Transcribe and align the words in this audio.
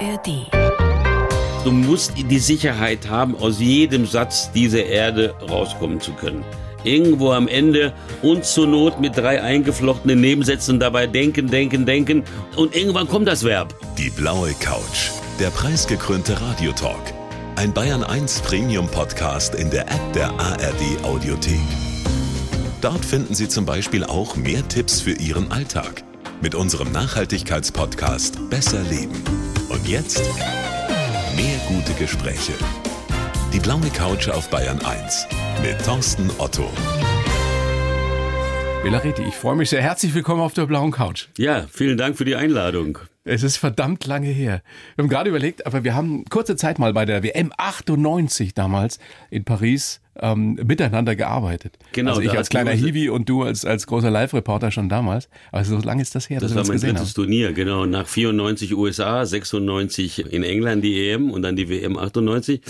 ARD. 0.00 0.46
Du 1.64 1.70
musst 1.70 2.12
die 2.16 2.38
Sicherheit 2.38 3.08
haben, 3.08 3.36
aus 3.36 3.60
jedem 3.60 4.06
Satz 4.06 4.50
dieser 4.52 4.84
Erde 4.84 5.34
rauskommen 5.48 6.00
zu 6.00 6.12
können. 6.12 6.42
Irgendwo 6.84 7.32
am 7.32 7.46
Ende 7.48 7.92
und 8.22 8.46
zur 8.46 8.66
Not 8.66 9.00
mit 9.00 9.16
drei 9.16 9.42
eingeflochtenen 9.42 10.18
Nebensätzen 10.18 10.80
dabei 10.80 11.06
denken, 11.06 11.48
denken, 11.48 11.84
denken 11.84 12.24
und 12.56 12.74
irgendwann 12.74 13.06
kommt 13.06 13.28
das 13.28 13.44
Verb. 13.44 13.74
Die 13.98 14.08
blaue 14.08 14.54
Couch, 14.60 15.10
der 15.38 15.50
preisgekrönte 15.50 16.40
Radiotalk. 16.40 17.12
Ein 17.56 17.74
Bayern 17.74 18.02
1 18.02 18.40
Premium 18.40 18.88
Podcast 18.88 19.54
in 19.54 19.70
der 19.70 19.82
App 19.82 20.12
der 20.14 20.30
ARD 20.30 21.04
Audiothek. 21.04 21.60
Dort 22.80 23.04
finden 23.04 23.34
Sie 23.34 23.48
zum 23.48 23.66
Beispiel 23.66 24.04
auch 24.04 24.34
mehr 24.36 24.66
Tipps 24.66 25.02
für 25.02 25.12
Ihren 25.12 25.52
Alltag 25.52 26.02
mit 26.40 26.54
unserem 26.54 26.90
Nachhaltigkeitspodcast 26.90 28.48
Besser 28.48 28.82
Leben. 28.84 29.22
Und 29.70 29.86
jetzt 29.88 30.18
mehr 31.36 31.56
gute 31.68 31.92
Gespräche. 31.94 32.54
Die 33.52 33.60
blaue 33.60 33.88
Couch 33.90 34.28
auf 34.28 34.50
Bayern 34.50 34.80
1 34.84 35.28
mit 35.62 35.80
Thorsten 35.84 36.28
Otto. 36.38 36.68
Bela 38.82 38.98
Reti, 38.98 39.22
ich 39.22 39.36
freue 39.36 39.54
mich 39.54 39.70
sehr. 39.70 39.80
Herzlich 39.80 40.12
willkommen 40.12 40.40
auf 40.40 40.54
der 40.54 40.66
blauen 40.66 40.90
Couch. 40.90 41.28
Ja, 41.38 41.68
vielen 41.70 41.96
Dank 41.96 42.18
für 42.18 42.24
die 42.24 42.34
Einladung. 42.34 42.98
Es 43.22 43.44
ist 43.44 43.58
verdammt 43.58 44.06
lange 44.06 44.26
her. 44.26 44.60
Wir 44.96 45.04
haben 45.04 45.08
gerade 45.08 45.30
überlegt, 45.30 45.64
aber 45.64 45.84
wir 45.84 45.94
haben 45.94 46.24
kurze 46.24 46.56
Zeit 46.56 46.80
mal 46.80 46.92
bei 46.92 47.04
der 47.04 47.22
WM 47.22 47.52
98 47.56 48.54
damals 48.54 48.98
in 49.30 49.44
Paris 49.44 50.00
ähm, 50.18 50.54
miteinander 50.64 51.14
gearbeitet. 51.16 51.78
Genau, 51.92 52.10
Also 52.10 52.22
ich 52.22 52.30
als 52.36 52.48
kleiner 52.48 52.72
die- 52.74 52.78
Hiwi 52.84 53.08
und 53.10 53.28
du 53.28 53.42
als, 53.42 53.64
als 53.64 53.86
großer 53.86 54.10
Live-Reporter 54.10 54.70
schon 54.70 54.88
damals. 54.88 55.28
Also 55.52 55.78
so 55.78 55.86
lange 55.86 56.02
ist 56.02 56.14
das 56.14 56.28
her, 56.28 56.40
Das 56.40 56.48
dass 56.48 56.52
wir 56.52 56.56
war 56.56 56.60
uns 56.62 56.68
mein 56.68 56.74
gesehen 56.76 56.94
drittes 56.96 57.08
haben. 57.10 57.14
Turnier, 57.14 57.52
genau. 57.52 57.86
Nach 57.86 58.06
94 58.06 58.74
USA, 58.76 59.24
96 59.24 60.32
in 60.32 60.42
England 60.42 60.82
die 60.84 61.08
EM 61.10 61.30
und 61.30 61.42
dann 61.42 61.56
die 61.56 61.68
WM 61.68 61.96
98. 61.96 62.60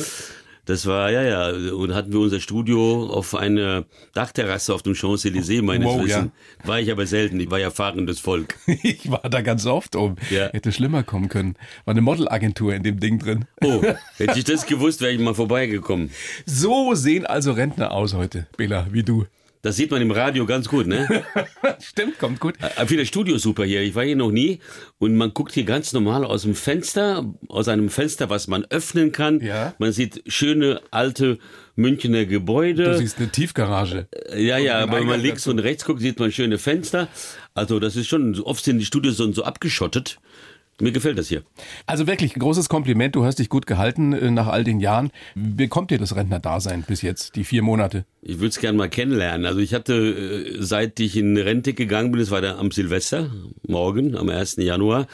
Das 0.70 0.86
war, 0.86 1.10
ja, 1.10 1.22
ja, 1.24 1.72
und 1.72 1.96
hatten 1.96 2.12
wir 2.12 2.20
unser 2.20 2.38
Studio 2.38 3.10
auf 3.10 3.34
eine 3.34 3.86
Dachterrasse 4.14 4.72
auf 4.72 4.82
dem 4.82 4.94
Champs-Élysées, 4.94 5.62
meines 5.62 5.84
Wow, 5.84 6.04
Wissens. 6.04 6.30
War 6.62 6.78
ich 6.78 6.92
aber 6.92 7.06
selten, 7.06 7.40
ich 7.40 7.50
war 7.50 7.58
ja 7.58 7.72
fahrendes 7.72 8.20
Volk. 8.20 8.54
Ich 8.84 9.10
war 9.10 9.28
da 9.28 9.40
ganz 9.40 9.66
oft 9.66 9.96
oben. 9.96 10.14
Ja. 10.30 10.48
Hätte 10.52 10.70
schlimmer 10.70 11.02
kommen 11.02 11.28
können. 11.28 11.56
War 11.86 11.92
eine 11.92 12.02
Modelagentur 12.02 12.72
in 12.72 12.84
dem 12.84 13.00
Ding 13.00 13.18
drin. 13.18 13.46
Oh, 13.64 13.82
hätte 14.16 14.38
ich 14.38 14.44
das 14.44 14.64
gewusst, 14.64 15.00
wäre 15.00 15.12
ich 15.12 15.18
mal 15.18 15.34
vorbeigekommen. 15.34 16.10
So 16.46 16.94
sehen 16.94 17.26
also 17.26 17.50
Rentner 17.50 17.90
aus 17.90 18.14
heute, 18.14 18.46
Bela, 18.56 18.86
wie 18.92 19.02
du. 19.02 19.26
Das 19.62 19.76
sieht 19.76 19.90
man 19.90 20.00
im 20.00 20.10
Radio 20.10 20.46
ganz 20.46 20.68
gut, 20.68 20.86
ne? 20.86 21.06
Stimmt, 21.80 22.18
kommt 22.18 22.40
gut. 22.40 22.54
Für 22.86 22.96
das 22.96 23.08
Studio 23.08 23.36
ist 23.36 23.42
super 23.42 23.64
hier. 23.64 23.82
Ich 23.82 23.94
war 23.94 24.04
hier 24.04 24.16
noch 24.16 24.30
nie 24.30 24.60
und 24.98 25.16
man 25.16 25.34
guckt 25.34 25.52
hier 25.52 25.64
ganz 25.64 25.92
normal 25.92 26.24
aus 26.24 26.42
dem 26.42 26.54
Fenster, 26.54 27.30
aus 27.48 27.68
einem 27.68 27.90
Fenster, 27.90 28.30
was 28.30 28.48
man 28.48 28.64
öffnen 28.70 29.12
kann. 29.12 29.40
Ja. 29.40 29.74
Man 29.78 29.92
sieht 29.92 30.22
schöne 30.26 30.80
alte 30.90 31.38
Münchner 31.76 32.24
Gebäude. 32.24 32.84
Du 32.84 32.98
siehst 32.98 33.18
eine 33.18 33.30
Tiefgarage. 33.30 34.08
Ja, 34.34 34.56
ja, 34.56 34.78
aber 34.78 34.98
wenn 34.98 35.06
man 35.06 35.20
links 35.20 35.42
dazu. 35.42 35.50
und 35.50 35.58
rechts 35.58 35.84
guckt, 35.84 36.00
sieht 36.00 36.18
man 36.18 36.32
schöne 36.32 36.56
Fenster. 36.56 37.08
Also 37.52 37.80
das 37.80 37.96
ist 37.96 38.08
schon, 38.08 38.40
oft 38.40 38.64
sind 38.64 38.78
die 38.78 38.86
Studios 38.86 39.18
so 39.18 39.44
abgeschottet. 39.44 40.18
Mir 40.80 40.92
gefällt 40.92 41.18
das 41.18 41.28
hier. 41.28 41.42
Also 41.86 42.06
wirklich 42.06 42.36
ein 42.36 42.40
großes 42.40 42.68
Kompliment. 42.68 43.14
Du 43.14 43.24
hast 43.24 43.38
dich 43.38 43.48
gut 43.48 43.66
gehalten 43.66 44.12
äh, 44.12 44.30
nach 44.30 44.46
all 44.46 44.64
den 44.64 44.80
Jahren. 44.80 45.10
Wie 45.34 45.68
kommt 45.68 45.90
dir 45.90 45.98
das 45.98 46.16
Rentnerdasein 46.16 46.82
bis 46.86 47.02
jetzt, 47.02 47.36
die 47.36 47.44
vier 47.44 47.62
Monate? 47.62 48.04
Ich 48.22 48.36
würde 48.36 48.48
es 48.48 48.58
gerne 48.58 48.76
mal 48.76 48.90
kennenlernen. 48.90 49.46
Also 49.46 49.60
ich 49.60 49.72
hatte, 49.72 49.94
äh, 49.94 50.56
seit 50.58 51.00
ich 51.00 51.16
in 51.16 51.38
Rente 51.38 51.72
gegangen 51.72 52.12
bin, 52.12 52.20
das 52.20 52.30
war 52.30 52.42
dann 52.42 52.58
am 52.58 52.70
Silvester, 52.70 53.30
morgen, 53.66 54.14
am 54.14 54.28
1. 54.28 54.56
Januar, 54.58 55.06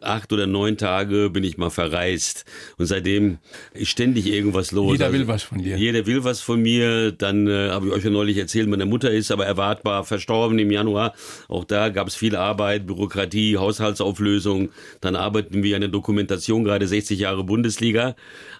acht 0.00 0.32
oder 0.32 0.46
neun 0.46 0.76
Tage 0.76 1.30
bin 1.30 1.42
ich 1.42 1.58
mal 1.58 1.70
verreist. 1.70 2.44
Und 2.78 2.86
seitdem 2.86 3.38
ist 3.74 3.88
ständig 3.88 4.26
irgendwas 4.26 4.70
los. 4.70 4.92
Jeder 4.92 5.12
will 5.12 5.26
was 5.26 5.42
von 5.42 5.58
dir. 5.58 5.76
Jeder 5.76 6.06
will 6.06 6.22
was 6.22 6.40
von 6.40 6.62
mir. 6.62 7.10
Dann 7.10 7.48
äh, 7.48 7.70
habe 7.70 7.88
ich 7.88 7.92
euch 7.92 8.04
ja 8.04 8.10
neulich 8.10 8.38
erzählt, 8.38 8.68
meine 8.68 8.86
Mutter 8.86 9.10
ist 9.10 9.32
aber 9.32 9.44
erwartbar 9.44 10.04
verstorben 10.04 10.58
im 10.60 10.70
Januar. 10.70 11.14
Auch 11.48 11.64
da 11.64 11.88
gab 11.88 12.06
es 12.06 12.14
viel 12.14 12.36
Arbeit, 12.36 12.86
Bürokratie, 12.86 13.56
Haushaltsauflösung. 13.56 14.68
Dann 15.00 15.11
arbeiten 15.16 15.62
wir 15.62 15.76
an 15.76 15.82
der 15.82 15.90
Dokumentation, 15.90 16.64
gerade 16.64 16.86
60 16.86 17.18
Jahre 17.18 17.44
Bundesliga, 17.44 18.14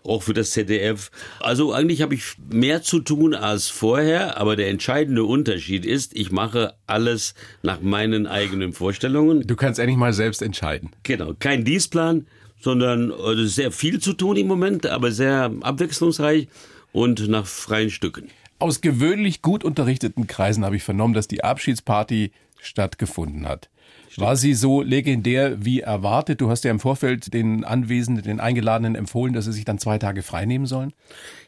auch 0.05 0.23
für 0.23 0.35
das 0.35 0.51
ZDF. 0.51 1.11
Also 1.41 1.73
eigentlich 1.73 2.03
habe 2.03 2.15
ich 2.15 2.35
mehr 2.51 2.83
zu 2.83 3.01
tun 3.01 3.35
als 3.35 3.69
vorher, 3.69 4.39
aber 4.39 4.57
der 4.57 4.69
entscheidende 4.69 5.25
Unterschied 5.25 5.85
ist, 5.85 6.17
ich 6.17 6.31
mache 6.31 6.75
alles 6.87 7.35
nach 7.63 7.81
meinen 7.81 8.27
eigenen 8.27 8.73
Vorstellungen. 8.73 9.47
Du 9.47 9.57
kannst 9.57 9.79
endlich 9.79 9.99
mal 9.99 10.13
selbst 10.13 10.43
entscheiden. 10.43 10.91
Genau, 11.03 11.35
kein 11.39 11.65
Dienstplan, 11.65 12.27
sondern 12.61 13.13
also 13.13 13.45
sehr 13.47 13.73
viel 13.73 14.01
zu 14.01 14.13
tun 14.13 14.37
im 14.37 14.47
Moment, 14.47 14.87
aber 14.87 15.11
sehr 15.11 15.53
abwechslungsreich 15.63 16.49
und 16.93 17.29
nach 17.29 17.47
freien 17.47 17.91
Stücken. 17.91 18.29
Aus 18.59 18.81
gewöhnlich 18.81 19.43
gut 19.43 19.65
unterrichteten 19.65 20.29
Kreisen 20.29 20.65
habe 20.65 20.77
ich 20.77 20.85
vernommen, 20.85 21.15
dass 21.15 21.27
die 21.27 21.43
Abschiedsparty 21.43 22.31
stattgefunden 22.61 23.49
hat. 23.49 23.69
War 24.17 24.37
sie 24.37 24.55
so 24.55 24.83
legendär 24.83 25.65
wie 25.65 25.81
erwartet? 25.81 26.41
Du 26.41 26.51
hast 26.51 26.65
ja 26.65 26.71
im 26.71 26.81
Vorfeld 26.81 27.33
den 27.33 27.65
Anwesenden, 27.65 28.23
den 28.23 28.41
Eingeladenen 28.41 28.95
empfohlen, 28.95 29.33
dass 29.33 29.47
sie 29.47 29.53
sich 29.53 29.65
dann 29.65 29.79
zwei 29.79 29.99
Tage 29.99 30.23
freinehmen 30.23 30.67
sollen. 30.67 30.93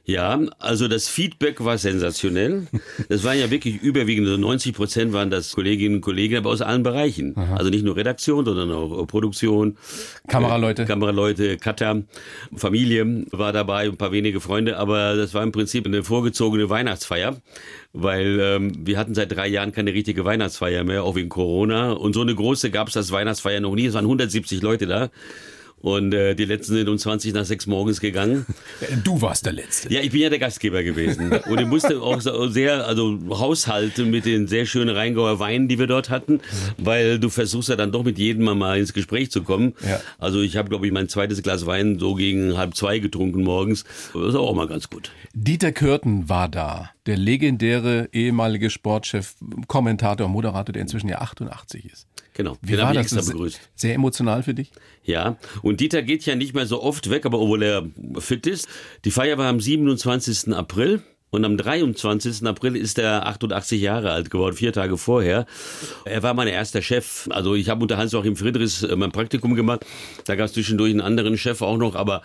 Ja, 0.07 0.39
also 0.59 0.87
das 0.87 1.09
Feedback 1.09 1.65
war 1.65 1.79
sensationell. 1.79 2.67
Das 3.09 3.25
waren 3.25 3.39
ja 3.39 3.51
wirklich 3.51 3.83
überwiegend, 3.83 4.29
so 4.29 4.37
90 4.37 4.75
Prozent 4.75 5.13
waren 5.13 5.31
das 5.31 5.53
Kolleginnen 5.53 5.97
und 5.97 6.01
Kollegen, 6.01 6.37
aber 6.37 6.51
aus 6.51 6.63
allen 6.63 6.83
Bereichen. 6.83 7.37
Also 7.37 7.71
nicht 7.71 7.85
nur 7.85 7.97
Redaktion, 7.97 8.45
sondern 8.45 8.71
auch 8.73 9.07
Produktion. 9.07 9.77
Kameraleute. 10.27 10.83
Äh, 10.83 10.87
Kameraleute, 10.87 11.57
Cutter, 11.59 12.03
Familie 12.55 13.25
war 13.31 13.53
dabei, 13.53 13.85
ein 13.85 13.97
paar 13.97 14.13
wenige 14.13 14.41
Freunde, 14.41 14.79
aber 14.79 15.17
das 15.17 15.35
war 15.35 15.43
im 15.43 15.53
Prinzip 15.53 15.87
eine 15.87 16.03
vorgezogene 16.03 16.71
Weihnachtsfeier, 16.71 17.37
weil 17.93 18.39
ähm, 18.41 18.73
wir 18.87 18.99
hatten 18.99 19.15
seit 19.15 19.33
drei 19.33 19.49
Jahren 19.49 19.73
keine 19.73 19.93
richtige 19.93 20.25
Weihnachtsfeier 20.25 20.85
mehr, 20.85 21.05
auch 21.05 21.15
wegen 21.15 21.29
Corona. 21.29 21.93
Und 21.93 22.15
so 22.15 22.24
eine 22.25 22.35
große 22.35 22.71
gab 22.71 22.89
es 22.89 22.95
das 22.95 23.11
Weihnachtsfeier 23.13 23.61
noch 23.61 23.75
nie. 23.75 23.87
Es 23.87 23.95
waren 23.95 24.05
170 24.05 24.63
Leute 24.63 24.87
da. 24.87 25.11
Und 25.85 26.15
äh, 26.15 26.35
die 26.35 26.47
letzten 26.47 26.77
sind 26.77 26.89
um 26.89 26.97
20 26.97 27.35
nach 27.35 27.45
6 27.45 27.67
morgens 27.67 28.01
gegangen. 28.01 28.47
Äh, 28.81 28.97
Du 29.05 29.21
warst 29.21 29.45
der 29.45 29.53
Letzte. 29.53 29.93
Ja, 29.93 30.01
ich 30.01 30.11
bin 30.13 30.23
ja 30.23 30.31
der 30.31 30.39
Gastgeber 30.39 30.83
gewesen. 30.83 31.31
Und 31.31 31.61
ich 31.61 31.67
musste 31.67 32.01
auch 32.01 32.21
sehr, 32.49 32.87
also 32.87 33.19
haushalten 33.29 34.11
mit 34.11 34.25
den 34.25 34.49
sehr 34.49 34.65
schönen 34.65 34.97
Rheingauer 34.97 35.39
Weinen, 35.41 35.69
die 35.69 35.79
wir 35.79 35.87
dort 35.87 36.09
hatten, 36.09 36.41
weil 36.79 37.19
du 37.19 37.29
versuchst 37.29 37.69
ja 37.69 37.77
dann 37.77 37.93
doch 37.93 38.03
mit 38.03 38.19
jedem 38.19 38.45
mal 38.59 38.79
ins 38.79 38.95
Gespräch 38.95 39.31
zu 39.31 39.43
kommen. 39.43 39.75
Ja. 39.87 40.01
Also 40.19 40.41
ich 40.41 40.57
habe, 40.57 40.71
glaube 40.71 40.87
ich, 40.87 40.93
mein 40.93 41.09
zweites 41.11 41.43
Glas 41.43 41.67
Wein 41.67 41.99
so 41.99 42.15
gegen 42.15 42.57
halb 42.57 42.75
zwei 42.75 42.99
getrunken 42.99 43.43
morgens. 43.45 43.85
Das 44.15 44.31
ist 44.31 44.35
auch 44.37 44.55
mal 44.55 44.67
ganz 44.67 44.89
gut. 44.89 45.13
Dieter 45.35 45.73
Kürten 45.73 46.29
war 46.31 46.49
da, 46.49 46.91
der 47.07 47.19
legendäre 47.19 48.09
ehemalige 48.13 48.71
Sportchef, 48.71 49.35
Kommentator, 49.69 50.29
Moderator, 50.29 50.73
der 50.73 50.83
inzwischen 50.83 51.09
ja 51.09 51.21
88 51.21 51.85
ist. 51.85 52.07
Genau, 52.35 52.59
Wie 52.63 52.73
den 52.73 52.81
war 52.81 52.93
das? 52.93 53.13
extra 53.13 53.33
begrüßt. 53.33 53.61
Sehr 53.77 53.95
emotional 53.95 54.43
für 54.43 54.55
dich? 54.55 54.73
Ja, 55.05 55.37
und 55.63 55.81
Dieter 55.81 56.03
geht 56.03 56.27
ja 56.27 56.35
nicht 56.35 56.55
mehr 56.55 56.67
so 56.67 56.83
oft 56.83 57.09
weg, 57.09 57.25
aber 57.27 57.39
obwohl 57.39 57.63
er 57.63 57.87
fit 58.19 58.47
ist. 58.47 58.69
Die 59.05 59.11
Feier 59.13 59.39
war 59.39 59.49
am 59.49 59.61
27. 59.61 60.53
April. 60.53 61.03
Und 61.31 61.45
am 61.45 61.57
23. 61.57 62.47
April 62.47 62.77
ist 62.77 62.97
er 62.97 63.27
88 63.27 63.81
Jahre 63.81 64.13
alt 64.13 64.31
geworden, 64.31 64.55
vier 64.55 64.73
Tage 64.73 64.97
vorher. 64.97 65.47
Er 66.05 66.23
war 66.23 66.33
mein 66.33 66.47
erster 66.47 66.81
Chef. 66.81 67.27
Also 67.31 67.57
ich 67.57 67.69
habe 67.69 67.83
unter 67.83 67.97
Hans-Joachim 67.97 68.37
Friedrichs 68.37 68.85
äh, 68.85 68.95
mein 68.95 69.11
Praktikum 69.11 69.57
gemacht. 69.57 69.85
Da 70.27 70.37
gab 70.37 70.47
es 70.47 70.53
zwischendurch 70.53 70.93
einen 70.93 71.01
anderen 71.01 71.37
Chef 71.37 71.61
auch 71.61 71.77
noch, 71.77 71.97
aber 71.97 72.23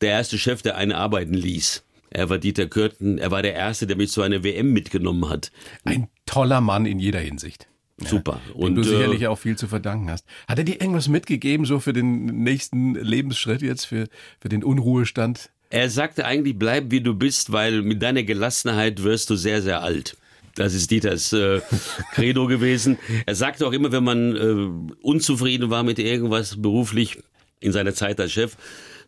der 0.00 0.10
erste 0.10 0.38
Chef, 0.38 0.60
der 0.60 0.76
einen 0.76 0.90
arbeiten 0.90 1.34
ließ. 1.34 1.84
Er 2.10 2.30
war 2.30 2.38
Dieter 2.38 2.66
Kürten. 2.66 3.18
Er 3.18 3.30
war 3.30 3.42
der 3.42 3.54
Erste, 3.54 3.86
der 3.86 3.96
mich 3.96 4.10
zu 4.10 4.22
einer 4.22 4.42
WM 4.42 4.72
mitgenommen 4.72 5.28
hat. 5.30 5.52
Ein 5.84 6.08
toller 6.26 6.60
Mann 6.60 6.84
in 6.84 6.98
jeder 6.98 7.20
Hinsicht. 7.20 7.68
Super. 8.06 8.40
Und 8.54 8.74
du 8.74 8.82
äh, 8.82 8.84
sicherlich 8.84 9.26
auch 9.26 9.38
viel 9.38 9.56
zu 9.56 9.68
verdanken 9.68 10.10
hast. 10.10 10.26
Hat 10.48 10.58
er 10.58 10.64
dir 10.64 10.80
irgendwas 10.80 11.08
mitgegeben, 11.08 11.66
so 11.66 11.80
für 11.80 11.92
den 11.92 12.42
nächsten 12.42 12.94
Lebensschritt 12.94 13.62
jetzt, 13.62 13.84
für, 13.84 14.08
für 14.40 14.48
den 14.48 14.64
Unruhestand? 14.64 15.50
Er 15.70 15.88
sagte 15.88 16.24
eigentlich, 16.26 16.58
bleib 16.58 16.90
wie 16.90 17.00
du 17.00 17.14
bist, 17.14 17.52
weil 17.52 17.82
mit 17.82 18.02
deiner 18.02 18.22
Gelassenheit 18.22 19.02
wirst 19.02 19.30
du 19.30 19.36
sehr, 19.36 19.62
sehr 19.62 19.82
alt. 19.82 20.16
Das 20.54 20.74
ist 20.74 20.90
Dieters 20.90 21.32
äh, 21.32 21.60
Credo 22.12 22.46
gewesen. 22.46 22.98
Er 23.26 23.34
sagte 23.34 23.66
auch 23.66 23.72
immer, 23.72 23.90
wenn 23.90 24.04
man 24.04 24.36
äh, 24.36 24.96
unzufrieden 25.00 25.70
war 25.70 25.82
mit 25.82 25.98
irgendwas 25.98 26.60
beruflich 26.60 27.18
in 27.60 27.72
seiner 27.72 27.94
Zeit 27.94 28.20
als 28.20 28.32
Chef, 28.32 28.56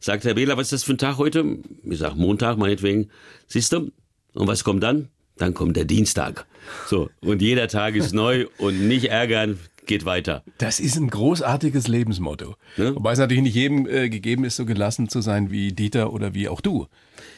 sagte 0.00 0.28
Herr 0.28 0.36
Wähler, 0.36 0.56
was 0.56 0.68
ist 0.68 0.72
das 0.72 0.84
für 0.84 0.94
ein 0.94 0.98
Tag 0.98 1.18
heute? 1.18 1.58
Ich 1.82 1.98
sag 1.98 2.14
Montag 2.14 2.56
meinetwegen. 2.56 3.10
Siehst 3.46 3.72
du? 3.72 3.90
Und 4.32 4.46
was 4.46 4.64
kommt 4.64 4.82
dann? 4.82 5.08
Dann 5.36 5.54
kommt 5.54 5.76
der 5.76 5.84
Dienstag. 5.84 6.46
So, 6.86 7.10
und 7.20 7.42
jeder 7.42 7.68
Tag 7.68 7.94
ist 7.94 8.12
neu 8.12 8.46
und 8.58 8.86
nicht 8.88 9.06
ärgern, 9.06 9.58
geht 9.86 10.04
weiter. 10.04 10.42
Das 10.58 10.80
ist 10.80 10.96
ein 10.96 11.08
großartiges 11.08 11.88
Lebensmotto. 11.88 12.56
Ne? 12.76 12.94
Wobei 12.94 13.12
es 13.12 13.18
natürlich 13.18 13.42
nicht 13.42 13.54
jedem 13.54 13.86
äh, 13.86 14.08
gegeben 14.08 14.44
ist, 14.44 14.56
so 14.56 14.64
gelassen 14.64 15.08
zu 15.08 15.20
sein 15.20 15.50
wie 15.50 15.72
Dieter 15.72 16.12
oder 16.12 16.34
wie 16.34 16.48
auch 16.48 16.60
du. 16.60 16.86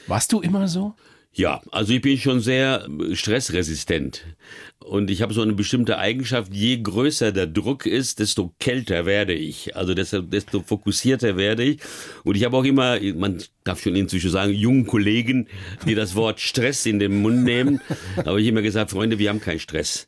Warst 0.07 0.33
du 0.33 0.41
immer 0.41 0.69
so? 0.69 0.95
Ja, 1.33 1.61
also 1.71 1.93
ich 1.93 2.01
bin 2.01 2.17
schon 2.17 2.41
sehr 2.41 2.89
stressresistent. 3.13 4.25
Und 4.87 5.11
ich 5.11 5.21
habe 5.21 5.35
so 5.35 5.43
eine 5.43 5.53
bestimmte 5.53 5.99
Eigenschaft, 5.99 6.55
je 6.55 6.81
größer 6.81 7.33
der 7.33 7.49
Druck 7.49 7.87
ist, 7.87 8.21
desto 8.21 8.55
kälter 8.61 9.05
werde 9.05 9.35
ich. 9.35 9.75
Also 9.75 9.95
desto, 9.95 10.23
desto 10.23 10.61
fokussierter 10.61 11.37
werde 11.37 11.65
ich. 11.65 11.81
Und 12.23 12.37
ich 12.37 12.45
habe 12.45 12.57
auch 12.57 12.63
immer, 12.63 12.97
man 13.17 13.43
darf 13.65 13.83
schon 13.83 13.97
inzwischen 13.97 14.31
sagen, 14.31 14.53
jungen 14.53 14.87
Kollegen, 14.87 15.49
die 15.87 15.97
das 15.97 16.15
Wort 16.15 16.39
Stress 16.39 16.87
in 16.87 17.01
den 17.01 17.21
Mund 17.21 17.43
nehmen. 17.43 17.81
Aber 18.19 18.39
ich 18.39 18.47
immer 18.47 18.63
gesagt, 18.63 18.93
Freunde, 18.93 19.19
wir 19.19 19.29
haben 19.29 19.41
keinen 19.41 19.59
Stress. 19.59 20.07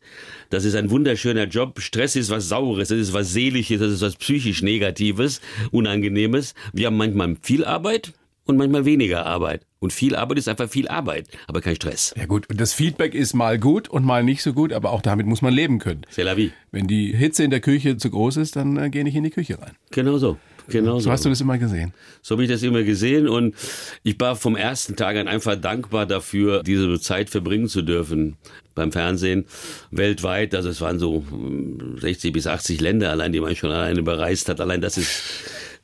Das 0.48 0.64
ist 0.64 0.76
ein 0.76 0.90
wunderschöner 0.90 1.48
Job. 1.48 1.80
Stress 1.80 2.14
ist 2.14 2.30
was 2.30 2.48
Saures, 2.48 2.90
das 2.90 2.98
ist 2.98 3.12
was 3.12 3.32
Seelisches, 3.32 3.80
das 3.80 3.90
ist 3.90 4.00
was 4.00 4.14
psychisch 4.14 4.62
Negatives, 4.62 5.40
Unangenehmes. 5.72 6.54
Wir 6.72 6.86
haben 6.86 6.96
manchmal 6.96 7.36
viel 7.42 7.64
Arbeit 7.64 8.12
und 8.44 8.56
manchmal 8.56 8.84
weniger 8.84 9.26
Arbeit. 9.26 9.67
Und 9.80 9.92
viel 9.92 10.16
Arbeit 10.16 10.38
ist 10.38 10.48
einfach 10.48 10.68
viel 10.68 10.88
Arbeit, 10.88 11.28
aber 11.46 11.60
kein 11.60 11.76
Stress. 11.76 12.12
Ja 12.16 12.26
gut, 12.26 12.48
und 12.50 12.60
das 12.60 12.72
Feedback 12.72 13.14
ist 13.14 13.34
mal 13.34 13.58
gut 13.58 13.88
und 13.88 14.04
mal 14.04 14.24
nicht 14.24 14.42
so 14.42 14.52
gut, 14.52 14.72
aber 14.72 14.90
auch 14.90 15.02
damit 15.02 15.26
muss 15.26 15.40
man 15.40 15.52
leben 15.52 15.78
können. 15.78 16.02
C'est 16.12 16.24
la 16.24 16.36
vie. 16.36 16.50
Wenn 16.72 16.88
die 16.88 17.12
Hitze 17.14 17.44
in 17.44 17.50
der 17.50 17.60
Küche 17.60 17.96
zu 17.96 18.10
groß 18.10 18.38
ist, 18.38 18.56
dann 18.56 18.76
äh, 18.76 18.90
geh 18.90 19.04
nicht 19.04 19.14
in 19.14 19.22
die 19.24 19.30
Küche 19.30 19.60
rein. 19.60 19.72
Genau 19.92 20.18
so. 20.18 20.36
Genau 20.68 20.94
So 20.94 21.04
so. 21.04 21.10
hast 21.12 21.24
du 21.24 21.28
das 21.30 21.40
immer 21.40 21.58
gesehen. 21.58 21.94
So 22.22 22.34
habe 22.34 22.44
ich 22.44 22.50
das 22.50 22.62
immer 22.62 22.82
gesehen 22.82 23.26
und 23.28 23.54
ich 24.02 24.20
war 24.20 24.36
vom 24.36 24.54
ersten 24.54 24.96
Tag 24.96 25.16
an 25.16 25.26
einfach 25.28 25.56
dankbar 25.56 26.04
dafür, 26.06 26.62
diese 26.62 27.00
Zeit 27.00 27.30
verbringen 27.30 27.68
zu 27.68 27.82
dürfen 27.82 28.36
beim 28.74 28.92
Fernsehen 28.92 29.46
weltweit. 29.90 30.54
Also 30.54 30.68
es 30.68 30.80
waren 30.80 30.98
so 30.98 31.24
hm, 31.30 31.98
60 32.00 32.32
bis 32.32 32.46
80 32.46 32.80
Länder 32.80 33.10
allein, 33.10 33.32
die 33.32 33.40
man 33.40 33.56
schon 33.56 33.70
alleine 33.70 34.02
bereist 34.02 34.48
hat. 34.48 34.60
Allein 34.60 34.80
das 34.80 34.98
ist, 34.98 35.22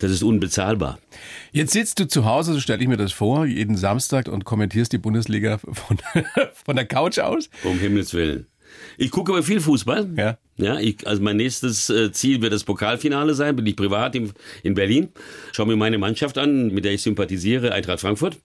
das 0.05 0.13
ist 0.13 0.23
unbezahlbar. 0.23 0.99
Jetzt 1.51 1.73
sitzt 1.73 1.99
du 1.99 2.07
zu 2.07 2.27
Hause, 2.27 2.53
so 2.53 2.61
stelle 2.61 2.83
ich 2.83 2.89
mir 2.89 2.99
das 2.99 3.13
vor, 3.13 3.47
jeden 3.47 3.77
Samstag 3.77 4.29
und 4.29 4.45
kommentierst 4.45 4.93
die 4.93 4.99
Bundesliga 4.99 5.59
von, 5.59 5.99
von 6.53 6.77
der 6.77 6.87
Couch 6.87 7.19
aus. 7.19 7.49
Um 7.63 7.79
Himmels 7.79 8.13
Willen. 8.13 8.47
Ich 8.99 9.11
gucke 9.11 9.33
aber 9.33 9.43
viel 9.43 9.61
Fußball. 9.61 10.11
Ja. 10.17 10.37
Ja, 10.57 10.79
ich, 10.79 11.05
also 11.07 11.21
mein 11.21 11.37
nächstes 11.37 11.91
äh, 11.91 12.13
Ziel 12.13 12.41
wird 12.41 12.53
das 12.53 12.63
Pokalfinale 12.63 13.35
sein. 13.35 13.57
Bin 13.57 13.67
ich 13.67 13.75
privat 13.75 14.15
in, 14.15 14.33
in 14.63 14.75
Berlin. 14.75 15.09
Schau 15.53 15.65
mir 15.67 15.77
meine 15.77 15.99
Mannschaft 15.99 16.39
an, 16.39 16.69
mit 16.69 16.85
der 16.85 16.93
ich 16.93 17.03
sympathisiere, 17.03 17.73
Eintracht 17.73 18.01
Frankfurt. 18.01 18.37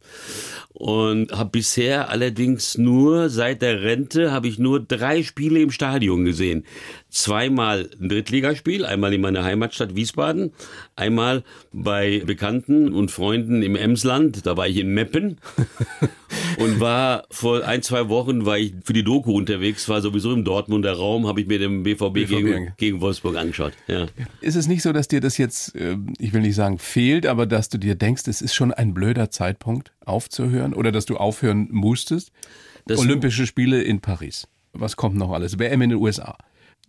Und 0.71 1.31
habe 1.31 1.49
bisher 1.49 2.09
allerdings 2.09 2.77
nur 2.77 3.29
seit 3.29 3.61
der 3.61 3.81
Rente 3.81 4.31
habe 4.31 4.47
ich 4.47 4.59
nur 4.59 4.79
drei 4.79 5.23
Spiele 5.23 5.59
im 5.61 5.71
Stadion 5.71 6.25
gesehen. 6.25 6.63
Zweimal 7.09 7.89
ein 7.99 8.07
Drittligaspiel, 8.07 8.85
einmal 8.85 9.13
in 9.13 9.21
meiner 9.21 9.43
Heimatstadt 9.43 9.95
Wiesbaden, 9.95 10.53
einmal 10.95 11.43
bei 11.73 12.21
Bekannten 12.25 12.93
und 12.93 13.09
Freunden 13.09 13.63
im 13.63 13.75
Emsland. 13.75 14.45
Da 14.45 14.57
war 14.57 14.67
ich 14.67 14.77
in 14.77 14.93
Meppen 14.93 15.39
und 16.59 16.79
war 16.79 17.25
vor 17.31 17.65
ein 17.65 17.81
zwei 17.81 18.07
Wochen 18.07 18.45
war 18.45 18.59
ich 18.59 18.73
für 18.83 18.93
die 18.93 19.03
Doku 19.03 19.33
unterwegs, 19.33 19.89
war 19.89 20.01
sowieso 20.01 20.31
im 20.31 20.43
Dortmunder 20.43 20.93
Raum, 20.93 21.27
habe 21.27 21.41
ich 21.41 21.47
mir 21.47 21.57
den 21.57 21.83
BVB, 21.99 22.13
BVB 22.13 22.29
gegen, 22.45 22.73
gegen 22.77 23.01
Wolfsburg 23.01 23.35
angeschaut. 23.37 23.73
Ja. 23.87 24.07
Ist 24.41 24.55
es 24.55 24.67
nicht 24.67 24.81
so, 24.81 24.91
dass 24.93 25.07
dir 25.07 25.19
das 25.21 25.37
jetzt, 25.37 25.75
äh, 25.75 25.97
ich 26.17 26.33
will 26.33 26.41
nicht 26.41 26.55
sagen 26.55 26.77
fehlt, 26.79 27.25
aber 27.25 27.45
dass 27.45 27.69
du 27.69 27.77
dir 27.77 27.95
denkst, 27.95 28.23
es 28.27 28.41
ist 28.41 28.53
schon 28.55 28.73
ein 28.73 28.93
blöder 28.93 29.29
Zeitpunkt 29.31 29.91
aufzuhören 30.05 30.73
oder 30.73 30.91
dass 30.91 31.05
du 31.05 31.17
aufhören 31.17 31.67
musstest? 31.71 32.31
Das- 32.85 32.99
Olympische 32.99 33.45
Spiele 33.45 33.81
in 33.83 33.99
Paris. 33.99 34.47
Was 34.73 34.95
kommt 34.95 35.15
noch 35.15 35.31
alles? 35.31 35.59
WM 35.59 35.81
in 35.81 35.89
den 35.91 35.99
USA. 35.99 36.37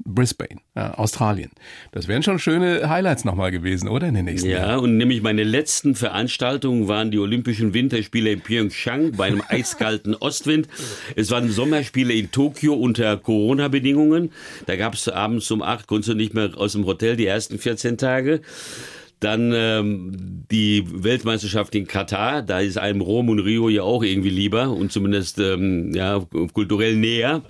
Brisbane, 0.05 0.61
ja, 0.75 0.94
Australien. 0.94 1.50
Das 1.93 2.08
wären 2.08 2.23
schon 2.23 2.38
schöne 2.38 2.88
Highlights 2.88 3.25
nochmal 3.25 3.50
gewesen, 3.50 3.88
oder? 3.88 4.08
In 4.08 4.14
den 4.14 4.25
nächsten 4.25 4.49
Jahren. 4.49 4.69
Ja, 4.69 4.76
und 4.76 4.97
nämlich 4.97 5.23
meine 5.23 5.44
letzten 5.44 5.94
Veranstaltungen 5.94 6.88
waren 6.88 7.11
die 7.11 7.19
Olympischen 7.19 7.75
Winterspiele 7.75 8.32
in 8.32 8.41
Pyeongchang 8.41 9.12
bei 9.12 9.26
einem 9.26 9.43
eiskalten 9.49 10.14
Ostwind. 10.14 10.69
Es 11.17 11.31
waren 11.31 11.50
Sommerspiele 11.50 12.14
in 12.14 12.31
Tokio 12.31 12.75
unter 12.75 13.17
Corona-Bedingungen. 13.17 14.32
Da 14.67 14.76
gab 14.76 14.94
es 14.94 15.08
abends 15.08 15.50
um 15.50 15.62
acht, 15.62 15.87
konntest 15.87 16.11
du 16.11 16.14
nicht 16.14 16.35
mehr 16.35 16.50
aus 16.56 16.73
dem 16.73 16.87
Hotel 16.87 17.17
die 17.17 17.26
ersten 17.26 17.58
14 17.58 17.99
Tage. 17.99 18.41
Dann 19.21 19.53
ähm, 19.55 20.47
die 20.51 20.83
Weltmeisterschaft 20.91 21.75
in 21.75 21.87
Katar, 21.87 22.41
da 22.41 22.61
ist 22.61 22.79
einem 22.79 23.03
Rom 23.03 23.29
und 23.29 23.39
Rio 23.41 23.69
ja 23.69 23.83
auch 23.83 24.03
irgendwie 24.03 24.31
lieber 24.31 24.71
und 24.71 24.91
zumindest 24.93 25.39
ähm, 25.39 25.93
ja, 25.95 26.25
kulturell 26.55 26.97
näher. 26.97 27.43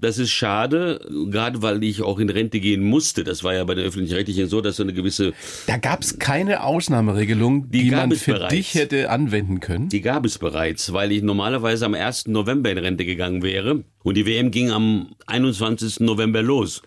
Das 0.00 0.18
ist 0.18 0.30
schade, 0.32 1.00
gerade 1.30 1.62
weil 1.62 1.82
ich 1.82 2.02
auch 2.02 2.18
in 2.18 2.28
Rente 2.28 2.60
gehen 2.60 2.82
musste. 2.84 3.24
Das 3.24 3.42
war 3.42 3.54
ja 3.54 3.64
bei 3.64 3.74
den 3.74 3.86
Öffentlich-Rechtlichen 3.86 4.48
so, 4.48 4.60
dass 4.60 4.76
so 4.76 4.82
eine 4.82 4.92
gewisse 4.92 5.32
Da 5.66 5.78
gab 5.78 6.02
es 6.02 6.18
keine 6.18 6.62
Ausnahmeregelung, 6.62 7.70
die, 7.70 7.84
Die 7.84 7.90
man 7.90 8.12
für 8.12 8.34
bereits. 8.34 8.54
dich 8.54 8.74
hätte 8.74 9.08
anwenden 9.10 9.60
können. 9.60 9.88
Die 9.88 10.02
gab 10.02 10.26
es 10.26 10.36
bereits, 10.38 10.92
weil 10.92 11.10
ich 11.10 11.22
normalerweise 11.22 11.86
am 11.86 11.94
1. 11.94 12.26
November 12.26 12.70
in 12.70 12.76
Rente 12.78 13.06
gegangen 13.06 13.42
wäre. 13.42 13.82
Und 14.02 14.16
die 14.18 14.26
WM 14.26 14.50
ging 14.50 14.70
am 14.70 15.14
21. 15.26 16.00
November 16.00 16.42
los. 16.42 16.82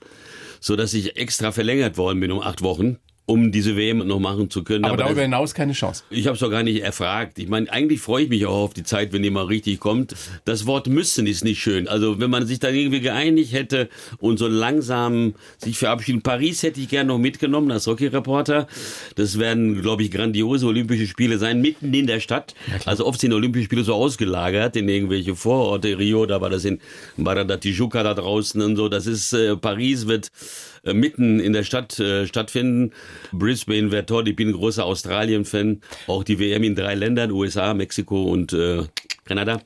So 0.60 0.76
dass 0.76 0.94
ich 0.94 1.18
extra 1.18 1.52
verlängert 1.52 1.98
worden 1.98 2.20
bin 2.20 2.32
um 2.32 2.42
acht 2.42 2.62
Wochen, 2.62 2.98
um 3.28 3.52
diese 3.52 3.76
WM 3.76 4.00
noch 4.08 4.20
machen 4.20 4.50
zu 4.50 4.64
können. 4.64 4.86
aber 4.86 4.96
darüber 4.96 5.16
das, 5.16 5.24
hinaus 5.24 5.54
keine 5.54 5.74
Chance. 5.74 6.04
ich 6.10 6.28
habe 6.28 6.36
es 6.36 6.40
doch 6.40 6.50
gar 6.50 6.64
nicht 6.64 6.82
erfragt. 6.82 7.38
Ich 7.38 7.50
meine, 7.50 7.70
eigentlich 7.70 8.00
freue 8.00 8.24
ich 8.24 8.30
mich 8.30 8.46
auch 8.46 8.64
auf 8.64 8.74
die 8.74 8.84
Zeit, 8.84 9.12
wenn 9.12 9.22
die 9.22 9.30
mal 9.30 9.44
richtig 9.44 9.82
kommt. 9.82 10.16
Das 10.46 10.66
Wort 10.66 10.88
müssen 10.88 11.28
ist 11.28 11.44
nicht 11.44 11.62
schön. 11.62 11.90
Also 11.90 12.22
wenn 12.22 12.30
man 12.30 12.48
sich 12.48 12.60
da 12.60 12.70
irgendwie 12.70 13.02
geeinigt 13.02 13.52
hätte 13.52 13.90
und 14.20 14.40
so 14.40 14.48
langsam 14.48 15.36
sich 15.58 15.78
verabschieden. 15.78 16.22
Paris 16.22 16.64
hätte 16.64 16.80
ich 16.80 16.88
gerne 16.88 17.10
noch 17.10 17.18
mitgenommen 17.18 17.70
als 17.70 17.86
Hockey-Reporter. 17.86 18.66
Das 19.16 19.38
werden, 19.38 19.82
glaube 19.82 20.04
ich, 20.04 20.12
grandiose 20.12 20.66
Olympische 20.66 21.06
Spiele 21.06 21.38
sein, 21.38 21.60
mitten 21.60 21.94
in 21.94 22.08
der 22.08 22.22
Stadt. 22.22 22.56
also 22.86 23.06
oft 23.06 23.20
sind 23.20 23.34
Olympische 23.34 23.66
Spiele 23.66 23.84
so 23.84 23.94
ausgelagert 23.94 24.78
in 24.78 24.88
irgendwelche 24.88 25.36
Vororte. 25.36 26.00
Rio, 26.00 26.26
da 26.26 26.40
war 26.40 26.50
das 26.50 26.64
in 26.64 26.80
Barada 27.18 27.58
Tijuca 27.58 28.04
da 28.04 28.14
draußen 28.14 28.62
und 28.62 28.78
so. 28.78 28.88
Das 28.88 29.06
ist, 29.06 29.34
äh, 29.34 29.58
Paris 29.58 30.08
wird 30.08 30.32
mitten 30.94 31.40
in 31.40 31.54
der 31.54 31.64
Stadt 31.64 32.00
äh, 32.00 32.26
stattfinden. 32.28 32.92
Brisbane 33.32 33.92
wäre 33.92 34.06
toll. 34.06 34.28
Ich 34.28 34.36
bin 34.36 34.50
ein 34.50 34.54
großer 34.54 34.86
Australien-Fan. 34.86 35.82
Auch 36.08 36.24
die 36.24 36.40
WM 36.40 36.64
in 36.64 36.76
drei 36.76 36.96
Ländern, 36.96 37.32
USA, 37.32 37.74
Mexiko 37.74 38.24
und 38.24 38.54
äh, 38.54 38.84
Kanada. 39.26 39.62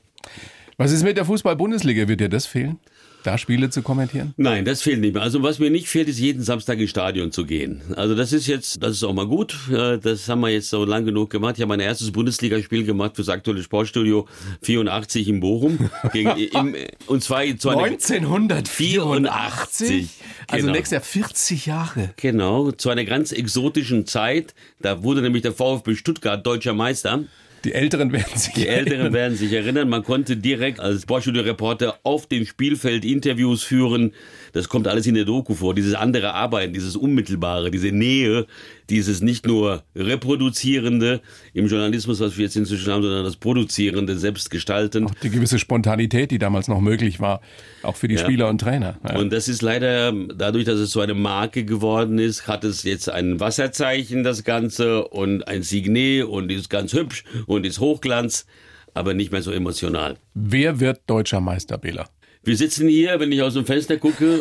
Was 0.76 0.90
ist 0.92 1.02
mit 1.04 1.16
der 1.16 1.24
Fußball-Bundesliga? 1.24 2.08
Wird 2.08 2.20
dir 2.20 2.28
das 2.28 2.46
fehlen? 2.46 2.78
Da 3.24 3.38
Spiele 3.38 3.70
zu 3.70 3.82
kommentieren? 3.82 4.34
Nein, 4.36 4.64
das 4.64 4.82
fehlt 4.82 4.98
nicht 5.00 5.14
mehr. 5.14 5.22
Also 5.22 5.44
was 5.44 5.60
mir 5.60 5.70
nicht 5.70 5.86
fehlt, 5.86 6.08
ist 6.08 6.18
jeden 6.18 6.42
Samstag 6.42 6.80
ins 6.80 6.90
Stadion 6.90 7.30
zu 7.30 7.46
gehen. 7.46 7.80
Also 7.94 8.16
das 8.16 8.32
ist 8.32 8.48
jetzt, 8.48 8.82
das 8.82 8.96
ist 8.96 9.04
auch 9.04 9.12
mal 9.12 9.28
gut. 9.28 9.54
Äh, 9.70 9.98
Das 9.98 10.28
haben 10.28 10.40
wir 10.40 10.48
jetzt 10.48 10.70
so 10.70 10.84
lang 10.84 11.04
genug 11.04 11.30
gemacht. 11.30 11.54
Ich 11.56 11.62
habe 11.62 11.68
mein 11.68 11.78
erstes 11.78 12.10
Bundesligaspiel 12.10 12.82
gemacht 12.84 13.14
fürs 13.14 13.28
aktuelle 13.28 13.62
Sportstudio 13.62 14.26
84 14.62 15.28
in 15.28 15.38
Bochum. 15.38 15.88
Gegen, 16.12 16.30
im, 16.36 16.74
und 17.06 17.22
zwar 17.22 17.38
einer, 17.38 17.52
1984. 17.52 20.08
Also 20.48 20.62
Genau. 20.66 20.76
nächstes 20.76 20.92
Jahr 20.96 21.02
40 21.02 21.66
Jahre. 21.66 22.10
Genau, 22.16 22.70
zu 22.72 22.90
einer 22.90 23.04
ganz 23.04 23.32
exotischen 23.32 24.06
Zeit. 24.06 24.54
Da 24.80 25.02
wurde 25.02 25.22
nämlich 25.22 25.42
der 25.42 25.52
VfB 25.52 25.94
Stuttgart 25.94 26.44
deutscher 26.46 26.72
Meister. 26.74 27.24
Die 27.64 27.74
Älteren 27.74 28.10
werden 28.12 28.36
sich 28.36 28.54
Die 28.54 28.66
Älteren 28.66 29.12
werden 29.12 29.36
sich 29.36 29.52
erinnern, 29.52 29.88
man 29.88 30.02
konnte 30.02 30.36
direkt 30.36 30.80
als 30.80 31.02
Sportstudio-Reporter 31.02 32.00
auf 32.02 32.26
dem 32.26 32.44
Spielfeld 32.44 33.04
Interviews 33.04 33.62
führen. 33.62 34.14
Das 34.52 34.68
kommt 34.68 34.88
alles 34.88 35.06
in 35.06 35.14
der 35.14 35.24
Doku 35.24 35.54
vor. 35.54 35.72
Dieses 35.72 35.94
andere 35.94 36.34
Arbeiten, 36.34 36.72
dieses 36.72 36.96
Unmittelbare, 36.96 37.70
diese 37.70 37.92
Nähe, 37.92 38.46
dieses 38.90 39.22
nicht 39.22 39.46
nur 39.46 39.82
Reproduzierende 39.94 41.20
im 41.54 41.66
Journalismus, 41.66 42.20
was 42.20 42.36
wir 42.36 42.44
jetzt 42.44 42.56
inzwischen 42.56 42.92
haben, 42.92 43.02
sondern 43.02 43.24
das 43.24 43.36
Produzierende, 43.36 44.16
Selbstgestalten. 44.16 45.10
Die 45.22 45.30
gewisse 45.30 45.58
Spontanität, 45.58 46.30
die 46.30 46.38
damals 46.38 46.68
noch 46.68 46.80
möglich 46.80 47.20
war, 47.20 47.40
auch 47.82 47.96
für 47.96 48.08
die 48.08 48.18
Spieler 48.18 48.48
und 48.48 48.60
Trainer. 48.60 48.98
Ja. 49.08 49.18
Und 49.18 49.32
das 49.32 49.48
ist 49.48 49.62
leider, 49.62 50.12
dadurch, 50.12 50.64
dass 50.64 50.78
es 50.78 50.90
so 50.90 51.00
eine 51.00 51.14
Marke 51.14 51.64
geworden 51.64 52.18
ist, 52.18 52.46
hat 52.46 52.64
es 52.64 52.82
jetzt 52.82 53.08
ein 53.08 53.40
Wasserzeichen, 53.40 54.24
das 54.24 54.44
Ganze, 54.44 55.08
und 55.08 55.48
ein 55.48 55.62
Signet 55.62 56.24
und 56.24 56.50
ist 56.50 56.70
ganz 56.70 56.92
hübsch 56.92 57.24
und 57.46 57.66
ist 57.66 57.80
Hochglanz, 57.80 58.46
aber 58.94 59.14
nicht 59.14 59.32
mehr 59.32 59.42
so 59.42 59.52
emotional. 59.52 60.16
Wer 60.34 60.80
wird 60.80 61.00
deutscher 61.06 61.40
Meister, 61.40 61.78
Bela? 61.78 62.08
Wir 62.44 62.56
sitzen 62.56 62.88
hier, 62.88 63.20
wenn 63.20 63.30
ich 63.30 63.40
aus 63.40 63.54
dem 63.54 63.64
Fenster 63.64 63.98
gucke, 63.98 64.40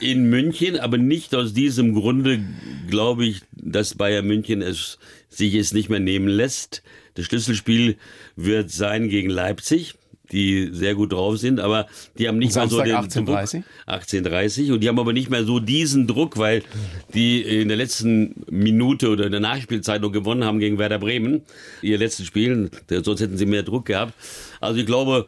in 0.00 0.28
München, 0.28 0.78
aber 0.78 0.98
nicht 0.98 1.34
aus 1.36 1.52
diesem 1.52 1.94
Grunde 1.94 2.40
glaube 2.88 3.26
ich, 3.26 3.42
dass 3.72 3.94
Bayern 3.94 4.26
München 4.26 4.62
es 4.62 4.98
sich 5.28 5.54
es 5.54 5.72
nicht 5.72 5.88
mehr 5.88 6.00
nehmen 6.00 6.28
lässt. 6.28 6.82
Das 7.14 7.26
Schlüsselspiel 7.26 7.96
wird 8.36 8.70
sein 8.70 9.08
gegen 9.08 9.30
Leipzig, 9.30 9.94
die 10.30 10.68
sehr 10.72 10.94
gut 10.94 11.12
drauf 11.12 11.38
sind, 11.38 11.58
aber 11.58 11.86
die 12.18 12.28
haben 12.28 12.38
nicht 12.38 12.52
Samstag 12.52 12.86
mehr 12.86 13.02
so 13.02 13.18
den 13.18 13.26
18:30? 13.26 13.50
Druck. 13.52 13.64
18:30 13.86 14.72
und 14.72 14.80
die 14.80 14.88
haben 14.88 14.98
aber 14.98 15.12
nicht 15.12 15.30
mehr 15.30 15.44
so 15.44 15.58
diesen 15.58 16.06
Druck, 16.06 16.36
weil 16.36 16.62
die 17.14 17.40
in 17.40 17.68
der 17.68 17.76
letzten 17.76 18.34
Minute 18.50 19.08
oder 19.08 19.26
in 19.26 19.32
der 19.32 19.40
Nachspielzeit 19.40 20.02
noch 20.02 20.12
gewonnen 20.12 20.44
haben 20.44 20.58
gegen 20.58 20.78
Werder 20.78 20.98
Bremen, 20.98 21.42
ihr 21.82 21.98
letztes 21.98 22.26
Spiel, 22.26 22.70
sonst 22.88 23.20
hätten 23.20 23.38
sie 23.38 23.46
mehr 23.46 23.62
Druck 23.62 23.86
gehabt. 23.86 24.12
Also 24.60 24.80
ich 24.80 24.86
glaube, 24.86 25.26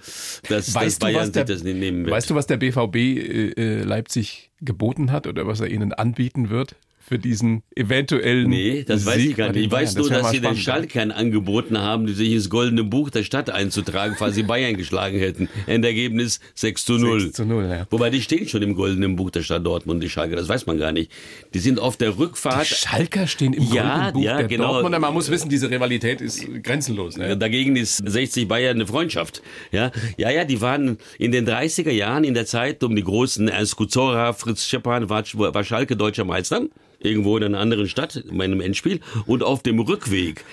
dass, 0.49 0.73
dass 0.73 0.99
du, 0.99 1.07
Bayern 1.07 1.33
der, 1.33 1.47
sich 1.47 1.57
das 1.57 1.65
nicht 1.65 1.79
nehmen 1.79 2.05
wird. 2.05 2.15
weißt 2.15 2.31
du, 2.31 2.35
was 2.35 2.47
der 2.47 2.59
BVB 2.59 2.97
äh, 2.97 3.51
äh, 3.53 3.83
Leipzig 3.83 4.51
geboten 4.61 5.13
hat 5.13 5.27
oder 5.27 5.47
was 5.47 5.61
er 5.61 5.69
ihnen 5.69 5.93
anbieten 5.93 6.51
wird 6.51 6.77
für 7.11 7.19
diesen 7.19 7.65
eventuellen 7.75 8.49
Nee, 8.49 8.85
das 8.85 9.05
weiß 9.05 9.17
Sieg 9.17 9.31
ich 9.31 9.37
gar 9.37 9.51
nicht. 9.51 9.65
Ich 9.65 9.73
weiß 9.73 9.97
nur, 9.97 10.09
wär 10.11 10.21
dass 10.21 10.31
sie 10.31 10.41
den. 10.41 10.55
Schalkern 10.55 11.11
angeboten 11.11 11.77
haben, 11.77 12.07
die 12.07 12.13
sich 12.13 12.31
ins 12.31 12.49
Goldene 12.49 12.85
Buch 12.85 13.11
der 13.11 13.25
Stadt 13.25 13.51
einzutragen, 13.51 14.15
falls 14.17 14.37
sie 14.37 14.45
Bayern 14.45 14.77
geschlagen 14.77 15.19
hätten. 15.19 15.49
Endergebnis 15.67 16.39
6 16.55 16.85
zu 16.85 16.99
0. 16.99 17.21
6 17.23 17.33
zu 17.33 17.45
0, 17.47 17.65
ja. 17.65 17.87
Wobei 17.91 18.11
die 18.11 18.23
stehen 18.23 18.47
schon 18.47 18.63
im 18.63 18.77
Goldenen 18.77 19.17
Buch 19.17 19.33
der 19.33 19.43
Stadt 19.43 19.67
Dortmund, 19.67 20.01
die 20.05 20.09
Schalker, 20.09 20.37
das 20.37 20.49
weiß 20.49 20.67
man 20.67 20.79
gar 20.79 20.93
nicht. 20.93 21.11
Die 21.53 21.59
sind 21.59 21.81
auf 21.81 21.97
der 21.97 22.17
Rückfahrt. 22.17 22.65
Schalker 22.69 23.27
stehen 23.27 23.55
im 23.55 23.65
Ja, 23.65 23.83
Goldenen 23.83 24.13
Buch 24.13 24.23
ja, 24.23 24.37
der 24.37 24.47
genau. 24.47 24.73
Dortmunder. 24.75 25.01
Man 25.01 25.13
muss 25.13 25.29
wissen, 25.33 25.49
diese 25.49 25.69
Rivalität 25.69 26.21
ist 26.21 26.47
grenzenlos. 26.63 27.17
Ne? 27.17 27.37
Dagegen 27.37 27.75
ist 27.75 27.97
60 28.09 28.47
Bayern 28.47 28.77
eine 28.77 28.87
Freundschaft. 28.87 29.43
Ja, 29.73 29.91
ja, 30.17 30.31
ja, 30.31 30.45
die 30.45 30.61
waren 30.61 30.99
in 31.19 31.33
den 31.33 31.45
30er 31.45 31.91
Jahren 31.91 32.23
in 32.23 32.35
der 32.35 32.47
Zeit 32.47 32.85
um 32.85 32.95
die 32.95 33.03
großen 33.03 33.49
Ernst 33.49 33.75
Kuzora, 33.75 34.33
Fritz 34.33 34.65
Scheppan, 34.65 35.09
war, 35.11 35.25
war 35.35 35.65
Schalke 35.65 35.97
deutscher 35.97 36.25
Meister. 36.25 36.69
Irgendwo 37.01 37.37
in 37.37 37.45
einer 37.45 37.59
anderen 37.59 37.89
Stadt, 37.89 38.17
in 38.17 38.41
einem 38.41 38.61
Endspiel. 38.61 39.01
Und 39.27 39.43
auf 39.43 39.63
dem 39.63 39.81
Rückweg 39.81 40.45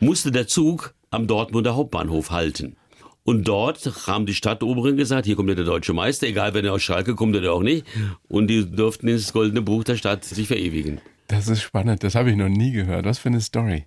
musste 0.00 0.30
der 0.30 0.46
Zug 0.46 0.94
am 1.10 1.26
Dortmunder 1.26 1.76
Hauptbahnhof 1.76 2.30
halten. 2.30 2.76
Und 3.24 3.46
dort 3.46 4.06
haben 4.08 4.26
die 4.26 4.34
Stadtoberen 4.34 4.96
gesagt, 4.96 5.26
hier 5.26 5.36
kommt 5.36 5.48
ja 5.48 5.54
der 5.54 5.64
deutsche 5.64 5.92
Meister, 5.92 6.26
egal 6.26 6.54
wenn 6.54 6.64
er 6.64 6.72
aus 6.72 6.82
Schalke 6.82 7.14
kommt 7.14 7.36
oder 7.36 7.52
auch 7.52 7.62
nicht. 7.62 7.86
Und 8.28 8.48
die 8.48 8.68
durften 8.68 9.06
ins 9.06 9.32
goldene 9.32 9.62
Buch 9.62 9.84
der 9.84 9.96
Stadt 9.96 10.24
sich 10.24 10.48
verewigen. 10.48 11.00
Das 11.28 11.48
ist 11.48 11.62
spannend. 11.62 12.02
Das 12.02 12.14
habe 12.14 12.30
ich 12.30 12.36
noch 12.36 12.48
nie 12.48 12.72
gehört. 12.72 13.06
Was 13.06 13.18
für 13.18 13.28
eine 13.28 13.40
Story. 13.40 13.86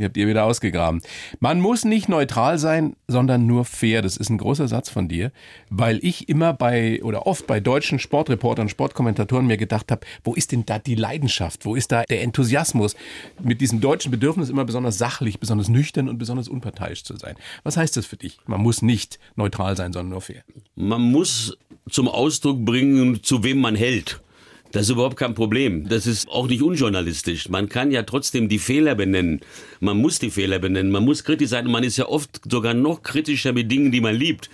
Die 0.00 0.06
habt 0.06 0.16
ihr 0.16 0.26
wieder 0.26 0.44
ausgegraben. 0.44 1.02
Man 1.40 1.60
muss 1.60 1.84
nicht 1.84 2.08
neutral 2.08 2.58
sein, 2.58 2.96
sondern 3.06 3.46
nur 3.46 3.66
fair. 3.66 4.00
Das 4.00 4.16
ist 4.16 4.30
ein 4.30 4.38
großer 4.38 4.66
Satz 4.66 4.88
von 4.88 5.08
dir, 5.08 5.30
weil 5.68 5.98
ich 6.02 6.30
immer 6.30 6.54
bei 6.54 7.02
oder 7.02 7.26
oft 7.26 7.46
bei 7.46 7.60
deutschen 7.60 7.98
Sportreportern, 7.98 8.70
Sportkommentatoren 8.70 9.46
mir 9.46 9.58
gedacht 9.58 9.90
habe, 9.90 10.06
wo 10.24 10.32
ist 10.32 10.52
denn 10.52 10.64
da 10.64 10.78
die 10.78 10.94
Leidenschaft? 10.94 11.66
Wo 11.66 11.74
ist 11.74 11.92
da 11.92 12.04
der 12.04 12.22
Enthusiasmus? 12.22 12.96
Mit 13.42 13.60
diesem 13.60 13.82
deutschen 13.82 14.10
Bedürfnis 14.10 14.48
immer 14.48 14.64
besonders 14.64 14.96
sachlich, 14.96 15.38
besonders 15.38 15.68
nüchtern 15.68 16.08
und 16.08 16.16
besonders 16.16 16.48
unparteiisch 16.48 17.04
zu 17.04 17.16
sein. 17.16 17.36
Was 17.62 17.76
heißt 17.76 17.94
das 17.98 18.06
für 18.06 18.16
dich? 18.16 18.38
Man 18.46 18.62
muss 18.62 18.80
nicht 18.80 19.18
neutral 19.36 19.76
sein, 19.76 19.92
sondern 19.92 20.12
nur 20.12 20.22
fair. 20.22 20.42
Man 20.76 21.02
muss 21.02 21.58
zum 21.90 22.08
Ausdruck 22.08 22.64
bringen, 22.64 23.22
zu 23.22 23.44
wem 23.44 23.60
man 23.60 23.76
hält. 23.76 24.22
Das 24.72 24.82
ist 24.82 24.90
überhaupt 24.90 25.16
kein 25.16 25.34
Problem. 25.34 25.88
Das 25.88 26.06
ist 26.06 26.28
auch 26.28 26.46
nicht 26.46 26.62
unjournalistisch. 26.62 27.48
Man 27.48 27.68
kann 27.68 27.90
ja 27.90 28.04
trotzdem 28.04 28.48
die 28.48 28.58
Fehler 28.58 28.94
benennen. 28.94 29.40
Man 29.80 29.96
muss 29.96 30.18
die 30.20 30.30
Fehler 30.30 30.58
benennen. 30.60 30.92
Man 30.92 31.04
muss 31.04 31.24
kritisch 31.24 31.48
sein. 31.48 31.66
Und 31.66 31.72
man 31.72 31.82
ist 31.82 31.96
ja 31.96 32.06
oft 32.06 32.40
sogar 32.48 32.74
noch 32.74 33.02
kritischer 33.02 33.52
mit 33.52 33.70
Dingen, 33.70 33.90
die 33.90 34.00
man 34.00 34.14
liebt, 34.14 34.48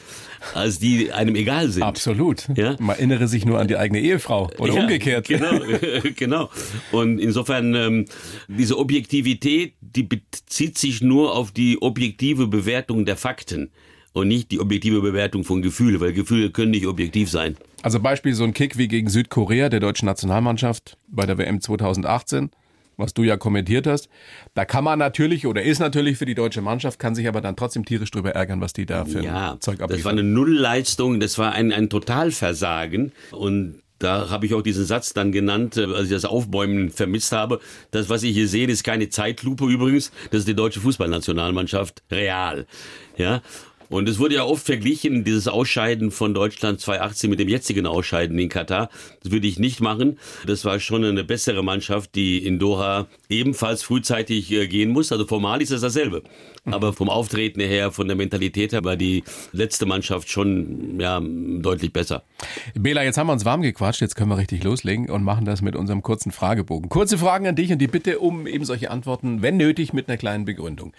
als 0.55 0.79
die 0.79 1.13
einem 1.13 1.35
egal 1.35 1.69
sind. 1.69 1.83
Absolut. 1.83 2.49
Ja? 2.57 2.77
Man 2.79 2.97
erinnere 2.97 3.29
sich 3.29 3.45
nur 3.45 3.59
an 3.59 3.69
die 3.69 3.77
eigene 3.77 4.01
Ehefrau 4.01 4.51
oder 4.59 4.73
Ja, 4.73 4.81
umgekehrt. 4.83 5.29
Genau, 5.29 5.61
genau. 6.17 6.51
Und 6.93 7.19
insofern, 7.19 7.75
ähm, 7.75 8.05
diese 8.49 8.79
Objektivität, 8.79 9.75
die 9.81 10.03
bezieht 10.03 10.79
sich 10.79 11.03
nur 11.03 11.35
auf 11.35 11.53
die 11.53 11.83
objektive 11.83 12.47
Bewertung 12.47 13.05
der 13.05 13.17
Fakten 13.17 13.71
und 14.17 14.29
nicht 14.29 14.51
die 14.51 14.61
objektive 14.61 15.03
Bewertung 15.03 15.45
von 15.45 15.61
Gefühlen, 15.61 16.01
weil 16.01 16.15
Gefühle 16.15 16.51
können 16.51 16.71
nicht 16.71 16.87
objektiv 16.87 17.31
sein. 17.31 17.57
Also 17.83 18.01
Beispiel 18.01 18.33
so 18.35 18.45
ein 18.45 18.55
Kick 18.55 18.79
wie 18.79 18.89
gegen 18.89 19.11
Südkorea 19.11 19.69
der 19.69 19.81
deutschen 19.81 20.07
Nationalmannschaft 20.07 20.97
bei 21.07 21.27
der 21.27 21.37
WM 21.37 21.61
2018, 21.61 22.51
was 22.97 23.13
du 23.13 23.25
ja 23.25 23.37
kommentiert 23.37 23.87
hast. 23.87 24.09
Da 24.55 24.65
kann 24.65 24.85
man 24.85 24.99
natürlich 24.99 25.47
oder 25.47 25.63
ist 25.63 25.81
natürlich 25.81 26.17
für 26.17 26.25
die 26.25 26.35
deutsche 26.35 26.63
Mannschaft, 26.63 26.99
kann 26.99 27.15
sich 27.15 27.29
aber 27.29 27.43
dann 27.43 27.57
trotzdem 27.57 27.85
tierisch 27.85 28.11
drüber 28.11 28.31
ärgern, 28.35 28.63
was 28.63 28.73
die 28.73 28.87
da 28.87 29.05
für 29.05 29.23
Ja, 29.23 29.53
ein 29.53 29.61
Zeug 29.61 29.75
das 29.75 29.81
war 29.81 29.85
abliefern. 29.91 30.19
eine 30.19 30.23
Nullleistung, 30.29 31.21
das 31.21 31.37
war 31.37 31.53
ein, 31.53 31.71
ein 31.73 31.91
Totalversagen 31.91 33.13
und 33.33 33.83
da 33.99 34.29
habe 34.31 34.45
ich 34.47 34.53
auch 34.55 34.61
diesen 34.63 34.85
Satz 34.85 35.15
dann 35.15 35.33
genannt, 35.33 35.77
äh, 35.79 35.85
als 35.85 36.05
ich 36.05 36.11
das 36.11 36.25
Aufbäumen 36.27 36.91
vermisst 36.91 37.33
habe. 37.33 37.61
Das, 37.93 38.11
was 38.11 38.23
ich 38.25 38.35
hier 38.35 38.47
sehe, 38.49 38.67
ist 38.67 38.83
keine 38.85 39.09
Zeitlupe 39.09 39.65
übrigens. 39.67 40.11
Das 40.31 40.41
ist 40.41 40.49
die 40.49 40.55
deutsche 40.55 40.81
Fußballnationalmannschaft 40.81 42.03
real. 42.11 42.67
Ja. 43.17 43.41
Und 43.89 44.09
es 44.09 44.19
wurde 44.19 44.37
ja 44.37 44.45
oft 44.45 44.65
verglichen, 44.65 45.25
dieses 45.25 45.49
Ausscheiden 45.49 46.11
von 46.11 46.35
Deutschland 46.35 46.81
2018 46.81 47.31
mit 47.31 47.39
dem 47.39 47.49
jetzigen 47.49 47.87
Ausscheiden 47.87 48.39
in 48.39 48.49
Katar. 48.49 48.91
Das 49.23 49.33
würde 49.33 49.47
ich 49.47 49.59
nicht 49.59 49.81
machen. 49.81 50.19
Das 50.47 50.65
war 50.65 50.81
schon 50.81 51.05
eine 51.05 51.25
bessere 51.25 51.63
Mannschaft, 51.63 52.15
die 52.15 52.45
in 52.45 52.59
Doha 52.59 53.07
ebenfalls 53.29 53.83
frühzeitig 53.83 54.51
äh, 54.53 54.67
gehen 54.67 54.91
muss. 54.91 55.13
Also 55.13 55.27
formal 55.27 55.63
ist 55.63 55.71
es 55.71 55.81
dasselbe. 55.81 56.23
Aber 56.65 56.93
vom 56.93 57.09
Auftreten 57.09 57.61
her, 57.61 57.93
von 57.93 58.09
der 58.09 58.17
Mentalität 58.17 58.73
her 58.73 58.83
war 58.83 58.97
die 58.97 59.23
letzte 59.53 59.87
Mannschaft 59.87 60.29
schon 60.29 60.99
ja, 60.99 61.21
deutlich 61.21 61.93
besser. 61.93 62.25
Bela, 62.75 63.05
jetzt 63.05 63.19
haben 63.19 63.29
wir 63.29 63.33
uns 63.33 63.45
warm 63.45 63.63
gequatscht, 63.63 64.01
jetzt 64.01 64.17
können 64.17 64.31
wir 64.31 64.39
richtig 64.39 64.65
loslegen 64.65 65.09
und 65.09 65.23
machen 65.23 65.45
das 65.45 65.63
mit 65.63 65.77
unserem 65.77 66.03
kurzen 66.03 66.33
Fragebogen. 66.33 66.89
Kurze 66.89 67.19
Fragen 67.19 67.47
an 67.47 67.55
dich 67.55 67.71
und 67.73 67.79
die 67.79 67.87
Bitte 67.87 68.19
um 68.19 68.47
eben 68.47 68.65
solche 68.65 68.91
Antworten, 68.91 69.43
wenn 69.43 69.57
nötig, 69.57 69.93
mit 69.93 70.09
einer 70.09 70.19
kleinen 70.19 70.45
Begründung. 70.45 70.93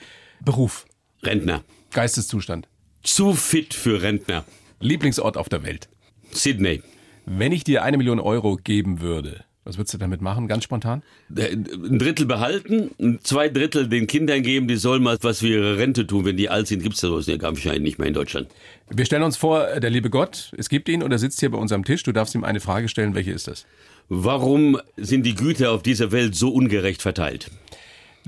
Beruf, 0.44 0.86
Rentner. 1.24 1.64
Geisteszustand, 1.92 2.68
Zu 3.08 3.34
fit 3.36 3.74
für 3.74 4.02
Rentner. 4.02 4.44
Lieblingsort 4.82 5.38
auf 5.38 5.48
der 5.48 5.64
Welt. 5.64 5.88
Sydney. 6.32 6.82
Wenn 7.26 7.54
ich 7.54 7.64
dir 7.64 7.84
eine 7.84 7.96
Million 7.96 8.20
Euro 8.20 8.58
geben 8.58 9.00
würde, 9.00 9.46
was 9.64 9.78
würdest 9.78 9.94
du 9.94 9.98
damit 9.98 10.22
machen, 10.22 10.50
ganz 10.50 10.66
spontan? 10.66 11.04
Äh, 11.34 11.54
Ein 11.54 12.00
Drittel 12.00 12.26
behalten, 12.26 13.18
zwei 13.24 13.48
Drittel 13.48 13.88
den 13.88 14.08
Kindern 14.08 14.44
geben, 14.44 14.68
die 14.68 14.76
sollen 14.76 15.04
mal 15.04 15.18
was 15.22 15.40
für 15.40 15.48
ihre 15.48 15.78
Rente 15.78 16.06
tun. 16.06 16.26
Wenn 16.26 16.36
die 16.36 16.50
alt 16.50 16.68
sind, 16.68 16.84
gibt's 16.84 17.00
das 17.00 17.28
ja 17.28 17.42
wahrscheinlich 17.42 17.82
nicht 17.82 17.98
mehr 17.98 18.10
in 18.10 18.14
Deutschland. 18.14 18.50
Wir 18.90 19.06
stellen 19.06 19.24
uns 19.24 19.38
vor, 19.38 19.80
der 19.80 19.90
liebe 19.90 20.10
Gott, 20.10 20.52
es 20.58 20.68
gibt 20.68 20.90
ihn 20.90 21.02
und 21.02 21.10
er 21.14 21.18
sitzt 21.18 21.40
hier 21.40 21.50
bei 21.50 21.58
unserem 21.58 21.86
Tisch. 21.86 22.04
Du 22.04 22.12
darfst 22.12 22.36
ihm 22.36 22.44
eine 22.44 22.60
Frage 22.60 22.90
stellen. 22.90 23.16
Welche 23.16 23.32
ist 23.32 23.48
das? 23.48 23.66
Warum 24.10 24.82
sind 24.98 25.26
die 25.26 25.36
Güter 25.36 25.72
auf 25.72 25.82
dieser 25.82 26.12
Welt 26.12 26.36
so 26.36 26.50
ungerecht 26.50 27.02
verteilt? 27.02 27.50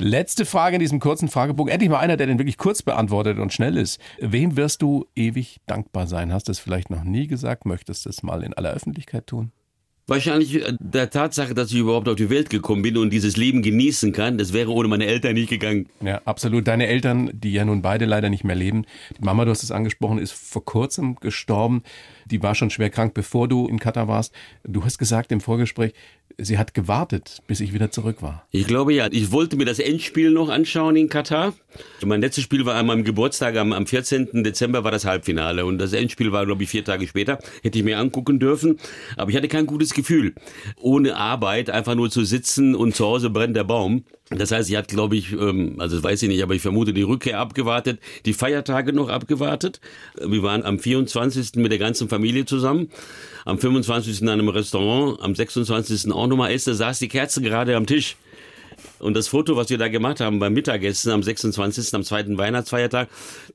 Letzte 0.02 0.46
Frage 0.46 0.78
in 0.78 0.80
diesem 0.80 1.00
kurzen 1.02 1.28
Fragebogen. 1.28 1.72
Endlich 1.72 1.90
mal 1.90 2.00
einer, 2.00 2.16
der 2.16 2.28
den 2.28 2.40
wirklich 2.40 2.58
kurz 2.58 2.82
beantwortet 2.82 3.38
und 3.38 3.52
schnell 3.52 3.76
ist. 3.76 4.00
Wem 4.20 4.56
wirst 4.56 4.82
du 4.82 5.06
ewig 5.14 5.58
dankbar 5.68 6.08
sein? 6.08 6.32
Hast 6.32 6.48
du 6.48 6.54
es 6.54 6.60
vielleicht 6.60 6.90
noch 6.90 7.04
nie 7.04 7.28
gesagt? 7.28 7.66
Möchtest 7.66 8.06
du 8.06 8.10
es 8.10 8.24
mal 8.24 8.44
in 8.44 8.54
aller 8.54 8.72
Öffentlichkeit 8.72 9.28
tun? 9.28 9.52
Wahrscheinlich 10.10 10.66
äh, 10.66 10.74
der 10.80 11.10
Tatsache, 11.10 11.54
dass 11.54 11.72
ich 11.72 11.78
überhaupt 11.78 12.10
auf 12.10 12.16
die 12.16 12.30
Welt 12.30 12.50
gekommen 12.50 12.82
bin 12.82 12.98
und 12.98 13.12
dieses 13.12 13.38
Leben 13.38 13.62
genießen 13.62 14.12
kann, 14.12 14.38
das 14.38 14.54
wäre 14.54 14.72
ohne 14.72 14.88
meine 14.88 15.06
Eltern 15.06 15.34
nicht 15.34 15.50
gegangen. 15.50 15.88
Ja, 16.02 16.22
absolut. 16.26 16.68
Deine 16.68 16.88
Eltern, 16.88 17.30
die 17.34 17.54
ja 17.54 17.64
nun 17.64 17.82
beide 17.82 18.06
leider 18.06 18.30
nicht 18.30 18.44
mehr 18.44 18.56
leben. 18.56 18.86
Die 19.18 19.24
Mama, 19.24 19.46
du 19.46 19.52
hast 19.52 19.64
es 19.64 19.72
angesprochen, 19.72 20.18
ist 20.18 20.32
vor 20.32 20.66
kurzem 20.66 21.16
gestorben. 21.18 21.84
Die 22.32 22.42
war 22.44 22.56
schon 22.56 22.70
schwer 22.70 22.90
krank, 22.90 23.14
bevor 23.14 23.48
du 23.48 23.68
in 23.68 23.80
Katar 23.80 24.08
warst. 24.08 24.34
Du 24.64 24.84
hast 24.84 24.98
gesagt 24.98 25.32
im 25.32 25.42
Vorgespräch, 25.42 25.94
sie 26.38 26.58
hat 26.58 26.74
gewartet, 26.74 27.42
bis 27.48 27.60
ich 27.60 27.74
wieder 27.74 27.92
zurück 27.92 28.22
war. 28.22 28.46
Ich 28.52 28.68
glaube 28.68 28.94
ja. 28.94 29.08
Ich 29.12 29.32
wollte 29.32 29.58
mir 29.58 29.66
das 29.66 29.80
Endspiel 29.80 30.32
noch 30.32 30.50
anschauen 30.50 30.96
in 30.96 31.10
Katar. 31.10 31.54
Mein 32.04 32.22
letztes 32.22 32.44
Spiel 32.44 32.66
war 32.66 32.76
an 32.76 32.86
meinem 32.86 33.04
Geburtstag, 33.04 33.58
am, 33.58 33.74
am 33.74 33.86
14. 33.86 34.44
Dezember 34.44 34.84
war 34.84 34.92
das 34.92 35.06
Halbfinale. 35.06 35.66
Und 35.66 35.78
das 35.80 35.94
Endspiel 35.94 36.32
war, 36.32 36.46
glaube 36.46 36.64
ich, 36.64 36.70
vier 36.70 36.84
Tage 36.84 37.08
später. 37.08 37.40
Hätte 37.64 37.80
ich 37.80 37.84
mir 37.84 38.00
angucken 38.00 38.40
dürfen. 38.40 38.80
Aber 39.18 39.32
ich 39.32 39.38
hatte 39.38 39.48
kein 39.48 39.66
gutes 39.66 39.94
Gefühl. 39.94 40.34
Ohne 40.78 41.16
Arbeit, 41.16 41.70
einfach 41.70 41.96
nur 41.96 42.10
zu 42.10 42.24
sitzen 42.24 42.76
und 42.76 42.96
zu 42.96 43.06
Hause 43.06 43.30
brennt 43.30 43.56
der 43.56 43.64
Baum. 43.64 44.04
Das 44.32 44.52
heißt, 44.52 44.68
sie 44.68 44.78
hat, 44.78 44.88
glaube 44.88 45.16
ich, 45.16 45.32
ähm, 45.32 45.76
also 45.80 46.02
weiß 46.04 46.22
ich 46.22 46.30
nicht, 46.30 46.44
aber 46.44 46.54
ich 46.54 46.62
vermute, 46.62 46.94
die 46.94 47.02
Rückkehr 47.02 47.40
abgewartet, 47.40 48.00
die 48.26 48.34
Feiertage 48.34 48.94
noch 48.94 49.10
abgewartet. 49.10 49.80
Wir 50.24 50.44
waren 50.44 50.64
am 50.64 50.78
24. 50.78 51.56
mit 51.56 51.72
der 51.72 51.80
ganzen 51.80 52.10
Familie 52.10 52.46
zusammen, 52.46 52.92
am 53.46 53.58
25. 53.58 54.22
in 54.22 54.30
einem 54.30 54.50
Restaurant, 54.50 55.20
am 55.22 55.34
26. 55.34 56.12
auch 56.12 56.28
nochmal 56.28 56.52
essen, 56.52 56.70
da 56.70 56.76
saß 56.76 57.00
die 57.00 57.08
Kerze 57.08 57.42
gerade 57.42 57.76
am 57.76 57.88
Tisch. 57.88 58.18
Und 59.00 59.16
das 59.16 59.28
Foto, 59.28 59.56
was 59.56 59.70
wir 59.70 59.78
da 59.78 59.88
gemacht 59.88 60.20
haben 60.20 60.40
beim 60.40 60.54
Mittagessen 60.54 61.12
am 61.12 61.24
26., 61.24 61.94
am 61.94 62.04
zweiten 62.04 62.38
Weihnachtsfeiertag, 62.38 63.10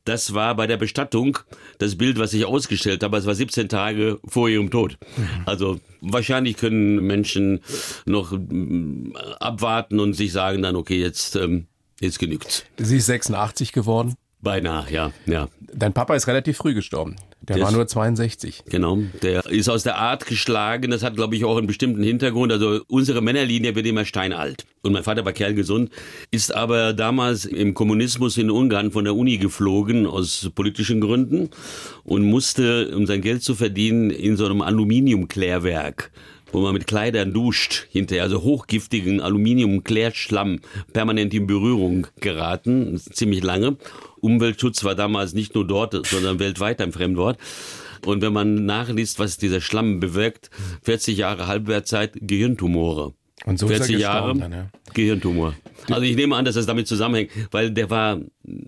das 0.04 0.34
war 0.34 0.54
bei 0.54 0.66
der 0.66 0.76
Bestattung 0.76 1.38
das 1.78 1.96
Bild, 1.96 2.18
was 2.18 2.32
ich 2.32 2.44
ausgestellt 2.44 3.02
habe. 3.02 3.16
Es 3.16 3.26
war 3.26 3.34
17 3.34 3.68
Tage 3.68 4.18
vor 4.26 4.48
ihrem 4.48 4.70
Tod. 4.70 4.98
Also 5.46 5.80
wahrscheinlich 6.00 6.56
können 6.56 7.06
Menschen 7.06 7.60
noch 8.06 8.32
mm, 8.32 9.16
abwarten 9.40 10.00
und 10.00 10.14
sich 10.14 10.32
sagen 10.32 10.62
dann, 10.62 10.76
okay, 10.76 11.00
jetzt, 11.00 11.36
ähm, 11.36 11.66
jetzt 12.00 12.18
genügt's. 12.18 12.64
Sie 12.78 12.96
ist 12.96 13.06
86 13.06 13.72
geworden. 13.72 14.14
Beinahe, 14.40 14.90
ja, 14.92 15.12
ja. 15.26 15.48
Dein 15.72 15.92
Papa 15.92 16.14
ist 16.14 16.26
relativ 16.26 16.58
früh 16.58 16.74
gestorben. 16.74 17.16
Der 17.48 17.56
Der 17.56 17.62
war 17.64 17.70
ist- 17.70 17.76
nur 17.76 17.86
62. 17.86 18.62
Genau, 18.70 18.98
der 19.22 19.44
ist 19.46 19.68
aus 19.68 19.82
der 19.82 19.98
Art 19.98 20.26
geschlagen. 20.26 20.90
Das 20.90 21.02
hat, 21.02 21.14
glaube 21.16 21.36
ich, 21.36 21.44
auch 21.44 21.56
einen 21.58 21.66
bestimmten 21.66 22.02
Hintergrund. 22.02 22.52
Also 22.52 22.80
unsere 22.88 23.20
Männerlinie 23.20 23.74
wird 23.74 23.86
immer 23.86 24.04
steinalt. 24.04 24.64
Und 24.82 24.92
mein 24.92 25.02
Vater 25.02 25.24
war 25.24 25.32
kerngesund, 25.32 25.90
ist 26.30 26.54
aber 26.54 26.92
damals 26.92 27.44
im 27.46 27.74
Kommunismus 27.74 28.36
in 28.36 28.50
Ungarn 28.50 28.90
von 28.92 29.04
der 29.04 29.14
Uni 29.14 29.38
geflogen 29.38 30.06
aus 30.06 30.50
politischen 30.54 31.00
Gründen 31.00 31.48
und 32.04 32.22
musste, 32.22 32.94
um 32.94 33.06
sein 33.06 33.20
Geld 33.22 33.42
zu 33.42 33.54
verdienen, 33.54 34.10
in 34.10 34.36
so 34.36 34.44
einem 34.44 34.60
Aluminiumklärwerk 34.60 36.10
wo 36.54 36.60
man 36.60 36.72
mit 36.72 36.86
Kleidern 36.86 37.32
duscht, 37.32 37.88
hinterher, 37.90 38.22
also 38.22 38.42
hochgiftigen 38.42 39.20
Aluminiumklärschlamm, 39.20 40.60
permanent 40.92 41.34
in 41.34 41.48
Berührung 41.48 42.06
geraten, 42.20 42.96
ziemlich 42.98 43.42
lange. 43.42 43.76
Umweltschutz 44.20 44.84
war 44.84 44.94
damals 44.94 45.34
nicht 45.34 45.56
nur 45.56 45.66
dort, 45.66 46.06
sondern 46.06 46.38
weltweit 46.38 46.80
ein 46.80 46.92
Fremdwort. 46.92 47.38
Und 48.06 48.22
wenn 48.22 48.32
man 48.32 48.66
nachliest, 48.66 49.18
was 49.18 49.36
dieser 49.36 49.60
Schlamm 49.60 49.98
bewirkt, 49.98 50.50
40 50.82 51.18
Jahre 51.18 51.48
Halbwertzeit, 51.48 52.12
Gehirntumore. 52.20 53.14
Und 53.44 53.58
so 53.58 53.66
ist 53.66 53.72
er 53.72 53.86
40 53.86 53.98
Jahre, 53.98 54.38
dann, 54.38 54.52
ja. 54.52 54.66
Gehirntumor. 54.94 55.54
Also 55.90 56.02
ich 56.02 56.16
nehme 56.16 56.34
an, 56.36 56.46
dass 56.46 56.54
das 56.54 56.64
damit 56.64 56.86
zusammenhängt, 56.86 57.30
weil 57.50 57.70
der 57.70 57.90
war 57.90 58.20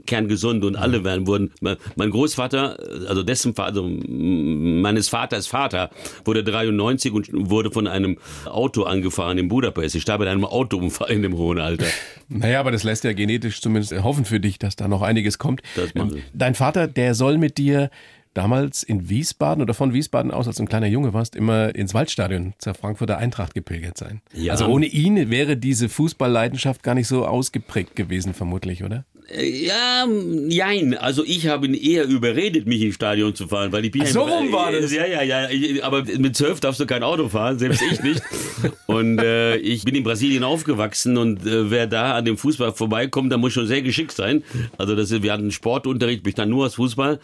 kerngesund 0.06 0.64
und 0.64 0.76
alle 0.76 1.02
werden 1.02 1.26
wurden. 1.26 1.52
Mein 1.60 2.10
Großvater, 2.10 2.78
also 3.08 3.22
dessen 3.22 3.54
Vater, 3.54 3.68
also 3.68 3.88
meines 3.88 5.08
Vaters 5.08 5.46
Vater, 5.46 5.90
wurde 6.24 6.44
93 6.44 7.12
und 7.12 7.28
wurde 7.32 7.70
von 7.70 7.86
einem 7.86 8.18
Auto 8.44 8.82
angefahren 8.82 9.38
in 9.38 9.48
Budapest. 9.48 9.94
Ich 9.94 10.02
starb 10.02 10.20
in 10.20 10.28
einem 10.28 10.44
Autounfall 10.44 11.10
in 11.10 11.22
dem 11.22 11.36
hohen 11.36 11.58
Alter. 11.58 11.86
Naja, 12.28 12.58
aber 12.58 12.72
das 12.72 12.82
lässt 12.82 13.04
ja 13.04 13.12
genetisch 13.12 13.60
zumindest 13.60 14.02
hoffen 14.02 14.24
für 14.24 14.40
dich, 14.40 14.58
dass 14.58 14.74
da 14.74 14.88
noch 14.88 15.00
einiges 15.00 15.38
kommt. 15.38 15.62
Ich. 15.76 15.92
Dein 16.34 16.56
Vater, 16.56 16.88
der 16.88 17.14
soll 17.14 17.38
mit 17.38 17.56
dir 17.56 17.88
damals 18.36 18.82
in 18.82 19.08
Wiesbaden 19.08 19.62
oder 19.62 19.74
von 19.74 19.92
Wiesbaden 19.92 20.30
aus, 20.30 20.46
als 20.46 20.56
du 20.56 20.64
ein 20.64 20.68
kleiner 20.68 20.86
Junge 20.86 21.14
warst, 21.14 21.34
immer 21.34 21.74
ins 21.74 21.94
Waldstadion 21.94 22.54
zur 22.58 22.74
Frankfurter 22.74 23.18
Eintracht 23.18 23.54
gepilgert 23.54 23.96
sein. 23.96 24.20
Ja. 24.34 24.52
Also 24.52 24.66
ohne 24.66 24.86
ihn 24.86 25.30
wäre 25.30 25.56
diese 25.56 25.88
Fußballleidenschaft 25.88 26.82
gar 26.82 26.94
nicht 26.94 27.08
so 27.08 27.24
ausgeprägt 27.24 27.96
gewesen, 27.96 28.34
vermutlich, 28.34 28.84
oder? 28.84 29.04
Äh, 29.28 29.66
Ja, 29.66 30.06
jein. 30.48 30.96
Also 30.96 31.24
ich 31.24 31.48
habe 31.48 31.66
ihn 31.66 31.74
eher 31.74 32.04
überredet, 32.04 32.66
mich 32.66 32.82
ins 32.82 32.94
Stadion 32.96 33.34
zu 33.34 33.48
fahren, 33.48 33.72
weil 33.72 33.84
ich 33.84 33.90
bin 33.90 34.02
Ach, 34.04 34.08
so 34.08 34.22
rum 34.22 34.52
war 34.52 34.70
das. 34.70 34.92
Ja, 34.92 35.06
ja, 35.06 35.22
ja. 35.22 35.48
Aber 35.82 36.04
mit 36.04 36.36
zwölf 36.36 36.60
darfst 36.60 36.80
du 36.80 36.86
kein 36.86 37.02
Auto 37.02 37.28
fahren, 37.28 37.58
selbst 37.58 37.82
ich 37.90 38.02
nicht. 38.02 38.22
und 38.86 39.18
äh, 39.18 39.56
ich 39.56 39.84
bin 39.84 39.94
in 39.94 40.02
Brasilien 40.02 40.44
aufgewachsen 40.44 41.16
und 41.16 41.46
äh, 41.46 41.70
wer 41.70 41.86
da 41.86 42.14
an 42.14 42.24
dem 42.24 42.36
Fußball 42.36 42.72
vorbeikommt, 42.72 43.32
der 43.32 43.38
muss 43.38 43.52
schon 43.52 43.66
sehr 43.66 43.82
geschickt 43.82 44.12
sein. 44.12 44.44
Also 44.76 44.94
das, 44.94 45.10
wir 45.10 45.32
hatten 45.32 45.50
Sportunterricht, 45.50 46.24
mich 46.24 46.34
dann 46.34 46.50
nur 46.50 46.66
aus 46.66 46.74
Fußball. 46.74 47.18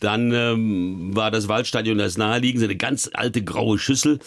Dann 0.00 0.32
ähm, 0.32 1.14
war 1.14 1.30
das 1.30 1.46
Waldstadion 1.46 1.98
das 1.98 2.18
naheliegende, 2.18 2.66
eine 2.66 2.76
ganz 2.76 3.10
alte 3.14 3.42
graue 3.42 3.78
Schüssel. 3.78 4.18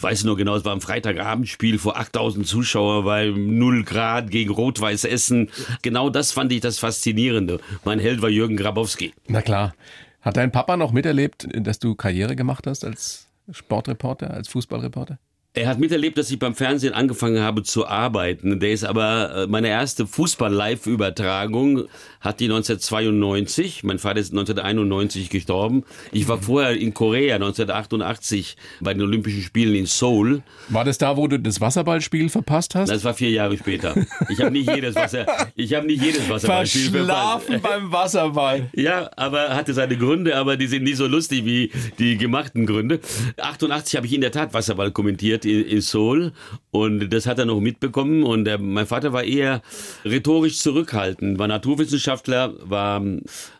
Weiß 0.00 0.24
nur 0.24 0.36
genau, 0.36 0.54
es 0.56 0.64
war 0.64 0.74
ein 0.74 0.82
Freitagabendspiel 0.82 1.78
vor 1.78 1.98
8000 1.98 2.46
Zuschauer 2.46 3.04
bei 3.04 3.32
0 3.34 3.84
Grad 3.84 4.30
gegen 4.30 4.50
Rot-Weiß 4.50 5.04
Essen. 5.04 5.50
Genau 5.82 6.10
das 6.10 6.32
fand 6.32 6.52
ich 6.52 6.60
das 6.60 6.78
Faszinierende. 6.78 7.60
Mein 7.84 7.98
Held 7.98 8.20
war 8.20 8.28
Jürgen 8.28 8.56
Grabowski. 8.56 9.14
Na 9.26 9.40
klar. 9.40 9.74
Hat 10.20 10.36
dein 10.36 10.52
Papa 10.52 10.76
noch 10.76 10.92
miterlebt, 10.92 11.48
dass 11.54 11.78
du 11.78 11.94
Karriere 11.94 12.36
gemacht 12.36 12.66
hast 12.66 12.84
als 12.84 13.28
Sportreporter, 13.50 14.32
als 14.32 14.48
Fußballreporter? 14.48 15.18
Er 15.54 15.66
hat 15.66 15.78
miterlebt, 15.78 16.18
dass 16.18 16.30
ich 16.30 16.38
beim 16.38 16.54
Fernsehen 16.54 16.92
angefangen 16.92 17.40
habe 17.40 17.62
zu 17.62 17.86
arbeiten. 17.86 18.60
Der 18.60 18.70
ist 18.70 18.84
aber, 18.84 19.34
äh, 19.34 19.46
meine 19.46 19.68
erste 19.68 20.06
Fußball-Live-Übertragung 20.06 21.84
hat 22.20 22.40
die 22.40 22.48
1992. 22.48 23.82
Mein 23.82 23.98
Vater 23.98 24.20
ist 24.20 24.32
1991 24.32 25.30
gestorben. 25.30 25.84
Ich 26.12 26.28
war 26.28 26.42
vorher 26.42 26.76
in 26.76 26.92
Korea 26.92 27.36
1988 27.36 28.56
bei 28.80 28.92
den 28.92 29.02
Olympischen 29.02 29.40
Spielen 29.40 29.74
in 29.74 29.86
Seoul. 29.86 30.42
War 30.68 30.84
das 30.84 30.98
da, 30.98 31.16
wo 31.16 31.26
du 31.26 31.40
das 31.40 31.62
Wasserballspiel 31.62 32.28
verpasst 32.28 32.74
hast? 32.74 32.90
Das 32.90 33.02
war 33.04 33.14
vier 33.14 33.30
Jahre 33.30 33.56
später. 33.56 33.94
Ich 34.28 34.40
habe 34.40 34.50
nicht 34.50 34.70
jedes 34.70 34.96
Wasser, 34.96 35.26
ich 35.56 35.72
habe 35.72 35.86
nicht 35.86 36.02
jedes 36.02 36.28
Wasserballspiel 36.28 36.90
verpasst. 36.90 37.46
Verschlafen 37.46 37.60
beim 37.62 37.90
Wasserball. 37.90 38.68
Ja, 38.74 39.10
aber 39.16 39.56
hatte 39.56 39.72
seine 39.72 39.96
Gründe, 39.96 40.36
aber 40.36 40.58
die 40.58 40.66
sind 40.66 40.84
nicht 40.84 40.98
so 40.98 41.06
lustig 41.06 41.46
wie 41.46 41.72
die 41.98 42.18
gemachten 42.18 42.66
Gründe. 42.66 43.00
88 43.40 43.96
habe 43.96 44.06
ich 44.06 44.12
in 44.12 44.20
der 44.20 44.30
Tat 44.30 44.52
Wasserball 44.52 44.90
kommentiert 44.90 45.37
in, 45.44 45.64
in 45.64 45.80
Seoul 45.80 46.32
und 46.70 47.10
das 47.10 47.26
hat 47.26 47.38
er 47.38 47.44
noch 47.44 47.60
mitbekommen 47.60 48.22
und 48.22 48.44
der, 48.44 48.58
mein 48.58 48.86
Vater 48.86 49.12
war 49.12 49.24
eher 49.24 49.62
rhetorisch 50.04 50.58
zurückhaltend, 50.58 51.38
war 51.38 51.48
Naturwissenschaftler, 51.48 52.54
war, 52.68 53.02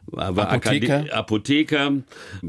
war, 0.06 0.36
war 0.36 0.48
Apotheker. 0.50 1.00
Akade- 1.00 1.12
Apotheker, 1.12 1.92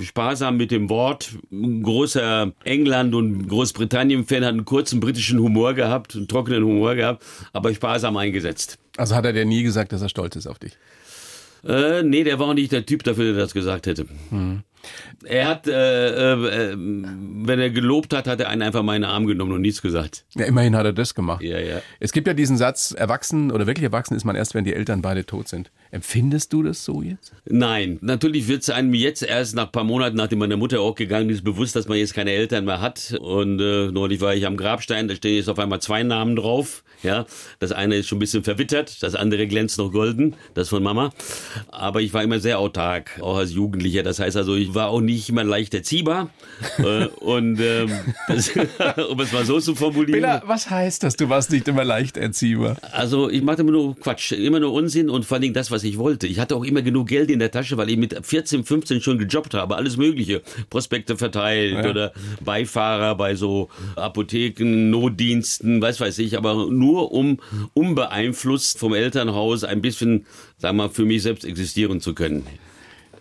sparsam 0.01 0.57
mit 0.57 0.71
dem 0.71 0.89
Wort, 0.89 1.29
ein 1.51 1.83
großer 1.83 2.51
England- 2.63 3.15
und 3.15 3.47
Großbritannien-Fan, 3.47 4.43
hat 4.43 4.49
einen 4.53 4.65
kurzen 4.65 4.99
britischen 4.99 5.39
Humor 5.39 5.73
gehabt, 5.73 6.15
einen 6.15 6.27
trockenen 6.27 6.63
Humor 6.63 6.95
gehabt, 6.95 7.23
aber 7.53 7.73
sparsam 7.73 8.17
eingesetzt. 8.17 8.77
Also 8.97 9.15
hat 9.15 9.25
er 9.25 9.33
dir 9.33 9.45
nie 9.45 9.63
gesagt, 9.63 9.91
dass 9.93 10.01
er 10.01 10.09
stolz 10.09 10.35
ist 10.35 10.47
auf 10.47 10.59
dich? 10.59 10.73
Äh, 11.67 12.03
nee, 12.03 12.23
der 12.23 12.39
war 12.39 12.47
auch 12.47 12.53
nicht 12.53 12.71
der 12.71 12.85
Typ 12.85 13.03
dafür, 13.03 13.25
der 13.33 13.33
das 13.43 13.53
gesagt 13.53 13.85
hätte. 13.85 14.05
Er 15.25 15.47
hat, 15.47 15.67
äh, 15.67 16.33
äh, 16.33 16.71
äh, 16.71 16.75
wenn 16.77 17.59
er 17.59 17.69
gelobt 17.69 18.13
hat, 18.13 18.27
hat 18.27 18.39
er 18.39 18.49
einen 18.49 18.61
einfach 18.61 18.83
mal 18.83 18.95
in 18.95 19.01
den 19.01 19.11
Arm 19.11 19.27
genommen 19.27 19.51
und 19.51 19.61
nichts 19.61 19.81
gesagt. 19.81 20.25
Ja, 20.35 20.45
immerhin 20.45 20.75
hat 20.75 20.85
er 20.85 20.93
das 20.93 21.13
gemacht. 21.15 21.41
Ja, 21.41 21.59
ja. 21.59 21.81
Es 21.99 22.11
gibt 22.11 22.27
ja 22.27 22.33
diesen 22.33 22.57
Satz, 22.57 22.91
erwachsen 22.91 23.51
oder 23.51 23.67
wirklich 23.67 23.83
erwachsen 23.83 24.15
ist 24.15 24.23
man 24.23 24.35
erst, 24.35 24.55
wenn 24.55 24.63
die 24.63 24.73
Eltern 24.73 25.01
beide 25.01 25.25
tot 25.25 25.47
sind. 25.47 25.71
Empfindest 25.91 26.53
du 26.53 26.61
das 26.61 26.85
so 26.85 27.01
jetzt? 27.01 27.33
Nein, 27.45 27.97
natürlich 28.01 28.47
wird 28.47 28.61
es 28.61 28.69
einem 28.69 28.93
jetzt 28.93 29.23
erst 29.23 29.55
nach 29.55 29.65
ein 29.65 29.71
paar 29.71 29.83
Monaten, 29.83 30.17
nachdem 30.17 30.39
meine 30.39 30.55
Mutter 30.55 30.81
auch 30.81 30.93
gegangen 30.93 31.29
ist, 31.29 31.43
bewusst, 31.43 31.75
dass 31.75 31.87
man 31.87 31.97
jetzt 31.97 32.13
keine 32.13 32.31
Eltern 32.31 32.65
mehr 32.65 32.79
hat. 32.79 33.17
Und 33.19 33.59
äh, 33.59 33.91
neulich 33.91 34.21
war 34.21 34.35
ich 34.35 34.45
am 34.45 34.55
Grabstein, 34.55 35.07
da 35.07 35.15
stehen 35.15 35.35
jetzt 35.35 35.49
auf 35.49 35.57
einmal 35.57 35.81
zwei 35.81 36.03
Namen 36.03 36.35
drauf. 36.35 36.83
Ja, 37.01 37.25
das 37.59 37.71
eine 37.71 37.95
ist 37.95 38.07
schon 38.07 38.17
ein 38.17 38.19
bisschen 38.19 38.43
verwittert, 38.43 39.01
das 39.01 39.15
andere 39.15 39.47
glänzt 39.47 39.77
noch 39.77 39.89
golden, 39.89 40.35
das 40.53 40.67
von 40.67 40.83
Mama. 40.83 41.11
Aber 41.69 42.01
ich 42.01 42.13
war 42.13 42.23
immer 42.23 42.41
sehr 42.41 42.59
autark, 42.59 43.19
auch 43.21 43.37
als 43.37 43.53
Jugendlicher. 43.53 44.03
Das 44.03 44.19
heißt 44.19 44.35
also, 44.35 44.55
ich 44.55 44.75
war 44.75 44.89
auch 44.89 44.99
nicht 44.99 45.29
immer 45.29 45.45
leicht 45.45 45.73
erziehbar. 45.73 46.29
äh, 46.77 47.05
und 47.05 47.59
ähm, 47.61 47.89
das, 48.27 48.51
um 49.09 49.19
es 49.21 49.31
mal 49.31 49.45
so 49.45 49.61
zu 49.61 49.75
formulieren. 49.75 50.19
Bela, 50.19 50.43
was 50.45 50.69
heißt 50.69 51.03
das? 51.03 51.15
Du 51.15 51.29
warst 51.29 51.51
nicht 51.51 51.67
immer 51.69 51.85
leicht 51.85 52.17
erziehbar. 52.17 52.75
Also 52.91 53.29
ich 53.29 53.41
machte 53.43 53.61
immer 53.61 53.71
nur 53.71 53.97
Quatsch, 53.97 54.33
immer 54.33 54.59
nur 54.59 54.73
Unsinn 54.73 55.09
und 55.09 55.25
vor 55.25 55.37
allem 55.37 55.53
das, 55.53 55.71
was 55.71 55.78
ich 55.83 55.97
wollte. 55.97 56.27
Ich 56.27 56.39
hatte 56.39 56.55
auch 56.55 56.63
immer 56.63 56.81
genug 56.81 57.07
Geld 57.07 57.29
in 57.29 57.39
der 57.39 57.51
Tasche, 57.51 57.77
weil 57.77 57.89
ich 57.89 57.97
mit 57.97 58.15
14, 58.25 58.63
15 58.63 59.01
schon 59.01 59.17
gejobbt 59.17 59.53
habe, 59.53 59.75
alles 59.75 59.97
Mögliche. 59.97 60.41
Prospekte 60.69 61.17
verteilt 61.17 61.73
Ja. 61.73 61.89
oder 61.89 62.13
Beifahrer 62.43 63.15
bei 63.15 63.35
so 63.35 63.69
Apotheken, 63.95 64.89
Notdiensten, 64.89 65.81
was 65.81 65.99
weiß 65.99 66.19
ich, 66.19 66.37
aber 66.37 66.67
nur 66.69 67.11
um 67.11 67.39
unbeeinflusst 67.73 68.79
vom 68.79 68.93
Elternhaus 68.93 69.63
ein 69.63 69.81
bisschen, 69.81 70.25
sagen 70.57 70.77
wir 70.77 70.83
mal, 70.87 70.89
für 70.89 71.05
mich 71.05 71.23
selbst 71.23 71.45
existieren 71.45 72.01
zu 72.01 72.13
können. 72.13 72.45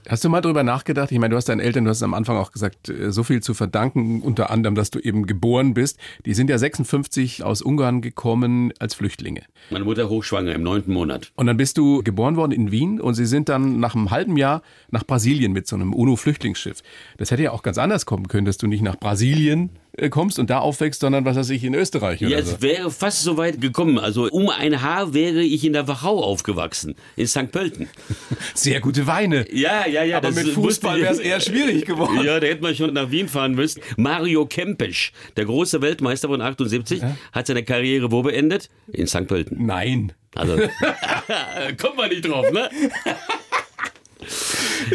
Hast 0.09 0.25
du 0.25 0.31
mal 0.31 0.41
drüber 0.41 0.63
nachgedacht? 0.63 1.13
Ich 1.13 1.19
meine, 1.19 1.33
du 1.33 1.37
hast 1.37 1.51
deinen 1.51 1.61
Eltern, 1.61 1.85
du 1.85 1.91
hast 1.91 2.03
am 2.03 2.15
Anfang 2.15 2.39
auch 2.39 2.51
gesagt, 2.51 2.89
äh, 2.89 3.13
so 3.13 3.23
viel 3.25 3.43
zu 3.43 3.53
verdanken, 3.53 4.23
unter 4.23 4.49
anderem, 4.49 4.75
dass 4.75 4.91
du 4.91 4.99
eben 4.99 5.27
geboren 5.27 5.75
bist. 5.75 5.99
Die 6.25 6.33
sind 6.33 6.49
ja 6.49 6.57
56 6.57 7.45
aus 7.45 7.61
Ungarn 7.61 8.01
gekommen 8.01 8.73
als 8.79 8.95
Flüchtlinge. 8.95 9.43
Meine 9.69 9.85
Mutter 9.85 10.09
hochschwanger 10.09 10.55
im 10.55 10.63
neunten 10.63 10.95
Monat. 10.95 11.31
Und 11.37 11.47
dann 11.47 11.59
bist 11.59 11.77
du 11.77 12.03
geboren 12.03 12.37
worden 12.37 12.53
in 12.53 12.71
Wien 12.71 13.03
und 13.03 13.15
sie 13.15 13.27
sind 13.27 13.51
dann 13.51 13.81
nach 13.81 13.95
einem 13.95 14.11
halben 14.11 14.39
Jahr 14.39 14.63
nach 14.91 15.05
Brasilien 15.05 15.53
mit 15.53 15.67
so 15.67 15.77
einem 15.77 15.93
UNO-Flüchtlingsschiff. 15.93 16.83
Das 17.19 17.31
hätte 17.31 17.43
ja 17.43 17.51
auch 17.53 17.63
ganz 17.63 17.77
anders 17.77 18.07
kommen 18.07 18.29
können, 18.29 18.47
dass 18.47 18.57
du 18.57 18.67
nicht 18.67 18.83
nach 18.83 18.97
Brasilien 18.97 19.71
kommst 20.11 20.39
und 20.39 20.51
da 20.51 20.59
aufwächst, 20.61 21.01
sondern 21.01 21.25
was 21.25 21.37
weiß 21.37 21.51
ich, 21.51 21.65
in 21.65 21.75
Österreich 21.75 22.21
oder 22.23 22.31
Ja, 22.31 22.43
so. 22.43 22.53
es 22.55 22.63
wäre 22.63 22.91
fast 22.91 23.23
so 23.23 23.37
weit 23.37 23.61
gekommen. 23.61 23.99
Also 23.99 24.29
um 24.31 24.49
ein 24.49 24.81
Haar 24.83 25.15
wäre 25.15 25.43
ich 25.43 25.65
in 25.65 25.73
der 25.73 25.89
Wachau 25.89 26.23
aufgewachsen, 26.23 26.95
in 27.17 27.27
St. 27.27 27.51
Pölten. 27.51 27.89
Sehr 28.55 28.81
gute 28.81 29.07
Weine. 29.07 29.45
Ja, 29.53 29.87
ja, 29.87 30.05
ja. 30.05 30.19
Aber 30.19 30.31
mit 30.31 30.49
Fußball 30.49 31.01
wäre 31.01 31.13
es 31.13 31.19
eher 31.19 31.41
schwierig 31.41 31.85
geworden. 31.87 32.23
Ja, 32.25 32.39
da 32.41 32.47
hätte 32.47 32.63
man 32.63 32.75
schon 32.75 32.93
nach 32.95 33.11
Wien 33.11 33.29
fahren 33.29 33.55
müssen. 33.55 33.83
Mario 33.97 34.47
Kempesch, 34.47 35.13
der 35.37 35.45
große 35.47 35.83
Weltmeister 35.83 36.29
von 36.29 36.41
78, 36.41 37.03
hat 37.33 37.47
seine 37.47 37.65
Karriere 37.65 38.13
wo 38.13 38.23
beendet? 38.23 38.71
In 38.93 39.07
St. 39.07 39.27
Pölten. 39.27 39.67
Nein. 39.67 40.13
Also, 40.35 40.57
kommt 41.81 41.97
man 41.97 42.09
nicht 42.11 42.27
drauf, 42.29 42.51
ne? 42.53 42.69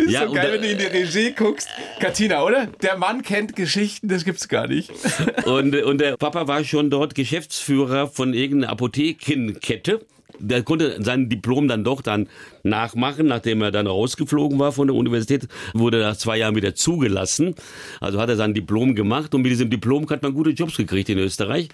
Ja, 0.07 0.27
so 0.27 0.33
geil, 0.33 0.53
wenn 0.53 0.61
du 0.61 0.67
in 0.69 0.77
die 0.77 0.85
Regie 0.85 1.31
guckst. 1.31 1.67
Katina, 1.99 2.43
oder? 2.43 2.67
Der 2.81 2.97
Mann 2.97 3.21
kennt 3.21 3.55
Geschichten, 3.55 4.07
das 4.07 4.25
gibt's 4.25 4.47
gar 4.47 4.67
nicht. 4.67 4.91
Und, 5.45 5.75
und 5.75 5.99
der 5.99 6.17
Papa 6.17 6.47
war 6.47 6.63
schon 6.63 6.89
dort 6.89 7.15
Geschäftsführer 7.15 8.07
von 8.07 8.33
irgendeiner 8.33 8.71
Apothekenkette. 8.71 10.05
Der 10.39 10.63
konnte 10.63 11.01
sein 11.03 11.29
Diplom 11.29 11.67
dann 11.67 11.83
doch 11.83 12.01
dann 12.01 12.27
nachmachen, 12.63 13.27
nachdem 13.27 13.61
er 13.61 13.71
dann 13.71 13.87
rausgeflogen 13.87 14.57
war 14.59 14.71
von 14.71 14.87
der 14.87 14.95
Universität, 14.95 15.47
wurde 15.73 15.99
nach 15.99 16.17
zwei 16.17 16.37
Jahren 16.37 16.55
wieder 16.55 16.75
zugelassen. 16.75 17.55
Also 17.99 18.19
hat 18.19 18.29
er 18.29 18.35
sein 18.35 18.53
Diplom 18.53 18.95
gemacht 18.95 19.33
und 19.35 19.41
mit 19.41 19.51
diesem 19.51 19.69
Diplom 19.69 20.09
hat 20.09 20.23
man 20.23 20.33
gute 20.33 20.51
Jobs 20.51 20.77
gekriegt 20.77 21.09
in 21.09 21.19
Österreich. 21.19 21.69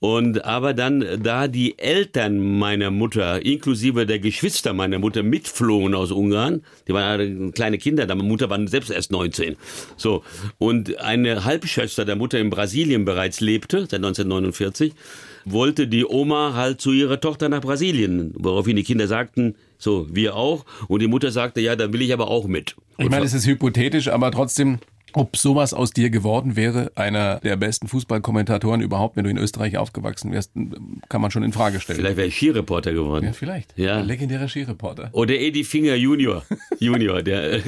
Und 0.00 0.46
aber 0.46 0.72
dann, 0.72 1.04
da 1.22 1.46
die 1.46 1.78
Eltern 1.78 2.58
meiner 2.58 2.90
Mutter, 2.90 3.44
inklusive 3.44 4.06
der 4.06 4.18
Geschwister 4.18 4.72
meiner 4.72 4.98
Mutter, 4.98 5.22
mitflohen 5.22 5.94
aus 5.94 6.10
Ungarn, 6.10 6.62
die 6.88 6.94
waren 6.94 7.52
kleine 7.52 7.76
Kinder, 7.76 8.06
meine 8.06 8.22
Mutter 8.22 8.48
war 8.48 8.66
selbst 8.66 8.90
erst 8.90 9.12
19. 9.12 9.56
So. 9.98 10.24
Und 10.56 10.98
eine 11.00 11.44
Halbschwester 11.44 12.06
der 12.06 12.16
Mutter 12.16 12.38
in 12.38 12.48
Brasilien 12.48 13.04
bereits 13.04 13.40
lebte, 13.40 13.80
seit 13.80 13.94
1949, 13.94 14.94
wollte 15.44 15.86
die 15.86 16.06
Oma 16.06 16.54
halt 16.54 16.80
zu 16.80 16.92
ihrer 16.92 17.20
Tochter 17.20 17.50
nach 17.50 17.60
Brasilien, 17.60 18.32
woraufhin 18.38 18.76
die 18.76 18.84
Kinder 18.84 19.06
sagten, 19.06 19.54
so, 19.76 20.06
wir 20.10 20.34
auch. 20.34 20.64
Und 20.88 21.00
die 21.00 21.08
Mutter 21.08 21.30
sagte, 21.30 21.60
ja, 21.60 21.76
dann 21.76 21.92
will 21.92 22.02
ich 22.02 22.12
aber 22.12 22.28
auch 22.28 22.46
mit. 22.46 22.76
Ich 22.98 23.08
meine, 23.08 23.24
es 23.24 23.32
ist 23.32 23.46
hypothetisch, 23.46 24.08
aber 24.08 24.30
trotzdem, 24.30 24.78
ob 25.14 25.36
sowas 25.36 25.74
aus 25.74 25.90
dir 25.92 26.10
geworden 26.10 26.56
wäre, 26.56 26.92
einer 26.94 27.40
der 27.40 27.56
besten 27.56 27.88
Fußballkommentatoren 27.88 28.80
überhaupt, 28.80 29.16
wenn 29.16 29.24
du 29.24 29.30
in 29.30 29.38
Österreich 29.38 29.76
aufgewachsen 29.78 30.32
wärst, 30.32 30.52
kann 31.08 31.20
man 31.20 31.30
schon 31.30 31.42
in 31.42 31.52
Frage 31.52 31.80
stellen. 31.80 31.98
Vielleicht 31.98 32.16
wäre 32.16 32.28
ich 32.28 32.36
Skireporter 32.36 32.92
geworden. 32.92 33.26
Ja, 33.26 33.32
vielleicht. 33.32 33.76
Ja. 33.78 34.00
Legendärer 34.00 34.48
Skireporter. 34.48 35.10
Oder 35.12 35.34
Eddie 35.38 35.64
Finger 35.64 35.94
Junior. 35.94 36.44
Junior, 36.78 37.22
der, 37.22 37.54
äh, 37.54 37.60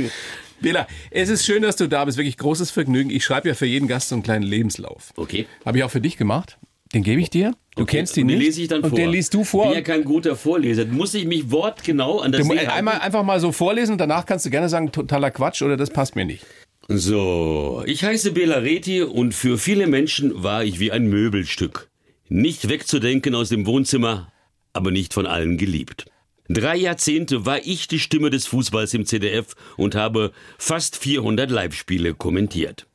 Bela, 0.61 0.87
es 1.11 1.29
ist 1.29 1.45
schön, 1.45 1.63
dass 1.63 1.77
du 1.77 1.89
da 1.89 2.05
bist. 2.05 2.19
Wirklich 2.19 2.37
großes 2.39 2.71
Vergnügen. 2.71 3.11
Ich 3.11 3.25
schreibe 3.25 3.49
ja 3.49 3.55
für 3.55 3.67
jeden 3.67 3.89
Gast 3.89 4.09
so 4.11 4.15
einen 4.15 4.23
kleinen 4.23 4.45
Lebenslauf. 4.45 5.13
okay. 5.17 5.47
Habe 5.65 5.79
ich 5.79 5.85
auch 5.85 5.91
für 5.91 6.01
dich 6.01 6.17
gemacht. 6.17 6.59
Den 6.95 7.03
gebe 7.03 7.21
ich 7.23 7.31
dir. 7.31 7.53
Du 7.75 7.85
Okay, 7.85 7.97
kennst 7.97 8.19
ihn 8.19 8.25
und 8.25 8.29
den 8.29 8.39
nicht. 8.39 8.47
lese 8.49 8.63
ich 8.63 8.69
dann 8.69 8.83
und 8.83 8.91
vor. 8.91 8.99
den 8.99 9.09
liest 9.11 9.33
du 9.33 9.45
vor. 9.45 9.65
Ich 9.65 9.71
bin 9.71 9.79
ja 9.79 9.83
kein 9.83 10.05
guter 10.05 10.37
Vorleser. 10.37 10.85
Muss 10.85 11.15
ich 11.15 11.25
mich 11.25 11.51
wortgenau 11.51 12.21
an 12.21 12.33
das 12.33 12.47
Du, 12.47 12.53
einmal 12.53 12.99
einfach 12.99 13.23
mal 13.23 13.41
so 13.41 13.51
vorlesen 13.51 13.93
und 13.93 13.99
danach 13.99 14.27
kannst 14.27 14.45
du 14.45 14.51
gerne 14.51 14.69
sagen, 14.69 14.93
totaler 14.93 15.31
Quatsch 15.31 15.63
oder 15.63 15.79
das 15.79 15.89
passt 15.91 16.17
mir 16.17 16.27
nicht. 16.27 16.45
So, 16.89 17.85
ich 17.87 18.03
heiße 18.05 18.33
Bela 18.33 18.57
Reti 18.57 19.03
und 19.03 19.35
für 19.35 19.57
viele 19.57 19.87
Menschen 19.87 20.43
war 20.43 20.65
ich 20.65 20.81
wie 20.81 20.91
ein 20.91 21.07
Möbelstück. 21.07 21.89
Nicht 22.29 22.69
wegzudenken 22.69 23.35
aus 23.35 23.51
dem 23.51 23.67
Wohnzimmer, 23.67 24.33
aber 24.73 24.91
nicht 24.91 25.15
von 25.15 25.27
allen 25.27 25.59
geliebt. 25.59 26.07
Drei 26.49 26.77
Jahrzehnte 26.77 27.47
war 27.47 27.65
ich 27.65 27.87
die 27.87 28.01
Stimme 28.01 28.31
des 28.31 28.47
Fußballs 28.47 28.95
im 28.95 29.07
CDF 29.07 29.55
und 29.77 29.95
habe 29.95 30.33
fast 30.59 30.97
400 30.97 31.51
Live-Spiele 31.51 32.15
kommentiert. 32.15 32.87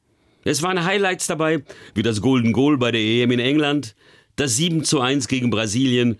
Es 0.44 0.62
waren 0.62 0.84
Highlights 0.84 1.28
dabei, 1.28 1.64
wie 1.96 2.04
das 2.04 2.22
Golden 2.22 2.52
Goal 2.52 2.78
bei 2.78 2.92
der 2.92 3.02
EM 3.02 3.32
in 3.32 3.40
England, 3.40 3.96
das 4.36 4.58
7 4.58 4.84
zu 4.84 5.00
1 5.00 5.28
gegen 5.28 5.50
Brasilien, 5.50 6.20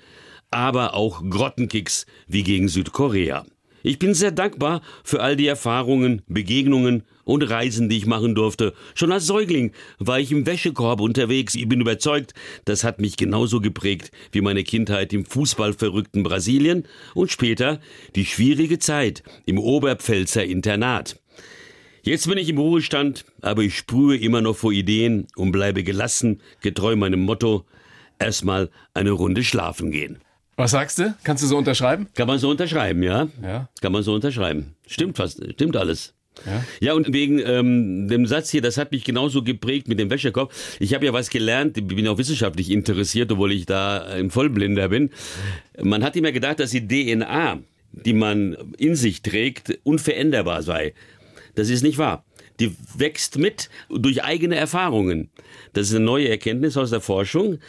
aber 0.52 0.94
auch 0.94 1.22
Grottenkicks 1.30 2.06
wie 2.28 2.44
gegen 2.44 2.70
Südkorea. 2.70 3.46
Ich 3.84 4.00
bin 4.00 4.14
sehr 4.14 4.32
dankbar 4.32 4.82
für 5.04 5.22
all 5.22 5.36
die 5.36 5.48
Erfahrungen, 5.48 6.22
Begegnungen 6.28 7.04
und 7.28 7.44
Reisen, 7.44 7.90
die 7.90 7.98
ich 7.98 8.06
machen 8.06 8.36
durfte. 8.36 8.74
Schon 8.96 9.12
als 9.12 9.28
Säugling 9.28 9.74
war 10.00 10.20
ich 10.20 10.32
im 10.32 10.46
Wäschekorb 10.46 11.02
unterwegs. 11.02 11.56
Ich 11.56 11.68
bin 11.68 11.82
überzeugt, 11.82 12.34
das 12.64 12.86
hat 12.86 13.02
mich 13.02 13.18
genauso 13.18 13.60
geprägt 13.60 14.12
wie 14.32 14.42
meine 14.42 14.64
Kindheit 14.64 15.12
im 15.12 15.26
fußballverrückten 15.26 16.24
Brasilien 16.24 16.88
und 17.14 17.30
später 17.30 17.80
die 18.16 18.26
schwierige 18.26 18.80
Zeit 18.80 19.24
im 19.46 19.60
Oberpfälzer 19.60 20.46
Internat. 20.46 21.20
Jetzt 22.02 22.30
bin 22.30 22.38
ich 22.38 22.48
im 22.48 22.60
Ruhestand, 22.60 23.26
aber 23.42 23.62
ich 23.62 23.78
sprühe 23.78 24.18
immer 24.18 24.40
noch 24.40 24.56
vor 24.56 24.72
Ideen 24.72 25.28
und 25.36 25.52
bleibe 25.52 25.84
gelassen, 25.84 26.42
getreu 26.62 26.96
meinem 26.96 27.20
Motto, 27.20 27.66
erstmal 28.20 28.70
eine 28.94 29.12
Runde 29.12 29.44
schlafen 29.44 29.92
gehen. 29.92 30.20
Was 30.56 30.72
sagst 30.72 31.00
du? 31.00 31.14
Kannst 31.26 31.44
du 31.44 31.48
so 31.48 31.58
unterschreiben? 31.58 32.08
Kann 32.16 32.28
man 32.28 32.40
so 32.40 32.50
unterschreiben, 32.50 33.04
ja? 33.04 33.28
Ja. 33.44 33.70
Kann 33.82 33.92
man 33.92 34.04
so 34.04 34.14
unterschreiben. 34.14 34.76
Stimmt 34.88 35.18
fast, 35.18 35.44
stimmt 35.54 35.76
alles. 35.76 36.14
Ja. 36.46 36.64
Ja, 36.80 36.94
und 36.94 37.14
wegen 37.14 37.40
ähm, 37.40 38.08
dem 38.08 38.26
Satz 38.26 38.50
hier, 38.50 38.62
das 38.62 38.78
hat 38.78 38.92
mich 38.92 39.04
genauso 39.04 39.44
geprägt 39.44 39.88
mit 39.88 40.00
dem 40.00 40.10
Wäschekorb. 40.10 40.54
Ich 40.80 40.94
habe 40.94 41.06
ja 41.06 41.14
was 41.14 41.30
gelernt, 41.30 41.78
ich 41.78 41.86
bin 41.86 42.08
auch 42.08 42.18
wissenschaftlich 42.18 42.72
interessiert, 42.72 43.32
obwohl 43.32 43.52
ich 43.52 43.66
da 43.66 44.04
ein 44.06 44.30
Vollblinder 44.30 44.90
bin. 44.90 45.12
Man 45.82 46.04
hat 46.04 46.16
immer 46.16 46.32
gedacht, 46.32 46.60
dass 46.60 46.72
die 46.72 46.88
DNA, 46.88 47.60
die 47.92 48.14
man 48.14 48.58
in 48.78 48.96
sich 48.96 49.22
trägt, 49.22 49.80
unveränderbar 49.84 50.64
sei. 50.64 50.94
Das 51.56 51.70
ist 51.70 51.82
nicht 51.82 51.98
wahr. 51.98 52.24
Die 52.60 52.76
wächst 52.96 53.38
mit 53.38 53.70
durch 53.90 54.24
eigene 54.24 54.56
Erfahrungen. 54.56 55.30
Das 55.74 55.90
ist 55.90 55.96
eine 55.96 56.06
neue 56.06 56.28
Erkenntnis 56.28 56.76
aus 56.76 56.90
der 56.90 57.02
Forschung. 57.02 57.60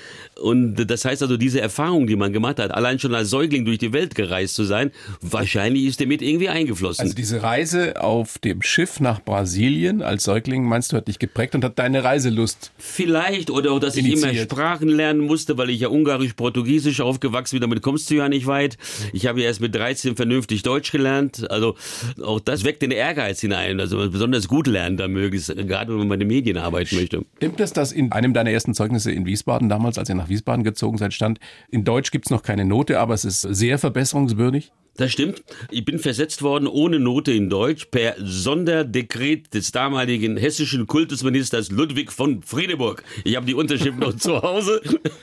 Und 0.40 0.77
das 0.77 1.05
heißt 1.05 1.22
also, 1.22 1.37
diese 1.37 1.61
Erfahrung, 1.61 2.07
die 2.07 2.16
man 2.16 2.33
gemacht 2.33 2.59
hat, 2.59 2.70
allein 2.70 2.98
schon 2.98 3.14
als 3.14 3.29
Säugling 3.29 3.66
durch 3.66 3.79
die 3.79 3.92
Welt 3.92 4.14
gereist 4.14 4.55
zu 4.55 4.64
sein, 4.64 4.92
wahrscheinlich 5.20 5.85
ist 5.85 6.01
der 6.01 6.07
mit 6.07 6.22
irgendwie 6.22 6.48
eingeflossen. 6.48 7.03
Also 7.03 7.14
diese 7.14 7.42
Reise 7.42 8.01
auf 8.01 8.38
dem 8.38 8.62
Schiff 8.62 9.01
nach 9.01 9.22
Brasilien 9.22 10.01
als 10.01 10.24
Säugling, 10.24 10.64
meinst 10.64 10.92
du, 10.92 10.96
hat 10.96 11.09
dich 11.09 11.18
geprägt 11.18 11.55
und 11.55 11.64
hat 11.64 11.79
deine 11.79 12.03
Reiselust 12.03 12.72
Vielleicht, 12.79 13.51
oder 13.51 13.72
auch, 13.72 13.81
dass 13.81 13.96
ich 13.96 14.07
immer 14.07 14.29
Initiiert. 14.29 14.51
Sprachen 14.51 14.88
lernen 14.88 15.20
musste, 15.20 15.59
weil 15.59 15.68
ich 15.68 15.81
ja 15.81 15.88
Ungarisch, 15.88 16.33
Portugiesisch 16.33 17.01
aufgewachsen 17.01 17.57
bin, 17.57 17.61
damit 17.61 17.83
kommst 17.83 18.11
du 18.11 18.14
ja 18.14 18.29
nicht 18.29 18.46
weit. 18.46 18.79
Ich 19.12 19.27
habe 19.27 19.40
ja 19.40 19.48
erst 19.48 19.61
mit 19.61 19.74
13 19.74 20.16
vernünftig 20.16 20.62
Deutsch 20.62 20.92
gelernt, 20.92 21.51
also 21.51 21.77
auch 22.22 22.40
das 22.40 22.64
weckt 22.64 22.81
den 22.81 22.90
Ehrgeiz 22.90 23.40
hinein, 23.40 23.81
also 23.81 24.09
besonders 24.11 24.48
gut 24.48 24.66
lernen 24.66 24.78
da 24.97 25.09
möglichst, 25.09 25.55
gerade 25.55 25.99
wenn 25.99 26.09
man 26.09 26.19
den 26.19 26.29
Medien 26.29 26.57
arbeiten 26.57 26.97
möchte. 26.97 27.25
Stimmt 27.37 27.61
es, 27.61 27.73
dass 27.73 27.93
in 27.93 28.12
einem 28.12 28.35
deiner 28.35 28.51
ersten 28.51 28.75
Zeugnisse 28.75 29.12
in 29.12 29.27
Wiesbaden, 29.27 29.69
damals, 29.69 29.99
als 29.99 30.09
ihr 30.09 30.14
nach 30.14 30.29
Wiesbaden 30.29 30.64
gezogen 30.64 30.99
seid, 30.99 31.12
stand, 31.14 31.38
in 31.71 31.85
Deutsch 31.85 32.11
gibt's 32.11 32.31
noch 32.31 32.43
keine 32.43 32.64
Note, 32.64 32.99
aber 32.99 33.14
es 33.14 33.25
ist 33.25 33.43
sehr 33.43 33.79
verbesserungswürdig? 33.79 34.73
Das 34.99 35.13
stimmt. 35.13 35.45
Ich 35.71 35.85
bin 35.85 36.01
versetzt 36.01 36.43
worden 36.43 36.67
ohne 36.67 36.99
Note 36.99 37.31
in 37.31 37.49
Deutsch 37.49 37.87
per 37.87 38.17
Sonderdekret 38.19 39.55
des 39.55 39.71
damaligen 39.71 40.37
hessischen 40.37 40.89
Kultusministers 40.89 41.71
Ludwig 41.71 42.11
von 42.11 42.43
Friedeburg. 42.43 43.05
Ich 43.23 43.37
habe 43.37 43.47
die 43.47 43.55
Unterschrift 43.55 43.97
noch 43.97 44.17
zu 44.17 44.43
Hause. 44.43 44.81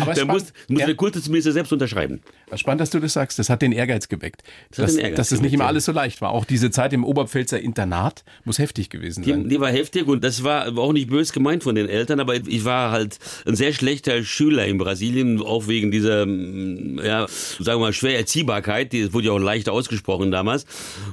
Aber 0.00 0.14
der 0.14 0.22
spannend. 0.22 0.28
muss, 0.28 0.52
muss 0.68 0.84
der 0.84 0.94
Kultusminister 0.94 1.50
selbst 1.50 1.72
unterschreiben. 1.72 2.20
Spannend, 2.54 2.80
dass 2.80 2.90
du 2.90 3.00
das 3.00 3.14
sagst. 3.14 3.40
Das 3.40 3.50
hat 3.50 3.62
den 3.62 3.72
Ehrgeiz 3.72 4.06
geweckt. 4.06 4.44
hat 4.70 4.78
dass, 4.78 4.94
Ehrgeiz 4.94 5.16
dass 5.16 5.32
es 5.32 5.40
nicht 5.40 5.52
immer 5.52 5.66
alles 5.66 5.86
so 5.86 5.92
leicht 5.92 6.20
war. 6.20 6.30
Auch 6.30 6.44
diese 6.44 6.70
Zeit 6.70 6.92
im 6.92 7.02
Oberpfälzer 7.02 7.58
Internat 7.58 8.22
muss 8.44 8.60
heftig 8.60 8.90
gewesen 8.90 9.24
Die, 9.24 9.30
sein. 9.30 9.48
die 9.48 9.58
war 9.58 9.70
heftig 9.72 10.06
und 10.06 10.22
das 10.22 10.44
war 10.44 10.78
auch 10.78 10.92
nicht 10.92 11.10
bös 11.10 11.32
gemeint 11.32 11.64
von 11.64 11.74
den 11.74 11.88
Eltern, 11.88 12.20
aber 12.20 12.36
ich 12.36 12.64
war 12.64 12.92
halt 12.92 13.18
ein 13.44 13.56
sehr 13.56 13.72
schlechter 13.72 14.22
Schüler 14.22 14.66
in 14.66 14.78
Brasilien, 14.78 15.42
auch 15.42 15.66
wegen 15.66 15.90
dieser, 15.90 16.26
mm, 16.26 17.00
ja, 17.04 17.26
sagen 17.58 17.80
wir 17.80 17.86
mal, 17.86 17.92
schwer 17.92 18.16
Erziehbarkeit, 18.16 18.92
die 18.92 19.12
wurde 19.16 19.28
ja 19.28 19.32
auch 19.32 19.38
leicht 19.38 19.68
ausgesprochen 19.68 20.30
damals. 20.30 20.66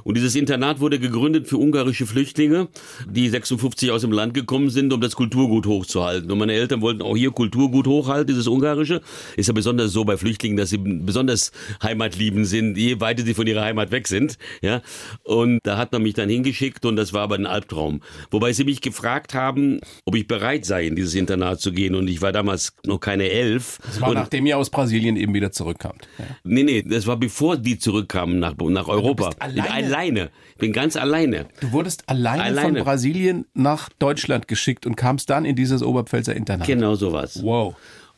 Und 0.04 0.16
dieses 0.16 0.36
Internat 0.36 0.78
wurde 0.80 0.98
gegründet 0.98 1.48
für 1.48 1.56
ungarische 1.56 2.06
Flüchtlinge, 2.06 2.68
die 3.08 3.28
56 3.28 3.90
aus 3.90 4.02
dem 4.02 4.12
Land 4.12 4.34
gekommen 4.34 4.68
sind, 4.68 4.92
um 4.92 5.00
das 5.00 5.16
Kulturgut 5.16 5.66
hochzuhalten. 5.66 6.30
Und 6.30 6.38
meine 6.38 6.52
Eltern 6.52 6.82
wollten 6.82 7.00
auch 7.00 7.16
hier 7.16 7.30
Kulturgut 7.30 7.86
hochhalten, 7.86 8.26
dieses 8.26 8.46
ungarische. 8.46 9.00
Ist 9.36 9.46
ja 9.46 9.54
besonders 9.54 9.92
so 9.92 10.04
bei 10.04 10.18
Flüchtlingen, 10.18 10.58
dass 10.58 10.70
sie 10.70 10.76
besonders 10.78 11.50
heimatliebend 11.82 12.46
sind, 12.46 12.76
je 12.76 13.00
weiter 13.00 13.24
sie 13.24 13.32
von 13.32 13.46
ihrer 13.46 13.62
Heimat 13.62 13.90
weg 13.90 14.06
sind. 14.06 14.36
Ja, 14.60 14.82
und 15.22 15.60
da 15.62 15.78
hat 15.78 15.92
man 15.92 16.02
mich 16.02 16.12
dann 16.12 16.28
hingeschickt 16.28 16.84
und 16.84 16.96
das 16.96 17.14
war 17.14 17.22
aber 17.22 17.36
ein 17.36 17.46
Albtraum. 17.46 18.02
Wobei 18.30 18.52
sie 18.52 18.64
mich 18.64 18.82
gefragt 18.82 19.32
haben, 19.32 19.80
ob 20.04 20.14
ich 20.14 20.28
bereit 20.28 20.66
sei, 20.66 20.86
in 20.86 20.94
dieses 20.94 21.14
Internat 21.14 21.60
zu 21.60 21.72
gehen. 21.72 21.94
Und 21.94 22.08
ich 22.08 22.20
war 22.20 22.32
damals 22.32 22.74
noch 22.84 23.00
keine 23.00 23.30
elf. 23.30 23.78
Das 23.82 24.00
war 24.00 24.10
und, 24.10 24.14
nachdem 24.16 24.44
ihr 24.44 24.58
aus 24.58 24.68
Brasilien 24.68 25.16
eben 25.16 25.32
wieder 25.32 25.52
zurückkamt. 25.52 26.06
Ja. 26.18 26.24
nee, 26.44 26.62
nee, 26.64 26.82
das 26.82 27.06
war 27.06 27.16
bevor 27.16 27.56
die 27.56 27.78
zurückkamen 27.94 28.38
nach, 28.38 28.54
nach 28.56 28.88
Europa. 28.88 29.28
bist 29.28 29.42
alleine? 29.42 29.58
Ich 29.58 29.64
bin 29.64 29.84
alleine. 29.84 30.30
Ich 30.52 30.58
bin 30.58 30.72
ganz 30.72 30.96
alleine. 30.96 31.46
Du 31.60 31.72
wurdest 31.72 32.08
alleine, 32.08 32.42
Alleine. 32.42 32.76
von 32.78 32.84
Brasilien 32.84 33.46
nach 33.54 33.88
Deutschland 33.98 34.48
geschickt 34.48 34.86
und 34.86 34.96
kamst 34.96 35.30
dann 35.30 35.44
in 35.44 35.54
dieses 35.56 35.82
Oberpfälzer 35.82 36.34
Internat. 36.34 36.66
Genau 36.66 36.94
sowas. 36.96 37.40
Wow. 37.42 37.74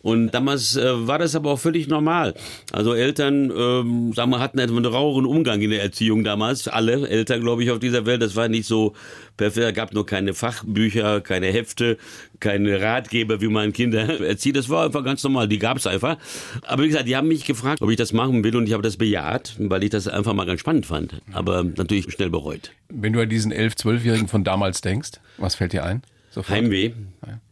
Und 0.06 0.30
damals 0.30 0.76
äh, 0.76 1.08
war 1.08 1.18
das 1.18 1.34
aber 1.34 1.50
auch 1.50 1.58
völlig 1.58 1.88
normal. 1.88 2.34
Also 2.70 2.94
Eltern, 2.94 3.50
ähm, 3.50 4.12
sagen 4.12 4.30
wir, 4.30 4.38
hatten 4.38 4.60
einen 4.60 4.86
raueren 4.86 5.26
Umgang 5.26 5.60
in 5.60 5.70
der 5.70 5.82
Erziehung 5.82 6.22
damals. 6.22 6.68
Alle 6.68 7.08
Eltern, 7.08 7.40
glaube 7.40 7.64
ich, 7.64 7.72
auf 7.72 7.80
dieser 7.80 8.06
Welt. 8.06 8.22
Das 8.22 8.36
war 8.36 8.46
nicht 8.46 8.68
so 8.68 8.94
perfekt. 9.36 9.66
Es 9.66 9.74
gab 9.74 9.92
nur 9.92 10.06
keine 10.06 10.32
Fachbücher, 10.32 11.20
keine 11.22 11.48
Hefte, 11.48 11.96
keine 12.38 12.80
Ratgeber, 12.80 13.40
wie 13.40 13.48
man 13.48 13.72
Kinder 13.72 14.20
erzieht. 14.20 14.54
Das 14.54 14.68
war 14.68 14.84
einfach 14.84 15.02
ganz 15.02 15.24
normal. 15.24 15.48
Die 15.48 15.58
gab 15.58 15.76
es 15.76 15.88
einfach. 15.88 16.18
Aber 16.62 16.84
wie 16.84 16.86
gesagt, 16.86 17.08
die 17.08 17.16
haben 17.16 17.26
mich 17.26 17.44
gefragt, 17.44 17.82
ob 17.82 17.90
ich 17.90 17.96
das 17.96 18.12
machen 18.12 18.44
will. 18.44 18.54
Und 18.54 18.68
ich 18.68 18.74
habe 18.74 18.84
das 18.84 18.98
bejaht, 18.98 19.56
weil 19.58 19.82
ich 19.82 19.90
das 19.90 20.06
einfach 20.06 20.34
mal 20.34 20.46
ganz 20.46 20.60
spannend 20.60 20.86
fand. 20.86 21.20
Aber 21.32 21.64
natürlich 21.64 22.12
schnell 22.12 22.30
bereut. 22.30 22.70
Wenn 22.90 23.12
du 23.12 23.20
an 23.20 23.28
diesen 23.28 23.52
11-, 23.52 23.76
12-Jährigen 23.80 24.28
von 24.28 24.44
damals 24.44 24.82
denkst, 24.82 25.14
was 25.36 25.56
fällt 25.56 25.72
dir 25.72 25.84
ein? 25.84 26.02
Sofort. 26.36 26.54
Heimweh. 26.54 26.90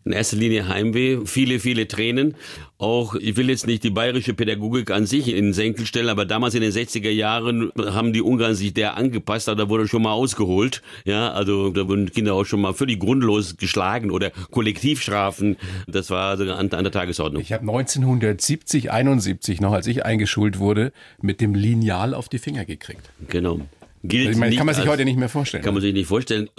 In 0.05 0.13
erster 0.13 0.37
Linie 0.37 0.69
Heimweh, 0.69 1.25
viele, 1.25 1.59
viele 1.59 1.89
Tränen. 1.89 2.35
Auch, 2.77 3.15
ich 3.15 3.39
will 3.39 3.49
jetzt 3.49 3.67
nicht 3.67 3.83
die 3.83 3.89
bayerische 3.89 4.35
Pädagogik 4.35 4.91
an 4.91 5.07
sich 5.07 5.29
in 5.29 5.37
den 5.37 5.53
Senkel 5.55 5.87
stellen, 5.87 6.11
aber 6.11 6.27
damals 6.27 6.55
in 6.55 6.61
den 6.61 6.71
60er 6.71 7.09
Jahren 7.09 7.73
haben 7.79 8.13
die 8.13 8.21
Ungarn 8.21 8.55
sich 8.55 8.75
der 8.75 8.99
angepasst, 8.99 9.49
da 9.49 9.71
wurde 9.71 9.89
schon 9.89 10.03
mal 10.03 10.13
ausgeholt. 10.13 10.83
Ja, 11.07 11.33
also 11.33 11.71
da 11.71 11.89
wurden 11.89 12.13
Kinder 12.13 12.35
auch 12.35 12.45
schon 12.45 12.61
mal 12.61 12.75
völlig 12.75 13.01
grundlos 13.01 13.57
geschlagen 13.57 14.11
oder 14.11 14.33
Kollektivstrafen. 14.51 15.57
Das 15.89 16.11
war 16.11 16.29
also 16.29 16.45
an, 16.53 16.69
an 16.71 16.85
der 16.85 16.93
Tagesordnung. 16.93 17.41
Ich 17.41 17.55
habe 17.55 17.63
1970, 17.63 18.93
71 18.93 19.63
noch, 19.63 19.73
als 19.73 19.87
ich 19.87 20.05
eingeschult 20.05 20.59
wurde, 20.59 20.93
mit 21.23 21.41
dem 21.41 21.55
Lineal 21.55 22.13
auf 22.13 22.29
die 22.29 22.39
Finger 22.39 22.67
gekriegt. 22.67 23.09
Genau. 23.31 23.63
Gilt 24.07 24.31
Ich 24.33 24.37
meine, 24.37 24.55
kann 24.55 24.67
man 24.67 24.75
sich 24.75 24.83
als- 24.85 24.93
heute 24.93 25.05
nicht 25.07 25.19
mehr 25.19 25.31
vorstellen. 25.31 25.65
Kann 25.65 25.73
man 25.73 25.83
sich 25.83 25.95
nicht 25.95 26.07
vorstellen. 26.07 26.51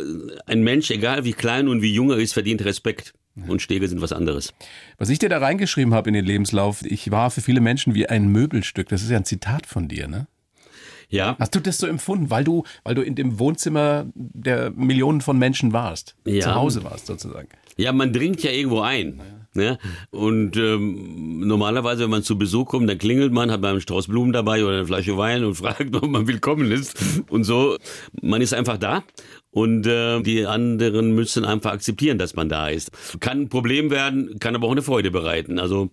Ein 0.48 0.64
Mensch, 0.64 0.90
egal 0.90 1.26
wie 1.26 1.34
klein 1.34 1.68
und 1.68 1.82
wie 1.84 1.94
jung 1.94 2.10
er 2.10 2.18
ist, 2.18 2.34
verdient 2.34 2.66
Respekt. 2.66 3.14
Und 3.48 3.62
Stege 3.62 3.88
sind 3.88 4.02
was 4.02 4.14
anderes. 4.14 4.54
Was 4.98 5.10
ich 5.10 5.20
dir 5.20 5.28
da 5.30 5.38
reingeschrieben 5.40 5.94
habe 5.94 6.10
in 6.10 6.14
den 6.14 6.26
Lebenslauf, 6.26 6.84
ich 6.86 7.12
war 7.12 7.30
für 7.32 7.42
viele 7.42 7.60
Menschen 7.62 7.94
wie 7.94 8.08
ein 8.08 8.28
Möbelstück. 8.30 8.88
Das 8.90 9.04
ist 9.04 9.12
ja 9.12 9.18
ein 9.18 9.26
Zitat 9.26 9.66
von 9.68 9.88
dir, 9.90 10.08
ne? 10.08 10.28
Ja, 11.10 11.36
Hast 11.40 11.54
du 11.54 11.60
das 11.60 11.78
so 11.78 11.86
empfunden, 11.86 12.30
weil 12.32 12.44
du, 12.44 12.64
weil 12.84 12.96
du 12.96 13.04
in 13.04 13.14
dem 13.14 13.38
Wohnzimmer 13.38 14.08
der 14.16 14.72
Millionen 14.72 15.22
von 15.22 15.38
Menschen 15.38 15.72
warst, 15.72 16.16
Ja. 16.26 16.42
zu 16.42 16.56
Hause 16.56 16.84
warst 16.84 17.06
sozusagen? 17.06 17.48
Ja, 17.78 17.92
man 17.92 18.12
dringt 18.12 18.42
ja 18.42 18.50
irgendwo 18.52 18.80
ein. 18.82 19.22
Ne? 19.56 19.78
Und 20.12 20.58
ähm, 20.58 21.40
normalerweise, 21.48 22.04
wenn 22.04 22.10
man 22.10 22.24
zu 22.24 22.38
Besuch 22.38 22.66
kommt, 22.66 22.90
dann 22.90 22.98
klingelt 22.98 23.32
man, 23.32 23.52
hat 23.52 23.62
man 23.62 23.72
einen 23.72 23.82
Strauß 23.82 24.08
Blumen 24.08 24.34
dabei 24.34 24.64
oder 24.64 24.78
eine 24.78 24.86
Flasche 24.86 25.18
Wein 25.18 25.44
und 25.46 25.56
fragt, 25.56 25.96
ob 25.96 26.08
man 26.08 26.28
willkommen 26.28 26.72
ist. 26.72 27.24
Und 27.30 27.46
so, 27.46 27.78
man 28.22 28.42
ist 28.42 28.54
einfach 28.54 28.78
da. 28.78 29.04
Und 29.56 29.88
äh, 29.88 30.22
die 30.22 30.46
anderen 30.46 31.16
müssen 31.16 31.46
einfach 31.46 31.72
akzeptieren, 31.72 32.18
dass 32.18 32.36
man 32.36 32.50
da 32.50 32.68
ist. 32.68 32.92
Kann 33.22 33.44
ein 33.44 33.50
Problem 33.50 33.90
werden, 33.90 34.38
kann 34.40 34.54
aber 34.54 34.68
auch 34.68 34.74
eine 34.74 34.82
Freude 34.82 35.12
bereiten. 35.12 35.60
Also 35.60 35.90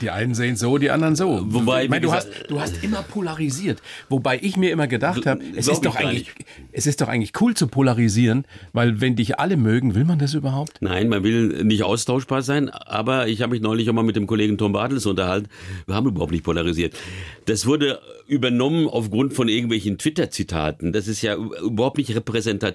die 0.00 0.10
einen 0.10 0.34
sehen 0.34 0.56
so, 0.56 0.78
die 0.78 0.90
anderen 0.90 1.14
so. 1.14 1.44
Wobei, 1.46 1.84
ich 1.84 1.90
meine, 1.90 2.00
du, 2.04 2.12
hast, 2.12 2.28
du 2.48 2.60
hast 2.60 2.82
immer 2.82 3.02
polarisiert. 3.02 3.80
Wobei 4.08 4.40
ich 4.42 4.56
mir 4.56 4.72
immer 4.72 4.88
gedacht 4.88 5.26
habe, 5.26 5.44
es, 5.54 5.68
ist 5.68 5.84
doch 5.84 5.94
eigentlich- 5.94 6.32
es 6.72 6.88
ist 6.88 7.00
doch 7.00 7.06
eigentlich 7.08 7.32
cool 7.40 7.54
zu 7.54 7.68
polarisieren, 7.68 8.46
weil 8.72 9.00
wenn 9.00 9.14
dich 9.14 9.38
alle 9.38 9.56
mögen, 9.56 9.94
will 9.94 10.04
man 10.04 10.18
das 10.18 10.34
überhaupt? 10.34 10.78
Nein, 10.80 11.08
man 11.08 11.22
will 11.22 11.62
nicht 11.62 11.84
austauschbar 11.84 12.42
sein, 12.42 12.68
aber 12.68 13.28
ich 13.28 13.42
habe 13.42 13.52
mich 13.52 13.62
neulich 13.62 13.88
auch 13.90 13.94
mal 13.94 14.02
mit 14.02 14.16
dem 14.16 14.26
Kollegen 14.26 14.58
Tom 14.58 14.72
Bartels 14.72 15.06
unterhalten. 15.06 15.48
Wir 15.86 15.94
haben 15.94 16.08
überhaupt 16.08 16.32
nicht 16.32 16.42
polarisiert. 16.42 16.94
Das 17.44 17.64
wurde 17.66 18.00
übernommen 18.26 18.88
aufgrund 18.88 19.34
von 19.34 19.48
irgendwelchen 19.48 19.98
Twitter-Zitaten. 19.98 20.92
Das 20.92 21.06
ist 21.06 21.22
ja 21.22 21.36
überhaupt 21.36 21.98
nicht 21.98 22.12
repräsentativ. 22.14 22.71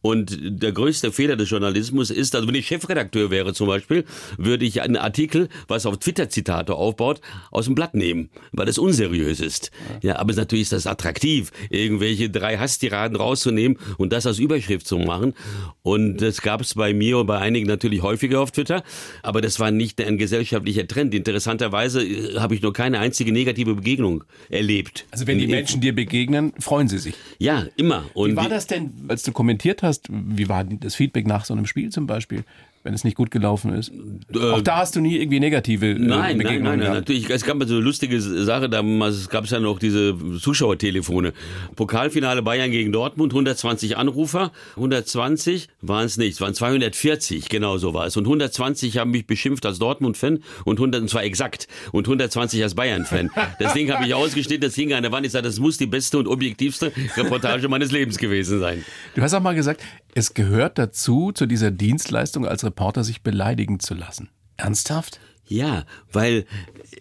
Und 0.00 0.38
der 0.40 0.72
größte 0.72 1.12
Fehler 1.12 1.36
des 1.36 1.50
Journalismus 1.50 2.10
ist, 2.10 2.34
also 2.34 2.46
wenn 2.46 2.54
ich 2.54 2.66
Chefredakteur 2.66 3.30
wäre 3.30 3.54
zum 3.54 3.68
Beispiel, 3.68 4.04
würde 4.36 4.64
ich 4.64 4.82
einen 4.82 4.96
Artikel, 4.96 5.48
was 5.66 5.86
auf 5.86 5.98
Twitter-Zitate 5.98 6.74
aufbaut, 6.74 7.20
aus 7.50 7.66
dem 7.66 7.74
Blatt 7.74 7.94
nehmen, 7.94 8.30
weil 8.52 8.66
das 8.66 8.78
unseriös 8.78 9.40
ist. 9.40 9.70
Ja, 10.02 10.16
aber 10.16 10.32
natürlich 10.34 10.62
ist 10.62 10.72
das 10.72 10.86
attraktiv, 10.86 11.50
irgendwelche 11.70 12.30
drei 12.30 12.58
Hasstiraden 12.58 13.16
rauszunehmen 13.16 13.78
und 13.96 14.12
das 14.12 14.26
als 14.26 14.38
Überschrift 14.38 14.86
zu 14.86 14.98
machen. 14.98 15.34
Und 15.82 16.18
das 16.18 16.42
gab 16.42 16.60
es 16.60 16.74
bei 16.74 16.92
mir 16.94 17.18
und 17.18 17.26
bei 17.26 17.38
einigen 17.38 17.66
natürlich 17.66 18.02
häufiger 18.02 18.40
auf 18.40 18.50
Twitter, 18.50 18.82
aber 19.22 19.40
das 19.40 19.60
war 19.60 19.70
nicht 19.70 20.00
ein 20.00 20.18
gesellschaftlicher 20.18 20.86
Trend. 20.86 21.14
Interessanterweise 21.14 22.02
äh, 22.02 22.38
habe 22.38 22.54
ich 22.54 22.62
nur 22.62 22.72
keine 22.72 22.98
einzige 22.98 23.32
negative 23.32 23.74
Begegnung 23.74 24.24
erlebt. 24.48 25.06
Also 25.10 25.26
wenn 25.26 25.38
die 25.38 25.46
Menschen 25.46 25.80
dir 25.80 25.94
begegnen, 25.94 26.52
freuen 26.58 26.88
sie 26.88 26.98
sich. 26.98 27.14
Ja, 27.38 27.66
immer. 27.76 28.04
Und 28.14 28.32
Wie 28.32 28.36
war 28.36 28.48
das 28.48 28.66
denn, 28.66 28.92
als 29.08 29.22
du 29.22 29.27
kommentiert 29.32 29.82
hast, 29.82 30.06
wie 30.10 30.48
war 30.48 30.64
das 30.64 30.94
Feedback 30.94 31.26
nach 31.26 31.44
so 31.44 31.54
einem 31.54 31.66
Spiel 31.66 31.90
zum 31.90 32.06
Beispiel, 32.06 32.44
wenn 32.82 32.94
es 32.94 33.04
nicht 33.04 33.16
gut 33.16 33.30
gelaufen 33.30 33.72
ist? 33.74 33.92
Auch 34.40 34.60
da 34.60 34.78
hast 34.78 34.96
du 34.96 35.00
nie 35.00 35.16
irgendwie 35.18 35.40
negative 35.40 35.86
äh, 35.86 35.94
Nein, 35.94 36.08
nein, 36.08 36.38
Begegnungen 36.38 36.62
nein, 36.62 36.64
nein, 36.64 36.80
gehabt. 36.80 36.94
natürlich. 37.08 37.30
Es 37.30 37.44
gab 37.44 37.58
mal 37.58 37.68
so 37.68 37.74
eine 37.74 37.84
lustige 37.84 38.20
Sache, 38.20 38.68
damals 38.68 39.28
gab 39.28 39.44
es 39.44 39.50
ja 39.50 39.60
noch 39.60 39.78
diese 39.78 40.16
Zuschauertelefone. 40.40 41.32
Pokalfinale 41.76 42.42
Bayern 42.42 42.70
gegen 42.70 42.90
Dortmund, 42.92 43.32
120 43.32 43.96
Anrufer, 43.96 44.52
120 44.76 45.68
waren 45.82 46.06
es 46.06 46.16
nicht, 46.16 46.34
es 46.34 46.40
waren 46.40 46.54
240, 46.54 47.48
genau 47.48 47.78
so 47.78 47.94
war 47.94 48.06
es. 48.06 48.16
Und 48.16 48.24
120 48.24 48.98
haben 48.98 49.10
mich 49.10 49.26
beschimpft 49.26 49.66
als 49.66 49.78
Dortmund-Fan 49.78 50.42
und 50.64 50.78
100, 50.78 51.02
und 51.02 51.08
zwar 51.10 51.24
exakt, 51.24 51.68
und 51.92 52.06
120 52.06 52.62
als 52.62 52.74
Bayern-Fan. 52.74 53.30
Das 53.58 53.74
Ding 53.74 53.92
habe 53.92 54.06
ich 54.06 54.14
ausgestellt, 54.14 54.62
das 54.62 54.74
hing 54.74 54.92
an 54.94 55.02
der 55.02 55.12
Wand, 55.12 55.26
ich 55.26 55.32
sagte, 55.32 55.48
das 55.48 55.58
muss 55.58 55.76
die 55.76 55.86
beste 55.86 56.18
und 56.18 56.26
objektivste 56.26 56.92
Reportage 57.16 57.68
meines 57.68 57.92
Lebens 57.92 58.18
gewesen 58.18 58.60
sein. 58.60 58.84
Du 59.14 59.22
hast 59.22 59.34
auch 59.34 59.40
mal 59.42 59.54
gesagt, 59.54 59.82
es 60.14 60.34
gehört 60.34 60.78
dazu, 60.78 61.32
zu 61.32 61.46
dieser 61.46 61.70
Dienstleistung 61.70 62.46
als 62.46 62.64
Reporter 62.64 62.77
sich 63.04 63.22
beleidigen 63.22 63.80
zu 63.80 63.94
lassen. 63.94 64.30
Ernsthaft? 64.56 65.20
Ja, 65.48 65.86
weil 66.12 66.44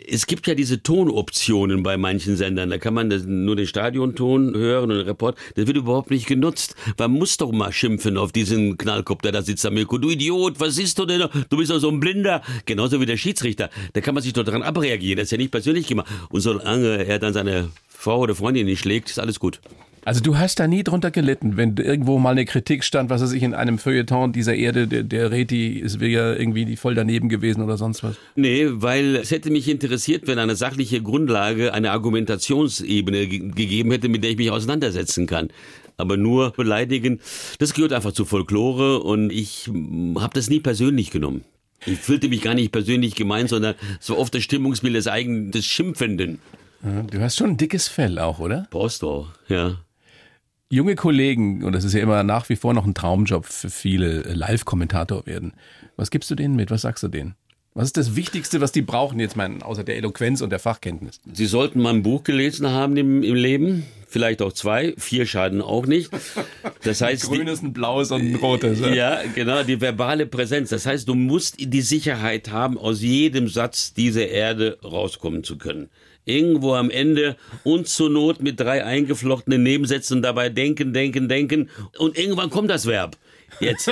es 0.08 0.26
gibt 0.26 0.48
ja 0.48 0.56
diese 0.56 0.82
Tonoptionen 0.82 1.84
bei 1.84 1.98
manchen 1.98 2.38
Sendern. 2.38 2.70
Da 2.70 2.78
kann 2.78 2.94
man 2.94 3.10
das, 3.10 3.24
nur 3.26 3.58
den 3.58 3.68
Stadionton 3.68 4.56
hören 4.56 4.90
und 4.90 4.98
den 4.98 5.06
Report. 5.06 5.38
Das 5.56 5.68
wird 5.68 5.76
überhaupt 5.76 6.12
nicht 6.12 6.28
genutzt. 6.28 6.76
Man 6.98 7.12
muss 7.12 7.36
doch 7.36 7.52
mal 7.52 7.74
schimpfen 7.74 8.18
auf 8.18 8.32
diesen 8.32 8.78
Knallkopf, 8.78 9.22
der 9.22 9.34
da 9.34 9.42
sitzt 9.42 9.66
am 9.66 9.74
Mirko. 9.74 9.98
Du 9.98 10.10
Idiot, 10.10 10.62
was 10.62 10.76
siehst 10.76 10.98
du 10.98 11.06
denn? 11.06 11.28
Du 11.50 11.58
bist 11.58 11.72
doch 11.72 11.80
so 11.80 11.90
ein 11.90 12.00
Blinder. 12.00 12.42
Genauso 12.66 13.02
wie 13.02 13.06
der 13.06 13.18
Schiedsrichter. 13.18 13.70
Da 13.92 14.00
kann 14.00 14.13
man 14.13 14.24
sich 14.24 14.32
doch 14.32 14.46
daran 14.46 14.63
abreagieren. 14.63 15.18
Das 15.18 15.26
ist 15.26 15.32
ja 15.32 15.38
nicht 15.38 15.52
persönlich 15.52 15.88
gemacht. 15.88 16.08
Und 16.30 16.40
solange 16.40 17.06
er 17.06 17.20
dann 17.20 17.34
seine 17.34 17.70
Frau 17.90 18.20
oder 18.20 18.36
Freundin 18.36 18.66
nicht 18.66 18.80
schlägt, 18.80 19.10
ist 19.10 19.20
alles 19.20 19.40
gut. 19.40 19.60
Also 20.08 20.22
du 20.22 20.38
hast 20.38 20.62
da 20.62 20.67
nie 20.67 20.86
drunter 20.86 21.12
gelitten, 21.12 21.58
wenn 21.58 21.76
irgendwo 21.76 22.17
mal 22.17 22.30
eine 22.30 22.46
Kritik 22.46 22.86
stand, 22.86 23.10
was 23.10 23.22
weiß 23.22 23.34
ich, 23.34 23.43
in 23.43 23.54
einem 23.54 23.78
Feuilleton 23.78 24.32
dieser 24.32 24.56
Erde, 24.56 24.88
der, 24.88 25.04
der 25.04 25.32
Reti 25.32 25.80
ist 25.80 26.00
ja 26.00 26.34
irgendwie 26.34 26.78
voll 26.78 26.96
daneben 26.96 27.28
gewesen 27.28 27.62
oder 27.62 27.76
sonst 27.76 28.04
was. 28.04 28.15
Nee, 28.38 28.67
weil 28.70 29.17
es 29.17 29.32
hätte 29.32 29.52
mich 29.52 29.67
interessiert, 29.67 30.26
wenn 30.26 30.39
eine 30.39 30.56
sachliche 30.56 31.02
Grundlage, 31.02 31.74
eine 31.74 31.91
Argumentationsebene 31.91 33.28
ge 33.28 33.39
gegeben 33.50 33.91
hätte, 33.91 34.08
mit 34.08 34.24
der 34.24 34.32
ich 34.32 34.38
mich 34.38 34.50
auseinandersetzen 34.50 35.28
kann. 35.28 35.50
Aber 35.98 36.15
nur 36.15 36.52
beleidigen, 36.52 37.20
das 37.60 37.74
gehört 37.74 37.91
einfach 37.91 38.13
zu 38.13 38.24
Folklore 38.24 39.02
und 39.02 39.30
ich 39.30 39.67
habe 39.67 40.34
das 40.34 40.50
nie 40.50 40.62
persönlich 40.62 41.12
genommen. 41.12 41.43
Ich 41.86 42.00
fühlte 42.00 42.30
mich 42.30 42.41
gar 42.41 42.54
nicht 42.54 42.72
persönlich 42.72 43.15
gemeint, 43.15 43.50
sondern 43.50 43.76
es 44.00 44.10
war 44.10 44.20
oft 44.20 44.34
das 44.34 44.43
Stimmungsbild 44.43 44.96
des 44.96 45.08
eigenen, 45.08 45.52
des 45.52 45.65
Schimpfenden. 45.65 46.39
Du 47.12 47.20
hast 47.20 47.36
schon 47.36 47.50
ein 47.50 47.58
dickes 47.58 47.89
Fell 47.89 48.20
auch, 48.20 48.39
oder? 48.39 48.70
Auch, 48.72 49.28
ja. 49.50 49.80
Junge 50.69 50.95
Kollegen, 50.95 51.63
und 51.63 51.73
das 51.73 51.86
ist 51.86 51.93
ja 51.93 52.01
immer 52.01 52.23
nach 52.23 52.49
wie 52.49 52.58
vor 52.58 52.73
noch 52.73 52.86
ein 52.86 52.93
Traumjob 52.93 53.45
für 53.45 53.69
viele, 53.69 54.25
äh, 54.25 54.34
Live-Kommentator 54.34 55.25
werden. 55.25 55.53
Was 55.95 56.12
gibst 56.12 56.30
du 56.30 56.36
denen 56.36 56.58
mit? 56.58 56.71
Was 56.71 56.82
sagst 56.82 57.03
du 57.03 57.08
denen? 57.08 57.36
Was 57.73 57.86
ist 57.86 57.97
das 57.97 58.15
Wichtigste, 58.15 58.60
was 58.60 58.71
die 58.73 58.82
brauchen 58.82 59.19
jetzt, 59.19 59.38
mein, 59.38 59.62
außer 59.62 59.84
der 59.84 59.97
Eloquenz 59.97 60.41
und 60.41 60.49
der 60.49 60.60
Fachkenntnis? 60.60 61.21
Sie 61.32 61.45
sollten 61.45 61.80
mal 61.80 61.93
ein 61.93 62.03
Buch 62.03 62.23
gelesen 62.23 62.67
haben 62.71 62.97
im, 62.97 63.23
im 63.23 63.36
Leben, 63.36 63.86
vielleicht 64.08 64.41
auch 64.41 64.51
zwei, 64.51 64.93
vier 64.97 65.25
schaden 65.25 65.62
auch 65.62 65.86
nicht. 65.86 66.10
Das 66.84 67.01
heißt, 67.01 67.23
die, 67.23 67.27
Grünes, 67.27 67.62
ein 67.62 67.73
blaues 67.73 68.12
und 68.12 68.21
ein 68.21 68.36
rotes. 68.36 68.80
ja. 68.80 68.93
Ja, 68.93 69.19
genau, 69.36 69.63
die 69.63 69.80
verbale 69.80 70.25
Präsenz. 70.25 70.69
Das 70.69 70.86
heißt, 70.86 71.08
du 71.08 71.15
musst 71.15 71.56
die 71.60 71.82
Sicherheit 71.82 72.51
haben, 72.51 72.77
aus 72.77 73.01
jedem 73.01 73.47
Satz 73.47 73.93
dieser 73.93 74.27
Erde 74.27 74.80
rauskommen 74.84 75.43
zu 75.43 75.58
können. 75.58 75.89
Irgendwo 76.28 76.76
am 76.76 76.90
Ende 76.90 77.38
und 77.63 77.88
zur 77.88 78.10
Not 78.10 78.42
mit 78.42 78.60
drei 78.60 78.84
eingeflochtenen 78.84 79.63
Nebensätzen 79.63 80.22
dabei 80.22 80.50
denken, 80.50 80.94
denken, 80.94 81.30
denken. 81.30 81.70
Und 81.98 82.18
irgendwann 82.18 82.50
kommt 82.50 82.70
das 82.70 82.86
Verb. 82.86 83.18
Jetzt. 83.60 83.89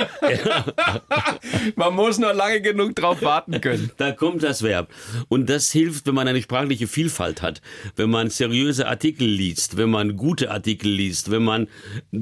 Man 1.76 1.94
muss 1.94 2.18
nur 2.18 2.32
lange 2.32 2.60
genug 2.60 2.94
drauf 2.94 3.22
warten 3.22 3.60
können. 3.60 3.90
Da 3.96 4.12
kommt 4.12 4.42
das 4.42 4.62
Verb. 4.62 4.90
Und 5.28 5.48
das 5.48 5.72
hilft, 5.72 6.06
wenn 6.06 6.14
man 6.14 6.28
eine 6.28 6.40
sprachliche 6.42 6.86
Vielfalt 6.86 7.42
hat, 7.42 7.60
wenn 7.96 8.10
man 8.10 8.30
seriöse 8.30 8.86
Artikel 8.86 9.26
liest, 9.26 9.76
wenn 9.76 9.90
man 9.90 10.16
gute 10.16 10.50
Artikel 10.50 10.88
liest, 10.88 11.30
wenn 11.30 11.42
man 11.42 11.68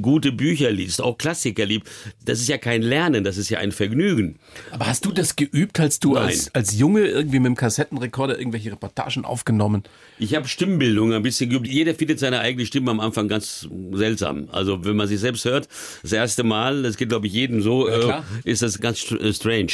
gute 0.02 0.32
Bücher 0.32 0.70
liest, 0.70 1.02
auch 1.02 1.18
Klassiker 1.18 1.66
liebt. 1.66 1.88
Das 2.24 2.40
ist 2.40 2.48
ja 2.48 2.58
kein 2.58 2.82
Lernen, 2.82 3.24
das 3.24 3.36
ist 3.36 3.50
ja 3.50 3.58
ein 3.58 3.72
Vergnügen. 3.72 4.38
Aber 4.70 4.86
hast 4.86 5.04
du 5.04 5.12
das 5.12 5.36
geübt, 5.36 5.78
als 5.80 6.00
du 6.00 6.14
Nein. 6.14 6.24
als, 6.24 6.54
als 6.54 6.78
Junge 6.78 7.06
irgendwie 7.06 7.40
mit 7.40 7.46
dem 7.46 7.56
Kassettenrekorder 7.56 8.38
irgendwelche 8.38 8.72
Reportagen 8.72 9.24
aufgenommen? 9.24 9.82
Ich 10.18 10.34
habe 10.34 10.48
Stimmbildung 10.48 11.12
ein 11.12 11.22
bisschen 11.22 11.50
geübt. 11.50 11.66
Jeder 11.66 11.94
findet 11.94 12.18
seine 12.18 12.40
eigene 12.40 12.66
Stimme 12.66 12.90
am 12.90 13.00
Anfang 13.00 13.28
ganz 13.28 13.68
seltsam. 13.92 14.48
Also 14.50 14.84
wenn 14.84 14.96
man 14.96 15.08
sich 15.08 15.20
selbst 15.20 15.44
hört, 15.44 15.68
das 16.02 16.12
erste 16.12 16.42
Mal, 16.42 16.82
das 16.82 16.96
geht 16.96 17.08
glaube 17.08 17.26
ich 17.26 17.33
jedem 17.34 17.60
so, 17.62 17.84
klar. 17.84 18.24
äh, 18.44 18.50
ist 18.50 18.62
das 18.62 18.80
ganz 18.80 19.10
äh, 19.10 19.32
strange. 19.32 19.72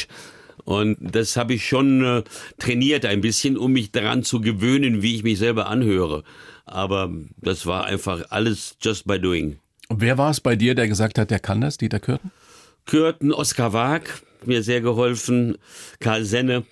Und 0.63 0.97
das 0.99 1.37
habe 1.37 1.53
ich 1.53 1.67
schon 1.67 2.03
äh, 2.03 2.23
trainiert 2.59 3.05
ein 3.05 3.21
bisschen, 3.21 3.57
um 3.57 3.71
mich 3.71 3.91
daran 3.91 4.23
zu 4.23 4.41
gewöhnen, 4.41 5.01
wie 5.01 5.15
ich 5.15 5.23
mich 5.23 5.39
selber 5.39 5.67
anhöre. 5.67 6.23
Aber 6.65 7.11
das 7.37 7.65
war 7.65 7.85
einfach 7.85 8.23
alles 8.29 8.77
just 8.81 9.07
by 9.07 9.19
doing. 9.19 9.57
Und 9.89 10.01
wer 10.01 10.17
war 10.17 10.29
es 10.29 10.39
bei 10.39 10.55
dir, 10.55 10.75
der 10.75 10.87
gesagt 10.87 11.17
hat, 11.17 11.31
der 11.31 11.39
kann 11.39 11.61
das, 11.61 11.77
Dieter 11.77 11.99
Kürten? 11.99 12.31
Kürten, 12.85 13.33
Oskar 13.33 13.73
Wag, 13.73 14.21
mir 14.45 14.63
sehr 14.63 14.81
geholfen, 14.81 15.57
Karl 15.99 16.23
Senne, 16.23 16.63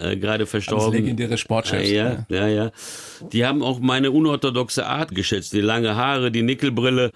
äh, 0.00 0.16
gerade 0.16 0.46
verstorben. 0.46 0.92
legendäre 0.92 1.38
Sportchefs. 1.38 1.90
Ja, 1.90 2.26
ja, 2.28 2.48
ja. 2.48 2.70
Die 3.32 3.44
haben 3.44 3.62
auch 3.62 3.78
meine 3.80 4.10
unorthodoxe 4.10 4.86
Art 4.86 5.14
geschätzt. 5.14 5.52
Die 5.52 5.60
lange 5.60 5.94
Haare, 5.96 6.30
die 6.30 6.42
Nickelbrille. 6.42 7.10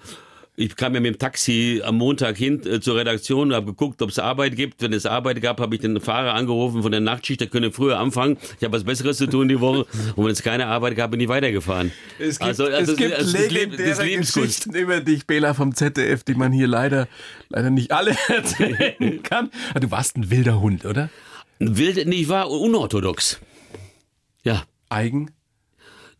Ich 0.61 0.75
kam 0.75 0.93
ja 0.93 0.99
mit 1.01 1.15
dem 1.15 1.17
Taxi 1.19 1.81
am 1.83 1.97
Montag 1.97 2.37
hin 2.37 2.61
äh, 2.65 2.79
zur 2.79 2.95
Redaktion, 2.95 3.53
habe 3.53 3.67
geguckt, 3.67 4.01
ob 4.01 4.09
es 4.09 4.19
Arbeit 4.19 4.55
gibt. 4.55 4.81
Wenn 4.81 4.93
es 4.93 5.05
Arbeit 5.05 5.41
gab, 5.41 5.59
habe 5.59 5.73
ich 5.75 5.81
den 5.81 5.99
Fahrer 5.99 6.33
angerufen 6.35 6.83
von 6.83 6.91
der 6.91 7.01
Nachtschicht, 7.01 7.41
der 7.41 7.47
könne 7.47 7.71
früher 7.71 7.97
anfangen. 7.99 8.37
Ich 8.59 8.63
habe 8.63 8.73
was 8.77 8.83
Besseres 8.83 9.17
zu 9.17 9.27
tun 9.27 9.47
die 9.47 9.59
Woche. 9.59 9.85
Und 10.15 10.25
wenn 10.25 10.31
es 10.31 10.43
keine 10.43 10.67
Arbeit 10.67 10.95
gab, 10.95 11.11
bin 11.11 11.19
ich 11.19 11.27
weitergefahren. 11.27 11.91
Es 12.19 12.37
gibt, 12.37 12.47
also, 12.49 12.65
also 12.65 12.91
es 12.91 12.97
gibt 12.97 13.17
Leb- 13.17 13.49
legendäre 13.51 13.89
das. 14.17 14.33
Geschichten 14.33 14.75
über 14.75 15.01
dich, 15.01 15.25
Bela 15.25 15.53
vom 15.53 15.73
ZDF, 15.73 16.23
die 16.23 16.35
man 16.35 16.51
hier 16.51 16.67
leider, 16.67 17.07
leider 17.49 17.69
nicht 17.71 17.91
alle 17.91 18.15
erzählen 18.27 19.23
kann. 19.23 19.49
Ah, 19.73 19.79
Du 19.79 19.89
warst 19.89 20.15
ein 20.17 20.29
wilder 20.29 20.61
Hund, 20.61 20.85
oder? 20.85 21.09
Wild, 21.59 22.07
nee, 22.07 22.21
ich 22.21 22.29
war 22.29 22.49
unorthodox. 22.51 23.39
Ja. 24.43 24.63
Eigen? 24.89 25.31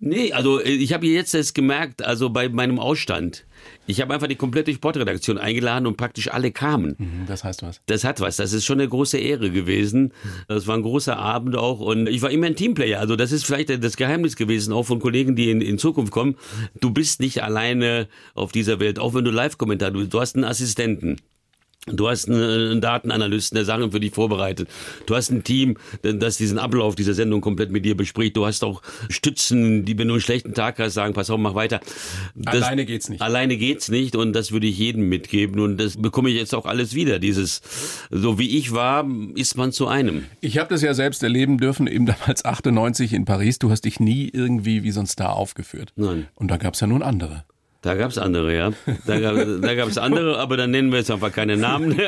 Nee, 0.04 0.34
also 0.34 0.60
äh, 0.60 0.72
ich 0.72 0.94
habe 0.94 1.06
jetzt 1.06 1.36
erst 1.36 1.54
gemerkt, 1.54 2.04
also 2.04 2.32
bei 2.32 2.50
meinem 2.50 2.80
Ausstand, 2.80 3.46
ich 3.86 4.02
habe 4.02 4.12
einfach 4.14 4.26
die 4.28 4.36
komplette 4.36 4.74
Sportredaktion 4.74 5.38
eingeladen 5.38 5.86
und 5.86 5.96
praktisch 5.96 6.32
alle 6.34 6.52
kamen. 6.52 6.96
Hm, 6.98 7.26
Das 7.28 7.44
heißt 7.44 7.62
was. 7.62 7.82
Das 7.86 8.04
hat 8.04 8.20
was, 8.20 8.38
das 8.38 8.52
ist 8.52 8.66
schon 8.66 8.80
eine 8.80 8.90
große 8.90 9.20
Ehre 9.20 9.52
gewesen. 9.52 10.12
Das 10.48 10.66
war 10.66 10.76
ein 10.76 10.82
großer 10.82 11.16
Abend 11.18 11.56
auch 11.56 11.80
und 11.80 12.10
ich 12.10 12.24
war 12.24 12.32
immer 12.32 12.48
ein 12.48 12.56
Teamplayer. 12.56 13.00
Also 13.00 13.16
das 13.16 13.32
ist 13.32 13.46
vielleicht 13.46 13.70
das 13.84 13.96
Geheimnis 13.96 14.36
gewesen, 14.36 14.74
auch 14.74 14.84
von 14.84 15.00
Kollegen, 15.00 15.36
die 15.36 15.52
in, 15.52 15.62
in 15.62 15.78
Zukunft 15.78 16.12
kommen. 16.12 16.36
Du 16.80 16.90
bist 16.90 17.20
nicht 17.20 17.44
alleine 17.44 18.08
auf 18.34 18.52
dieser 18.52 18.80
Welt, 18.80 18.98
auch 18.98 19.14
wenn 19.14 19.24
du 19.24 19.30
Live-Kommentar, 19.32 19.92
du, 19.92 20.06
du 20.08 20.20
hast 20.20 20.36
einen 20.36 20.46
Assistenten. 20.46 21.18
Du 21.88 22.08
hast 22.08 22.30
einen 22.30 22.80
Datenanalysten, 22.80 23.56
der 23.56 23.66
Sachen 23.66 23.92
für 23.92 24.00
dich 24.00 24.14
vorbereitet. 24.14 24.70
Du 25.08 25.16
hast 25.16 25.32
ein 25.32 25.44
Team, 25.44 25.78
das 26.04 26.38
diesen 26.38 26.60
Ablauf 26.60 26.94
dieser 26.94 27.16
Sendung 27.16 27.42
komplett 27.42 27.72
mit 27.72 27.86
dir 27.86 27.98
bespricht. 27.98 28.38
Du 28.38 28.46
hast 28.46 28.64
auch 28.64 28.84
Stützen, 29.10 29.84
die, 29.84 29.98
wenn 29.98 30.08
du 30.08 30.14
einen 30.14 30.22
schlechten 30.22 30.54
Tag 30.54 30.78
hast, 30.78 30.94
sagen, 30.94 31.16
pass 31.16 31.32
auf, 31.32 31.40
mach 31.40 31.56
weiter. 31.56 31.80
Das, 32.36 32.62
alleine 32.62 32.86
geht's 32.86 33.10
nicht. 33.10 33.24
Alleine 33.24 33.58
geht's 33.58 33.90
nicht 33.90 34.16
und 34.16 34.34
das 34.34 34.52
würde 34.52 34.68
ich 34.68 34.78
jedem 34.78 35.10
mitgeben 35.10 35.60
und 35.60 35.78
das 35.78 36.00
bekomme 36.00 36.30
ich 36.30 36.36
jetzt 36.36 36.54
auch 36.54 36.68
alles 36.68 36.94
wieder. 36.94 37.18
Dieses, 37.18 37.64
so 38.12 38.38
wie 38.38 38.60
ich 38.60 38.74
war, 38.74 39.04
ist 39.34 39.58
man 39.58 39.72
zu 39.72 39.88
einem. 39.88 40.26
Ich 40.40 40.60
habe 40.60 40.70
das 40.70 40.84
ja 40.84 40.94
selbst 40.94 41.24
erleben 41.24 41.58
dürfen, 41.58 41.88
eben 41.88 42.06
damals 42.22 42.46
98 42.46 43.12
in 43.12 43.26
Paris. 43.26 43.58
Du 43.58 43.72
hast 43.72 43.86
dich 43.86 44.00
nie 44.00 44.30
irgendwie 44.32 44.84
wie 44.84 44.92
so 44.92 45.00
ein 45.00 45.08
Star 45.08 45.36
aufgeführt. 45.36 45.94
Nein. 45.96 46.28
Und 46.36 46.52
da 46.52 46.58
gab's 46.58 46.80
ja 46.80 46.86
nun 46.86 47.02
andere. 47.02 47.44
Da 47.82 47.96
gab's 47.96 48.20
andere, 48.20 48.56
ja. 48.56 48.72
Da 49.08 49.20
gab 49.20 49.76
gab's 49.76 49.98
andere, 49.98 50.38
aber 50.38 50.56
dann 50.56 50.70
nennen 50.70 50.92
wir 50.92 51.00
jetzt 51.00 51.10
einfach 51.10 51.32
keine 51.32 51.58
Namen. 51.58 52.00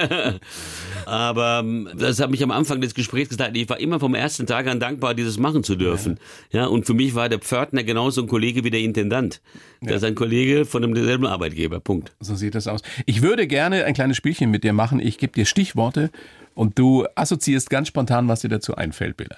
aber 1.08 1.62
ähm, 1.64 1.90
das 1.98 2.20
hat 2.20 2.30
mich 2.30 2.44
am 2.44 2.52
Anfang 2.52 2.80
des 2.80 2.94
Gesprächs 2.94 3.30
gesagt. 3.30 3.58
Ich 3.58 3.68
war 3.70 3.80
immer 3.80 4.00
vom 4.00 4.14
ersten 4.14 4.46
Tag 4.46 4.68
an 4.68 4.80
dankbar, 4.80 5.16
dieses 5.16 5.40
machen 5.40 5.64
zu 5.64 5.76
dürfen. 5.76 6.20
Ja, 6.52 6.62
ja 6.62 6.68
und 6.68 6.86
für 6.86 6.94
mich 6.94 7.16
war 7.16 7.28
der 7.28 7.40
Pförtner 7.40 7.84
genauso 7.84 8.22
ein 8.22 8.28
Kollege 8.28 8.64
wie 8.64 8.70
der 8.70 8.82
Intendant. 8.82 9.42
Der 9.82 9.92
ja. 9.92 9.98
ist 9.98 10.04
ein 10.04 10.14
Kollege 10.14 10.66
von 10.66 10.84
demselben 10.84 11.26
Arbeitgeber. 11.26 11.80
Punkt. 11.80 12.12
So 12.20 12.36
sieht 12.36 12.54
das 12.54 12.68
aus. 12.68 12.84
Ich 13.08 13.24
würde 13.24 13.48
gerne 13.48 13.86
ein 13.86 13.96
kleines 13.96 14.16
Spielchen 14.16 14.52
mit 14.52 14.64
dir 14.64 14.74
machen. 14.74 15.00
Ich 15.00 15.18
gebe 15.18 15.34
dir 15.34 15.48
Stichworte 15.48 16.12
und 16.54 16.78
du 16.78 17.08
assoziierst 17.16 17.72
ganz 17.72 17.88
spontan, 17.88 18.28
was 18.28 18.42
dir 18.42 18.50
dazu 18.50 18.76
einfällt, 18.76 19.18
Bilder. 19.18 19.38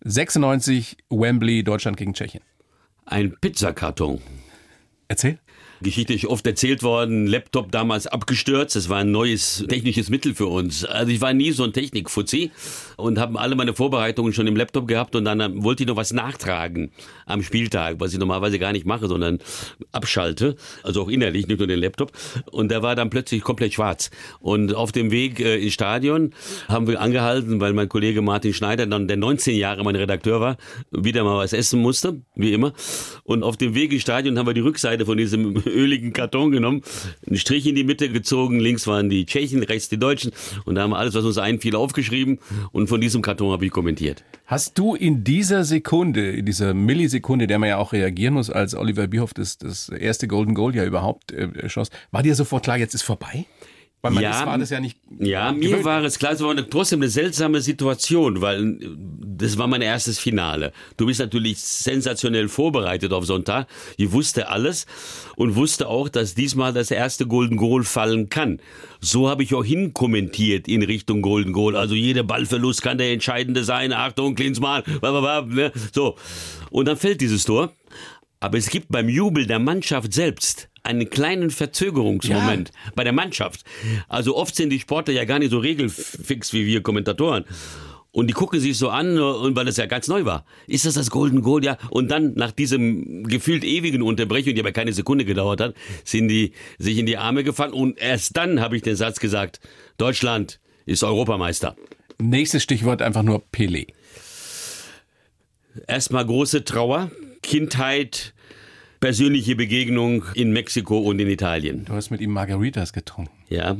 96 0.00 0.96
Wembley, 1.10 1.62
Deutschland 1.62 1.96
gegen 1.96 2.12
Tschechien. 2.12 2.42
Ein 3.06 3.36
Pizzakarton. 3.40 4.20
Erzähl. 5.08 5.38
Geschichte 5.84 6.14
ist 6.14 6.26
oft 6.26 6.44
erzählt 6.46 6.82
worden, 6.82 7.28
Laptop 7.28 7.70
damals 7.70 8.08
abgestürzt, 8.08 8.74
das 8.74 8.88
war 8.88 8.98
ein 8.98 9.12
neues 9.12 9.64
technisches 9.68 10.10
Mittel 10.10 10.34
für 10.34 10.46
uns. 10.46 10.84
Also 10.84 11.12
ich 11.12 11.20
war 11.20 11.32
nie 11.32 11.52
so 11.52 11.62
ein 11.62 11.72
Technikfuzzi 11.72 12.50
und 12.96 13.18
habe 13.18 13.38
alle 13.38 13.54
meine 13.54 13.74
Vorbereitungen 13.74 14.32
schon 14.32 14.48
im 14.48 14.56
Laptop 14.56 14.88
gehabt 14.88 15.14
und 15.14 15.24
dann 15.24 15.62
wollte 15.62 15.84
ich 15.84 15.88
noch 15.88 15.96
was 15.96 16.12
nachtragen 16.12 16.90
am 17.26 17.42
Spieltag, 17.42 18.00
was 18.00 18.12
ich 18.12 18.18
normalerweise 18.18 18.58
gar 18.58 18.72
nicht 18.72 18.86
mache, 18.86 19.06
sondern 19.06 19.38
abschalte, 19.92 20.56
also 20.82 21.02
auch 21.02 21.08
innerlich, 21.08 21.46
nicht 21.46 21.58
nur 21.58 21.68
den 21.68 21.78
Laptop. 21.78 22.12
Und 22.50 22.70
der 22.70 22.82
war 22.82 22.96
dann 22.96 23.10
plötzlich 23.10 23.42
komplett 23.42 23.74
schwarz. 23.74 24.10
Und 24.40 24.74
auf 24.74 24.90
dem 24.90 25.10
Weg 25.10 25.38
äh, 25.38 25.58
ins 25.58 25.74
Stadion 25.74 26.32
haben 26.66 26.86
wir 26.86 27.00
angehalten, 27.00 27.60
weil 27.60 27.74
mein 27.74 27.88
Kollege 27.88 28.22
Martin 28.22 28.54
Schneider, 28.54 28.86
dann 28.86 29.06
der 29.06 29.18
19 29.18 29.56
Jahre 29.56 29.84
mein 29.84 29.96
Redakteur 29.96 30.40
war, 30.40 30.56
wieder 30.90 31.22
mal 31.24 31.36
was 31.36 31.52
essen 31.52 31.80
musste, 31.80 32.22
wie 32.34 32.52
immer. 32.52 32.72
Und 33.24 33.42
auf 33.42 33.56
dem 33.56 33.74
Weg 33.74 33.92
ins 33.92 34.02
Stadion 34.02 34.38
haben 34.38 34.46
wir 34.46 34.54
die 34.54 34.60
Rückseite 34.60 35.04
von 35.04 35.18
diesem 35.18 35.62
öligen 35.74 36.12
Karton 36.12 36.50
genommen, 36.50 36.82
einen 37.26 37.36
Strich 37.36 37.66
in 37.66 37.74
die 37.74 37.84
Mitte 37.84 38.08
gezogen, 38.08 38.60
links 38.60 38.86
waren 38.86 39.10
die 39.10 39.26
Tschechen, 39.26 39.62
rechts 39.62 39.88
die 39.88 39.98
Deutschen 39.98 40.32
und 40.64 40.76
da 40.76 40.82
haben 40.82 40.90
wir 40.90 40.98
alles, 40.98 41.14
was 41.14 41.24
uns 41.24 41.38
einfiel, 41.38 41.76
aufgeschrieben 41.76 42.38
und 42.72 42.88
von 42.88 43.00
diesem 43.00 43.22
Karton 43.22 43.52
habe 43.52 43.66
ich 43.66 43.72
kommentiert. 43.72 44.24
Hast 44.46 44.78
du 44.78 44.94
in 44.94 45.24
dieser 45.24 45.64
Sekunde, 45.64 46.30
in 46.30 46.46
dieser 46.46 46.74
Millisekunde, 46.74 47.46
der 47.46 47.58
man 47.58 47.68
ja 47.68 47.78
auch 47.78 47.92
reagieren 47.92 48.34
muss, 48.34 48.50
als 48.50 48.74
Oliver 48.74 49.06
Bierhoff 49.06 49.34
das, 49.34 49.58
das 49.58 49.88
erste 49.88 50.28
Golden 50.28 50.54
Goal 50.54 50.74
ja 50.74 50.84
überhaupt 50.84 51.32
äh, 51.32 51.68
schoss, 51.68 51.90
war 52.10 52.22
dir 52.22 52.34
sofort 52.34 52.64
klar, 52.64 52.78
jetzt 52.78 52.94
ist 52.94 53.02
vorbei? 53.02 53.46
Weil 54.04 54.12
man 54.12 54.22
ja, 54.22 54.38
ist, 54.38 54.46
war 54.46 54.58
das 54.58 54.68
ja 54.68 54.80
nicht. 54.80 54.98
Ja, 55.18 55.50
mir 55.50 55.60
gewöhnt. 55.60 55.84
war 55.86 56.04
es 56.04 56.18
klar, 56.18 56.32
es 56.32 56.42
war 56.42 56.50
eine, 56.50 56.68
trotzdem 56.68 57.00
eine 57.00 57.08
seltsame 57.08 57.62
Situation, 57.62 58.42
weil 58.42 58.78
das 59.38 59.56
war 59.56 59.66
mein 59.66 59.80
erstes 59.80 60.18
Finale. 60.18 60.74
Du 60.98 61.06
bist 61.06 61.20
natürlich 61.20 61.58
sensationell 61.58 62.48
vorbereitet 62.48 63.14
auf 63.14 63.24
Sonntag. 63.24 63.66
Ich 63.96 64.12
wusste 64.12 64.48
alles 64.48 64.84
und 65.36 65.56
wusste 65.56 65.88
auch, 65.88 66.10
dass 66.10 66.34
diesmal 66.34 66.74
das 66.74 66.90
erste 66.90 67.26
Golden 67.26 67.56
Goal 67.56 67.82
fallen 67.82 68.28
kann. 68.28 68.60
So 69.00 69.30
habe 69.30 69.42
ich 69.42 69.54
auch 69.54 69.64
hinkommentiert 69.64 70.68
in 70.68 70.82
Richtung 70.82 71.22
Golden 71.22 71.54
Goal. 71.54 71.74
Also 71.74 71.94
jeder 71.94 72.24
Ballverlust 72.24 72.82
kann 72.82 72.98
der 72.98 73.10
entscheidende 73.10 73.64
sein. 73.64 73.94
Achtung, 73.94 74.34
Klinsmann, 74.34 74.82
ne? 75.00 75.72
so. 75.94 76.16
Und 76.70 76.88
dann 76.88 76.98
fällt 76.98 77.22
dieses 77.22 77.44
Tor. 77.44 77.72
Aber 78.40 78.58
es 78.58 78.68
gibt 78.68 78.88
beim 78.90 79.08
Jubel 79.08 79.46
der 79.46 79.58
Mannschaft 79.58 80.12
selbst 80.12 80.68
einen 80.82 81.08
kleinen 81.08 81.50
Verzögerungsmoment 81.50 82.68
ja. 82.68 82.92
bei 82.94 83.04
der 83.04 83.12
Mannschaft. 83.12 83.64
Also 84.08 84.36
oft 84.36 84.54
sind 84.54 84.70
die 84.70 84.80
Sportler 84.80 85.14
ja 85.14 85.24
gar 85.24 85.38
nicht 85.38 85.50
so 85.50 85.58
regelfix 85.58 86.52
wie 86.52 86.66
wir 86.66 86.82
Kommentatoren. 86.82 87.44
Und 88.14 88.28
die 88.28 88.32
gucken 88.32 88.60
sich 88.60 88.78
so 88.78 88.90
an, 88.90 89.18
und 89.18 89.56
weil 89.56 89.64
das 89.64 89.76
ja 89.76 89.86
ganz 89.86 90.06
neu 90.06 90.24
war. 90.24 90.44
Ist 90.68 90.86
das 90.86 90.94
das 90.94 91.10
Golden 91.10 91.42
Goal? 91.42 91.64
Ja. 91.64 91.78
Und 91.90 92.12
dann, 92.12 92.34
nach 92.34 92.52
diesem 92.52 93.24
gefühlt 93.24 93.64
ewigen 93.64 94.02
Unterbrechung, 94.02 94.54
die 94.54 94.60
aber 94.60 94.70
keine 94.70 94.92
Sekunde 94.92 95.24
gedauert 95.24 95.60
hat, 95.60 95.74
sind 96.04 96.28
die 96.28 96.52
sich 96.78 96.98
in 96.98 97.06
die 97.06 97.16
Arme 97.16 97.42
gefallen. 97.42 97.72
Und 97.72 97.98
erst 97.98 98.36
dann 98.36 98.60
habe 98.60 98.76
ich 98.76 98.82
den 98.82 98.94
Satz 98.94 99.18
gesagt, 99.18 99.58
Deutschland 99.96 100.60
ist 100.86 101.02
Europameister. 101.02 101.74
Nächstes 102.18 102.62
Stichwort 102.62 103.02
einfach 103.02 103.24
nur 103.24 103.42
Pelé. 103.52 103.88
Erstmal 105.88 106.24
große 106.24 106.62
Trauer, 106.64 107.10
Kindheit, 107.44 108.34
persönliche 109.00 109.54
Begegnung 109.54 110.24
in 110.34 110.52
Mexiko 110.52 110.98
und 110.98 111.18
in 111.20 111.28
Italien. 111.28 111.84
Du 111.84 111.92
hast 111.92 112.10
mit 112.10 112.20
ihm 112.20 112.32
Margaritas 112.32 112.92
getrunken. 112.92 113.30
Ja, 113.48 113.76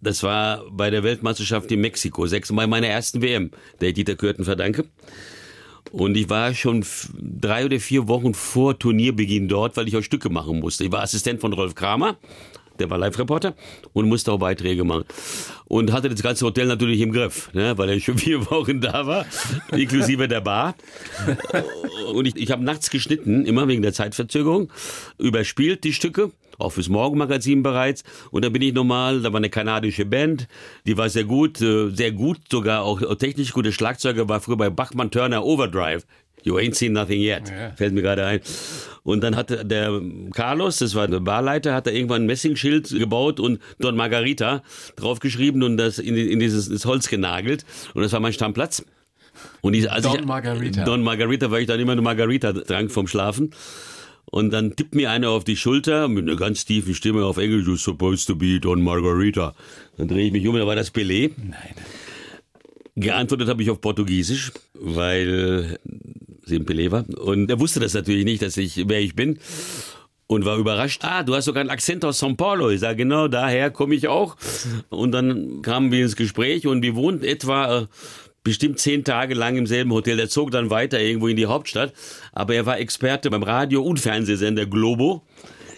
das 0.00 0.22
war 0.22 0.64
bei 0.70 0.88
der 0.90 1.02
Weltmeisterschaft 1.02 1.70
in 1.72 1.80
Mexiko, 1.80 2.26
sechsmal 2.26 2.68
meiner 2.68 2.86
ersten 2.86 3.20
WM, 3.20 3.50
der 3.80 3.88
ich 3.88 3.94
Dieter 3.94 4.14
Kürten 4.14 4.44
verdanke. 4.44 4.84
Und 5.90 6.16
ich 6.16 6.30
war 6.30 6.54
schon 6.54 6.86
drei 7.20 7.64
oder 7.64 7.80
vier 7.80 8.06
Wochen 8.06 8.34
vor 8.34 8.78
Turnierbeginn 8.78 9.48
dort, 9.48 9.76
weil 9.76 9.88
ich 9.88 9.96
auch 9.96 10.02
Stücke 10.02 10.30
machen 10.30 10.60
musste. 10.60 10.84
Ich 10.84 10.92
war 10.92 11.02
Assistent 11.02 11.40
von 11.40 11.52
Rolf 11.52 11.74
Kramer 11.74 12.16
der 12.78 12.90
war 12.90 12.98
Live-Reporter 12.98 13.54
und 13.92 14.08
musste 14.08 14.32
auch 14.32 14.38
Beiträge 14.38 14.84
machen. 14.84 15.04
Und 15.66 15.92
hatte 15.92 16.08
das 16.08 16.22
ganze 16.22 16.44
Hotel 16.44 16.66
natürlich 16.66 17.00
im 17.00 17.12
Griff, 17.12 17.52
ne, 17.54 17.76
weil 17.78 17.88
er 17.90 18.00
schon 18.00 18.18
vier 18.18 18.50
Wochen 18.50 18.80
da 18.80 19.06
war, 19.06 19.26
inklusive 19.70 20.28
der 20.28 20.40
Bar. 20.40 20.74
Und 22.12 22.26
ich, 22.26 22.36
ich 22.36 22.50
habe 22.50 22.64
nachts 22.64 22.90
geschnitten, 22.90 23.46
immer 23.46 23.68
wegen 23.68 23.82
der 23.82 23.92
Zeitverzögerung, 23.92 24.70
überspielt 25.18 25.84
die 25.84 25.92
Stücke, 25.92 26.30
auch 26.58 26.70
fürs 26.70 26.88
Morgenmagazin 26.88 27.62
bereits. 27.62 28.04
Und 28.30 28.44
dann 28.44 28.52
bin 28.52 28.62
ich 28.62 28.72
nochmal, 28.72 29.20
da 29.20 29.32
war 29.32 29.38
eine 29.38 29.50
kanadische 29.50 30.04
Band, 30.04 30.48
die 30.86 30.96
war 30.96 31.08
sehr 31.08 31.24
gut, 31.24 31.60
äh, 31.60 31.90
sehr 31.90 32.12
gut, 32.12 32.38
sogar 32.50 32.82
auch 32.82 33.00
technisch 33.16 33.52
gute 33.52 33.72
Schlagzeuger, 33.72 34.28
war 34.28 34.40
früher 34.40 34.56
bei 34.56 34.70
Bachmann 34.70 35.10
Turner 35.10 35.44
Overdrive. 35.44 36.04
You 36.44 36.56
ain't 36.56 36.74
seen 36.74 36.92
nothing 36.92 37.20
yet. 37.20 37.50
Ja. 37.50 37.70
Fällt 37.72 37.94
mir 37.94 38.02
gerade 38.02 38.24
ein. 38.24 38.40
Und 39.04 39.22
dann 39.22 39.34
hat 39.34 39.50
der 39.50 40.00
Carlos, 40.32 40.78
das 40.78 40.94
war 40.94 41.08
der 41.08 41.20
Barleiter, 41.20 41.74
hat 41.74 41.86
da 41.86 41.90
irgendwann 41.90 42.22
ein 42.22 42.26
Messingschild 42.26 42.90
gebaut 42.90 43.40
und 43.40 43.60
Don 43.80 43.96
Margarita 43.96 44.62
draufgeschrieben 44.96 45.62
und 45.62 45.76
das 45.76 45.98
in, 45.98 46.16
in 46.16 46.38
dieses 46.38 46.84
Holz 46.84 47.08
genagelt. 47.08 47.64
Und 47.94 48.02
das 48.02 48.12
war 48.12 48.20
mein 48.20 48.32
Stammplatz. 48.32 48.84
Und 49.60 49.74
ich, 49.74 49.90
als 49.90 50.04
Don 50.04 50.20
ich, 50.20 50.24
Margarita. 50.24 50.84
Don 50.84 51.02
Margarita, 51.02 51.50
weil 51.50 51.62
ich 51.62 51.66
dann 51.66 51.80
immer 51.80 51.92
eine 51.92 52.02
Margarita 52.02 52.52
trank 52.52 52.92
vom 52.92 53.06
Schlafen. 53.06 53.50
Und 54.26 54.50
dann 54.50 54.76
tippt 54.76 54.94
mir 54.94 55.10
einer 55.10 55.30
auf 55.30 55.44
die 55.44 55.56
Schulter 55.56 56.08
mit 56.08 56.28
einer 56.28 56.36
ganz 56.36 56.64
tiefen 56.64 56.94
Stimme 56.94 57.24
auf 57.24 57.38
Englisch, 57.38 57.66
you're 57.66 57.76
supposed 57.76 58.26
to 58.26 58.36
be 58.36 58.60
Don 58.60 58.82
Margarita. 58.82 59.54
Dann 59.96 60.08
drehe 60.08 60.26
ich 60.26 60.32
mich 60.32 60.46
um, 60.46 60.56
da 60.56 60.66
war 60.66 60.76
das 60.76 60.94
Pelé. 60.94 61.32
Nein. 61.36 61.74
Geantwortet 62.94 63.48
habe 63.48 63.62
ich 63.62 63.70
auf 63.70 63.80
Portugiesisch, 63.80 64.52
weil 64.74 65.78
war. 66.46 67.04
Und 67.18 67.50
er 67.50 67.60
wusste 67.60 67.80
das 67.80 67.94
natürlich 67.94 68.24
nicht, 68.24 68.42
dass 68.42 68.56
ich, 68.56 68.88
wer 68.88 69.00
ich 69.00 69.14
bin. 69.14 69.38
Und 70.26 70.46
war 70.46 70.56
überrascht. 70.56 71.04
Ah, 71.04 71.22
du 71.22 71.34
hast 71.34 71.44
sogar 71.44 71.60
einen 71.60 71.70
Akzent 71.70 72.04
aus 72.04 72.22
São 72.22 72.36
Paulo. 72.36 72.70
Ich 72.70 72.80
sage, 72.80 72.96
genau, 72.96 73.28
daher 73.28 73.70
komme 73.70 73.94
ich 73.94 74.08
auch. 74.08 74.36
Und 74.88 75.12
dann 75.12 75.60
kamen 75.60 75.92
wir 75.92 76.02
ins 76.02 76.16
Gespräch 76.16 76.66
und 76.66 76.82
wir 76.82 76.94
wohnten 76.94 77.24
etwa 77.24 77.80
äh, 77.80 77.86
bestimmt 78.42 78.78
zehn 78.78 79.04
Tage 79.04 79.34
lang 79.34 79.56
im 79.56 79.66
selben 79.66 79.92
Hotel. 79.92 80.18
Er 80.18 80.28
zog 80.28 80.50
dann 80.50 80.70
weiter 80.70 81.00
irgendwo 81.00 81.28
in 81.28 81.36
die 81.36 81.46
Hauptstadt. 81.46 81.92
Aber 82.32 82.54
er 82.54 82.64
war 82.64 82.78
Experte 82.78 83.30
beim 83.30 83.42
Radio- 83.42 83.82
und 83.82 84.00
Fernsehsender 84.00 84.64
Globo 84.64 85.22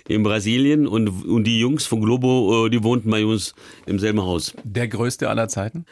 in 0.06 0.22
Brasilien 0.22 0.86
und, 0.86 1.08
und 1.24 1.44
die 1.44 1.58
Jungs 1.58 1.86
von 1.86 2.00
Globo, 2.00 2.66
äh, 2.66 2.70
die 2.70 2.82
wohnten 2.82 3.10
bei 3.10 3.24
uns 3.24 3.54
im 3.86 3.98
selben 3.98 4.22
Haus. 4.22 4.54
Der 4.62 4.86
größte 4.86 5.28
aller 5.28 5.48
Zeiten? 5.48 5.86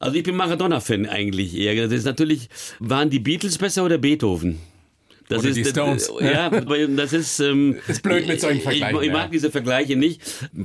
Also 0.00 0.16
ich 0.16 0.22
bin 0.22 0.34
Maradona-Fan 0.34 1.06
eigentlich 1.06 1.54
eher. 1.54 1.74
Das 1.84 1.92
ist 1.92 2.06
natürlich, 2.06 2.48
waren 2.78 3.10
die 3.10 3.18
Beatles 3.18 3.58
besser 3.58 3.84
oder 3.84 3.98
Beethoven? 3.98 4.58
Das 5.30 5.38
Oder 5.38 5.50
ist, 5.50 5.56
die 5.58 5.64
Stones. 5.64 6.12
Ja, 6.20 6.50
das 6.50 7.12
ist. 7.12 7.38
Ähm, 7.38 7.76
ist 7.86 8.02
blöd 8.02 8.26
mit 8.26 8.40
solchen 8.40 8.62
Vergleichen. 8.62 8.96
Ich, 8.96 9.06
ich 9.06 9.12
mag 9.12 9.26
ja. 9.26 9.28
diese 9.28 9.52
Vergleiche 9.52 9.94
nicht. 9.94 10.20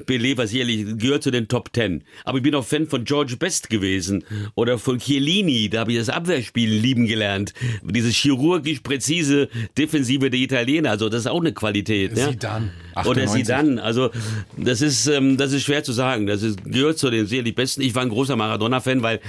Pelé 0.08 0.36
war 0.40 0.48
sicherlich 0.48 0.98
gehört 0.98 1.22
zu 1.22 1.30
den 1.30 1.48
Top 1.48 1.72
Ten. 1.72 2.04
Aber 2.24 2.40
ich 2.40 2.44
bin 2.44 2.56
auch 2.56 2.66
Fan 2.66 2.88
von 2.88 3.06
George 3.06 3.38
Best 3.38 3.70
gewesen 3.70 4.24
oder 4.56 4.80
von 4.80 4.98
Chiellini. 4.98 5.70
Da 5.70 5.82
habe 5.82 5.92
ich 5.92 6.00
das 6.00 6.10
Abwehrspiel 6.10 6.68
lieben 6.68 7.06
gelernt. 7.06 7.54
Diese 7.84 8.10
chirurgisch 8.10 8.80
präzise 8.80 9.50
Defensive 9.78 10.32
der 10.32 10.40
Italiener. 10.40 10.90
Also 10.90 11.10
das 11.10 11.22
ist 11.22 11.28
auch 11.28 11.42
eine 11.42 11.54
Qualität. 11.54 12.18
Ja? 12.18 12.32
Zidane. 12.32 12.72
98. 12.96 13.06
Oder 13.08 13.28
Zidane. 13.28 13.84
Also 13.84 14.10
das 14.58 14.82
ist 14.82 15.06
ähm, 15.06 15.38
das 15.38 15.52
ist 15.52 15.62
schwer 15.62 15.84
zu 15.84 15.94
sagen. 15.94 16.26
Das 16.26 16.42
ist, 16.42 16.66
gehört 16.66 16.98
zu 16.98 17.12
den 17.12 17.28
sicherlich 17.28 17.54
Besten. 17.54 17.82
Ich 17.82 17.94
war 17.94 18.02
ein 18.02 18.10
großer 18.10 18.36
Maradona-Fan, 18.36 19.04
weil 19.04 19.20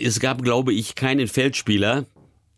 es 0.00 0.20
gab, 0.20 0.42
glaube 0.42 0.72
ich, 0.72 0.94
keinen 0.94 1.26
Feldspieler 1.26 2.06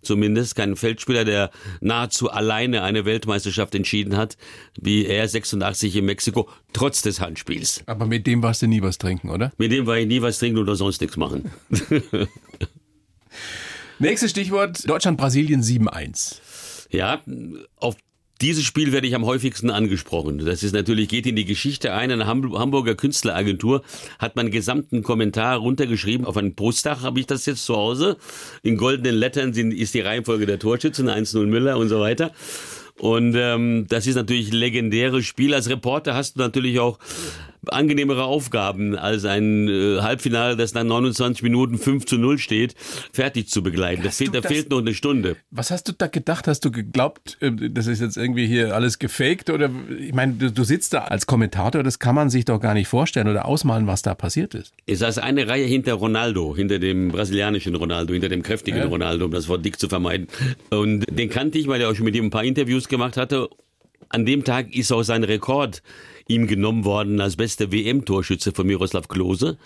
zumindest, 0.07 0.55
keinen 0.55 0.77
Feldspieler, 0.77 1.25
der 1.25 1.51
nahezu 1.81 2.31
alleine 2.31 2.83
eine 2.83 3.05
Weltmeisterschaft 3.05 3.75
entschieden 3.75 4.17
hat, 4.17 4.37
wie 4.81 5.07
er 5.07 5.29
86 5.29 5.97
in 5.97 6.05
Mexiko, 6.07 6.49
trotz 6.73 7.03
des 7.03 7.21
Handspiels. 7.21 7.83
Aber 7.87 8.07
mit 8.07 8.27
dem 8.27 8.43
warst 8.43 8.63
du 8.63 8.67
nie 8.67 8.83
was 8.83 8.99
trinken, 8.99 9.31
oder? 9.31 9.53
Mit 9.59 9.73
dem 9.73 9.87
war 9.87 9.99
ich 9.99 10.07
nie 10.07 10.23
was 10.23 10.39
trinken 10.39 10.59
oder 10.59 10.77
sonst 10.77 11.01
nichts 11.01 11.17
machen. 11.17 11.51
Nächstes 13.99 14.31
Stichwort, 14.31 14.89
Deutschland-Brasilien 14.89 15.63
7-1. 15.63 16.41
Ja, 16.91 17.23
auf 17.77 17.97
dieses 18.41 18.65
Spiel 18.65 18.93
werde 18.93 19.07
ich 19.07 19.15
am 19.15 19.25
häufigsten 19.25 19.71
angesprochen. 19.71 20.45
Das 20.45 20.63
ist 20.63 20.73
natürlich, 20.73 21.09
geht 21.09 21.27
in 21.27 21.37
die 21.37 21.45
Geschichte 21.45 21.93
ein. 21.93 22.11
Eine 22.11 22.27
Hamburger 22.27 22.95
Künstleragentur 22.95 23.83
hat 24.19 24.37
meinen 24.37 24.51
gesamten 24.51 25.03
Kommentar 25.03 25.57
runtergeschrieben. 25.57 26.27
Auf 26.27 26.37
einem 26.37 26.55
Postdach 26.55 27.03
habe 27.03 27.21
ich 27.21 27.27
das 27.27 27.47
jetzt 27.47 27.65
zu 27.65 27.77
Hause. 27.77 28.17
In 28.63 28.77
goldenen 28.77 29.15
Lettern 29.15 29.55
sind, 29.55 29.73
ist 29.73 29.95
die 29.95 30.01
Reihenfolge 30.01 30.47
der 30.47 30.59
Torschützen, 30.59 31.09
1-0 31.09 31.47
Müller 31.47 31.79
und 31.79 31.89
so 31.89 32.01
weiter. 32.01 32.33
Und 32.99 33.35
ähm, 33.37 33.87
das 33.89 34.07
ist 34.07 34.15
natürlich 34.15 34.53
legendäres 34.53 35.27
Spiel. 35.27 35.55
Als 35.55 35.69
Reporter 35.69 36.15
hast 36.15 36.37
du 36.37 36.41
natürlich 36.41 36.81
auch 36.81 36.99
angenehmere 37.73 38.25
Aufgaben 38.25 38.97
als 38.97 39.25
ein 39.25 39.69
äh, 39.69 40.01
Halbfinale, 40.01 40.57
das 40.57 40.75
nach 40.75 40.85
29 40.85 41.43
Minuten 41.43 41.79
5 41.79 42.07
zu 42.07 42.19
0 42.19 42.39
steht, 42.39 42.75
fertig 43.13 43.49
zu 43.49 43.63
begleiten. 43.63 44.03
Das 44.03 44.19
fehlt, 44.19 44.35
da 44.35 44.41
das, 44.41 44.53
fehlt 44.53 44.71
noch 44.71 44.79
eine 44.79 44.95
Stunde. 44.95 45.37
Was 45.51 45.71
hast 45.71 45.89
du 45.89 45.93
da 45.93 46.07
gedacht? 46.07 46.49
Hast 46.49 46.65
du 46.65 46.71
geglaubt, 46.71 47.39
äh, 47.41 47.53
das 47.71 47.87
ist 47.87 48.01
jetzt 48.01 48.17
irgendwie 48.17 48.47
hier 48.47 48.75
alles 48.75 48.99
gefaked? 48.99 49.51
Oder 49.51 49.71
ich 49.99 50.15
meine, 50.15 50.35
du, 50.35 50.53
du 50.53 50.65
sitzt 50.65 50.93
da 50.95 51.05
als 51.05 51.27
Kommentator, 51.27 51.83
das 51.83 51.99
kann 51.99 52.15
man 52.15 52.31
sich 52.31 52.45
doch 52.45 52.61
gar 52.61 52.75
nicht 52.75 52.89
vorstellen 52.89 53.29
oder 53.29 53.47
ausmalen, 53.47 53.87
was 53.87 54.03
da 54.03 54.15
passiert 54.15 54.55
ist. 54.55 54.73
Ich 54.87 54.99
saß 54.99 55.19
eine 55.19 55.49
Reihe 55.49 55.67
hinter 55.67 55.95
Ronaldo, 55.95 56.55
hinter 56.57 56.79
dem 56.79 57.09
brasilianischen 57.09 57.75
Ronaldo, 57.75 58.13
hinter 58.13 58.29
dem 58.29 58.43
kräftigen 58.43 58.79
ja. 58.79 58.87
Ronaldo, 58.87 59.27
um 59.27 59.31
das 59.31 59.49
Wort 59.49 59.65
dick 59.65 59.79
zu 59.79 59.89
vermeiden. 59.89 60.29
Und 60.71 61.05
den 61.11 61.31
kannte 61.31 61.59
ich, 61.59 61.69
weil 61.69 61.81
er 61.81 61.91
auch 61.91 61.95
schon 61.95 62.05
mit 62.05 62.17
ihm 62.17 62.27
ein 62.27 62.31
paar 62.31 62.45
Interviews 62.45 62.89
gemacht 62.89 63.17
hatte. 63.17 63.49
An 64.09 64.25
dem 64.25 64.45
Tag 64.45 64.75
ist 64.75 64.93
auch 64.93 65.03
sein 65.03 65.25
Rekord 65.25 65.83
ihm 66.29 66.47
genommen 66.47 66.85
worden 66.85 67.21
als 67.21 67.37
bester 67.37 67.73
WM-Torschütze 67.73 68.53
von 68.53 68.67
Miroslav 68.67 69.09
Klose. 69.09 69.59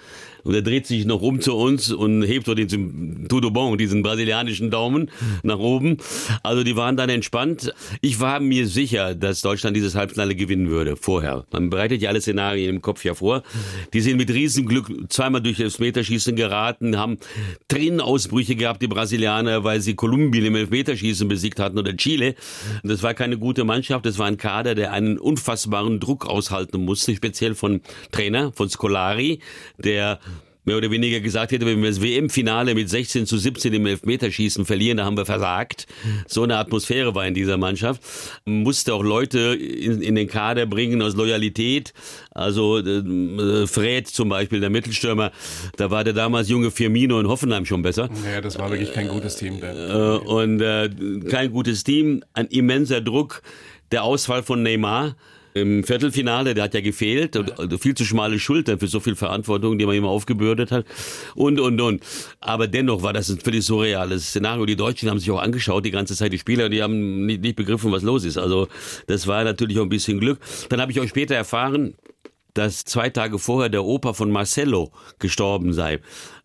Und 0.45 0.55
er 0.55 0.63
dreht 0.63 0.87
sich 0.87 1.05
noch 1.05 1.23
um 1.23 1.41
zu 1.41 1.55
uns 1.55 1.93
und 1.93 2.23
hebt 2.23 2.47
so 2.47 2.55
diesen 2.55 3.29
Tudo 3.29 3.51
Bon, 3.51 3.77
diesen 3.77 4.03
brasilianischen 4.03 4.71
Daumen 4.71 5.11
nach 5.43 5.59
oben. 5.59 5.99
Also 6.43 6.65
die 6.65 6.77
waren 6.77 6.97
dann 6.97 7.09
entspannt. 7.09 7.73
Ich 8.01 8.21
war 8.21 8.41
mir 8.41 8.67
sicher, 8.67 9.15
dass 9.15 9.41
Deutschland 9.43 9.77
dieses 9.77 9.95
Halbfinale 9.95 10.35
gewinnen 10.35 10.71
würde, 10.71 10.97
vorher. 10.97 11.45
Man 11.53 11.71
bereitet 11.71 12.03
ja 12.03 12.11
alle 12.11 12.21
Szenarien 12.21 12.71
im 12.71 12.83
Kopf 12.83 13.05
ja 13.05 13.15
vor. 13.15 13.43
Die 13.93 14.01
sind 14.01 14.17
mit 14.17 14.31
Riesenglück 14.31 14.91
zweimal 15.09 15.41
durch 15.43 15.59
das 15.59 15.79
Meterschießen 15.79 16.37
geraten, 16.37 16.97
haben 16.97 17.19
Tränenausbrüche 17.69 18.57
gehabt, 18.57 18.83
die 18.83 18.89
Brasilianer, 18.89 19.65
weil 19.65 19.81
sie 19.81 19.95
Kolumbien 19.95 20.45
im 20.47 20.57
Elfmeterschießen 20.57 21.29
besiegt 21.29 21.61
hatten 21.61 21.79
oder 21.79 21.97
Chile. 21.97 22.35
Das 22.83 23.03
war 23.03 23.15
keine 23.15 23.39
gute 23.39 23.65
Mannschaft, 23.65 24.07
das 24.07 24.19
war 24.19 24.27
ein 24.27 24.37
Kader, 24.37 24.75
der 24.75 24.93
einen 24.93 25.19
unfassbaren 25.19 26.01
Druck 26.01 26.27
aushalten 26.27 26.85
musste, 26.85 27.15
speziell 27.15 27.55
von 27.55 27.81
Trainer, 28.13 28.53
von 28.53 28.69
Scolari, 28.69 29.41
der 29.79 30.21
mehr 30.65 30.77
oder 30.77 30.91
weniger 30.91 31.21
gesagt 31.21 31.53
hätte, 31.53 31.67
wenn 31.67 31.83
wir 31.83 31.89
das 31.89 32.03
WM-Finale 32.03 32.75
mit 32.75 32.91
16 32.91 33.27
zu 33.27 33.39
17 33.39 33.73
im 33.73 33.87
Elfmeterschießen 33.87 34.67
verlieren, 34.67 34.99
da 34.99 35.05
haben 35.05 35.17
wir 35.17 35.27
versagt. 35.27 35.87
So 36.27 36.43
eine 36.43 36.57
Atmosphäre 36.57 37.15
war 37.15 37.27
in 37.27 37.35
dieser 37.35 37.57
Mannschaft. 37.57 38.03
Man 38.45 38.63
musste 38.63 38.95
auch 38.95 39.03
Leute 39.03 39.39
in, 39.55 40.03
in 40.03 40.15
den 40.15 40.29
Kader 40.29 40.67
bringen 40.67 41.01
aus 41.03 41.15
Loyalität. 41.15 41.93
Also 42.31 42.79
äh, 42.79 43.67
Fred 43.67 44.07
zum 44.09 44.29
Beispiel, 44.29 44.61
der 44.61 44.71
Mittelstürmer, 44.71 45.33
da 45.77 45.91
war 45.91 46.05
der 46.05 46.13
damals 46.13 46.49
junge 46.49 46.71
Firmino 46.71 47.19
in 47.21 47.29
Hoffenheim 47.29 47.65
schon 47.65 47.83
besser. 47.83 48.09
Ja, 48.31 48.41
das 48.41 48.59
war 48.59 48.71
wirklich 48.71 48.93
kein 48.93 49.09
gutes 49.09 49.37
Team. 49.37 49.61
Äh, 49.63 49.93
und 49.95 50.61
äh, 50.61 50.91
kein 51.29 51.51
gutes 51.51 51.85
Team, 51.85 52.23
ein 52.35 52.47
immenser 52.47 53.01
Druck, 53.01 53.43
der 53.93 54.05
Ausfall 54.05 54.43
von 54.43 54.63
Neymar 54.63 55.17
im 55.55 55.85
Viertelfinale, 55.85 56.55
der 56.55 56.65
hat 56.65 56.75
ja 56.75 56.81
gefehlt, 56.81 57.37
und 57.37 57.59
also 57.59 57.79
viel 57.79 57.95
zu 57.95 58.05
schmale 58.05 58.39
Schultern 58.39 58.79
für 58.79 58.87
so 58.87 59.01
viel 59.01 59.17
Verantwortung, 59.17 59.79
die 59.79 59.87
man 59.87 59.97
ihm 59.97 60.05
aufgebürdet 60.05 60.71
hat 60.71 60.87
und, 61.35 61.61
und, 61.61 61.81
und. 61.81 62.03
Aber 62.41 62.69
dennoch 62.69 63.03
war 63.03 63.13
das 63.13 63.29
ein 63.29 63.41
völlig 63.41 63.65
surreales 63.65 64.29
Szenario. 64.29 64.67
Die 64.67 64.77
Deutschen 64.77 65.11
haben 65.11 65.19
sich 65.19 65.31
auch 65.31 65.41
angeschaut, 65.41 65.85
die 65.85 65.91
ganze 65.91 66.15
Zeit 66.15 66.33
die 66.33 66.39
Spieler, 66.39 66.69
die 66.69 66.83
haben 66.83 67.27
nicht, 67.27 67.43
nicht 67.43 67.57
begriffen, 67.57 67.93
was 67.93 68.03
los 68.03 68.25
ist. 68.25 68.39
Also 68.39 68.69
das 69.07 69.27
war 69.27 69.45
natürlich 69.45 69.79
auch 69.79 69.85
ein 69.85 69.89
bisschen 69.89 70.21
Glück. 70.21 70.39
Dann 70.69 70.81
habe 70.81 70.93
ich 70.93 71.01
auch 71.01 71.09
später 71.09 71.35
erfahren, 71.35 71.95
dass 72.55 72.85
zwei 72.85 73.11
Tage 73.11 73.39
vorher 73.39 73.69
der 73.69 73.85
Opa 73.85 74.13
von 74.13 74.31
Marcello 74.31 74.91
gestorben 75.19 75.73
sei 75.73 76.01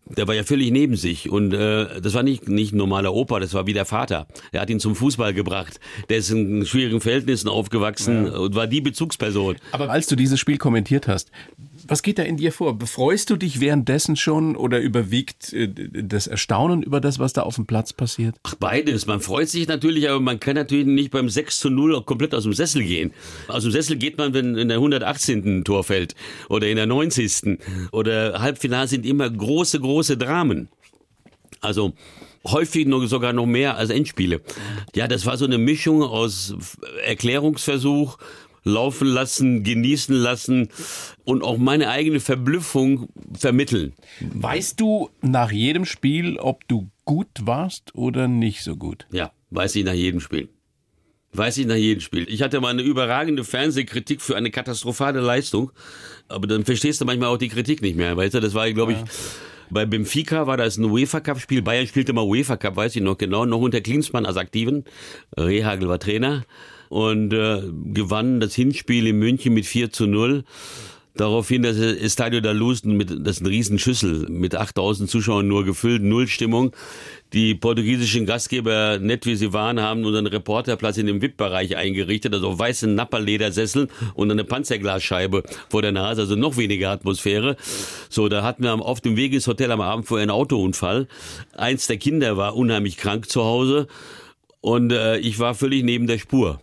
der 0.08 0.28
war 0.28 0.34
ja 0.34 0.44
völlig 0.44 0.70
neben 0.70 0.96
sich 0.96 1.30
und 1.30 1.52
äh, 1.52 2.00
das 2.00 2.14
war 2.14 2.22
nicht 2.22 2.48
nicht 2.48 2.72
ein 2.72 2.78
normaler 2.78 3.12
Opa, 3.12 3.40
das 3.40 3.54
war 3.54 3.66
wie 3.66 3.72
der 3.72 3.84
Vater. 3.84 4.26
Er 4.52 4.60
hat 4.60 4.70
ihn 4.70 4.80
zum 4.80 4.94
Fußball 4.94 5.34
gebracht. 5.34 5.80
Der 6.08 6.18
ist 6.18 6.30
in 6.30 6.64
schwierigen 6.64 7.00
Verhältnissen 7.00 7.48
aufgewachsen 7.48 8.26
ja. 8.26 8.36
und 8.36 8.54
war 8.54 8.66
die 8.66 8.80
Bezugsperson. 8.80 9.56
Aber 9.72 9.90
als 9.90 10.06
du 10.06 10.16
dieses 10.16 10.38
Spiel 10.38 10.58
kommentiert 10.58 11.08
hast, 11.08 11.30
was 11.88 12.02
geht 12.02 12.18
da 12.18 12.22
in 12.22 12.36
dir 12.36 12.52
vor? 12.52 12.78
Befreust 12.78 13.30
du 13.30 13.36
dich 13.36 13.60
währenddessen 13.60 14.16
schon 14.16 14.56
oder 14.56 14.80
überwiegt 14.80 15.52
äh, 15.52 15.68
das 15.68 16.26
Erstaunen 16.26 16.82
über 16.82 17.00
das, 17.00 17.18
was 17.18 17.32
da 17.32 17.42
auf 17.42 17.56
dem 17.56 17.66
Platz 17.66 17.92
passiert? 17.92 18.36
Ach, 18.42 18.54
beides. 18.56 19.06
Man 19.06 19.20
freut 19.20 19.48
sich 19.48 19.68
natürlich, 19.68 20.08
aber 20.08 20.20
man 20.20 20.40
kann 20.40 20.54
natürlich 20.54 20.86
nicht 20.86 21.10
beim 21.10 21.28
6 21.28 21.60
zu 21.60 21.70
0 21.70 22.02
komplett 22.02 22.34
aus 22.34 22.44
dem 22.44 22.52
Sessel 22.52 22.82
gehen. 22.82 23.12
Aus 23.48 23.62
dem 23.62 23.72
Sessel 23.72 23.96
geht 23.96 24.18
man, 24.18 24.34
wenn 24.34 24.56
in 24.56 24.68
der 24.68 24.78
118. 24.78 25.64
Tor 25.64 25.84
fällt 25.84 26.14
oder 26.48 26.68
in 26.68 26.76
der 26.76 26.86
90. 26.86 27.58
Oder 27.92 28.40
Halbfinale 28.40 28.88
sind 28.88 29.06
immer 29.06 29.28
große, 29.28 29.80
große 29.80 30.16
Dramen. 30.16 30.68
Also 31.60 31.94
häufig 32.46 32.86
noch, 32.86 33.04
sogar 33.06 33.32
noch 33.32 33.46
mehr 33.46 33.76
als 33.76 33.90
Endspiele. 33.90 34.40
Ja, 34.94 35.08
das 35.08 35.26
war 35.26 35.36
so 35.36 35.44
eine 35.44 35.58
Mischung 35.58 36.02
aus 36.02 36.54
Erklärungsversuch, 37.04 38.18
laufen 38.66 39.06
lassen, 39.06 39.62
genießen 39.62 40.14
lassen 40.14 40.68
und 41.24 41.44
auch 41.44 41.56
meine 41.56 41.88
eigene 41.88 42.18
Verblüffung 42.18 43.08
vermitteln. 43.32 43.94
Weißt 44.20 44.80
du 44.80 45.08
nach 45.22 45.52
jedem 45.52 45.84
Spiel, 45.84 46.36
ob 46.38 46.66
du 46.66 46.90
gut 47.04 47.28
warst 47.42 47.94
oder 47.94 48.26
nicht 48.26 48.64
so 48.64 48.76
gut? 48.76 49.06
Ja, 49.12 49.30
weiß 49.50 49.76
ich 49.76 49.84
nach 49.84 49.94
jedem 49.94 50.20
Spiel. 50.20 50.48
Weiß 51.32 51.58
ich 51.58 51.66
nach 51.66 51.76
jedem 51.76 52.00
Spiel. 52.00 52.26
Ich 52.28 52.42
hatte 52.42 52.60
mal 52.60 52.70
eine 52.70 52.82
überragende 52.82 53.44
Fernsehkritik 53.44 54.20
für 54.20 54.36
eine 54.36 54.50
katastrophale 54.50 55.20
Leistung, 55.20 55.70
aber 56.26 56.48
dann 56.48 56.64
verstehst 56.64 57.00
du 57.00 57.04
manchmal 57.04 57.28
auch 57.28 57.38
die 57.38 57.48
Kritik 57.48 57.82
nicht 57.82 57.96
mehr. 57.96 58.16
Weißt 58.16 58.34
du, 58.34 58.40
das 58.40 58.54
war, 58.54 58.70
glaube 58.72 58.94
ich, 58.94 58.98
bei 59.70 59.86
Benfica 59.86 60.48
war 60.48 60.56
das 60.56 60.76
ein 60.76 60.84
UEFA 60.84 61.20
Cup 61.20 61.40
Spiel. 61.40 61.62
Bayern 61.62 61.86
spielte 61.86 62.12
mal 62.12 62.24
UEFA 62.24 62.56
Cup, 62.56 62.74
weiß 62.74 62.96
ich 62.96 63.02
noch 63.02 63.16
genau, 63.16 63.44
noch 63.44 63.60
unter 63.60 63.80
Klinsmann 63.80 64.26
als 64.26 64.36
Aktiven. 64.36 64.84
Rehagel 65.38 65.88
war 65.88 66.00
Trainer 66.00 66.44
und 66.88 67.32
äh, 67.32 67.62
gewann 67.92 68.40
das 68.40 68.54
Hinspiel 68.54 69.06
in 69.06 69.18
München 69.18 69.54
mit 69.54 69.66
4 69.66 69.90
zu 69.90 70.06
0. 70.06 70.44
Daraufhin 71.16 71.62
das 71.62 71.78
Estadio 71.78 72.42
da 72.42 72.52
Luz, 72.52 72.84
mit, 72.84 73.10
das 73.10 73.36
ist 73.36 73.40
eine 73.40 73.48
Riesenschüssel, 73.48 74.28
mit 74.28 74.54
8000 74.54 75.08
Zuschauern 75.08 75.48
nur 75.48 75.64
gefüllt, 75.64 76.02
null 76.02 76.28
Stimmung. 76.28 76.76
Die 77.32 77.54
portugiesischen 77.54 78.26
Gastgeber, 78.26 78.98
nett 78.98 79.24
wie 79.24 79.34
sie 79.34 79.54
waren, 79.54 79.80
haben 79.80 80.04
unseren 80.04 80.26
Reporterplatz 80.26 80.98
in 80.98 81.06
dem 81.06 81.22
VIP-Bereich 81.22 81.76
eingerichtet, 81.76 82.34
also 82.34 82.58
weiße 82.58 82.86
Napperledersessel 82.86 83.88
und 84.14 84.30
eine 84.30 84.44
Panzerglasscheibe 84.44 85.42
vor 85.70 85.80
der 85.80 85.92
Nase, 85.92 86.20
also 86.20 86.36
noch 86.36 86.58
weniger 86.58 86.90
Atmosphäre. 86.90 87.56
So, 88.10 88.28
da 88.28 88.42
hatten 88.42 88.64
wir 88.64 88.74
auf 88.74 89.00
dem 89.00 89.16
Weg 89.16 89.32
ins 89.32 89.46
Hotel 89.46 89.72
am 89.72 89.80
Abend 89.80 90.06
vorher 90.06 90.22
einen 90.22 90.30
Autounfall. 90.30 91.08
Eins 91.56 91.86
der 91.86 91.96
Kinder 91.96 92.36
war 92.36 92.56
unheimlich 92.56 92.98
krank 92.98 93.30
zu 93.30 93.42
Hause 93.42 93.86
und 94.60 94.92
äh, 94.92 95.16
ich 95.16 95.38
war 95.38 95.54
völlig 95.54 95.82
neben 95.82 96.06
der 96.06 96.18
Spur. 96.18 96.60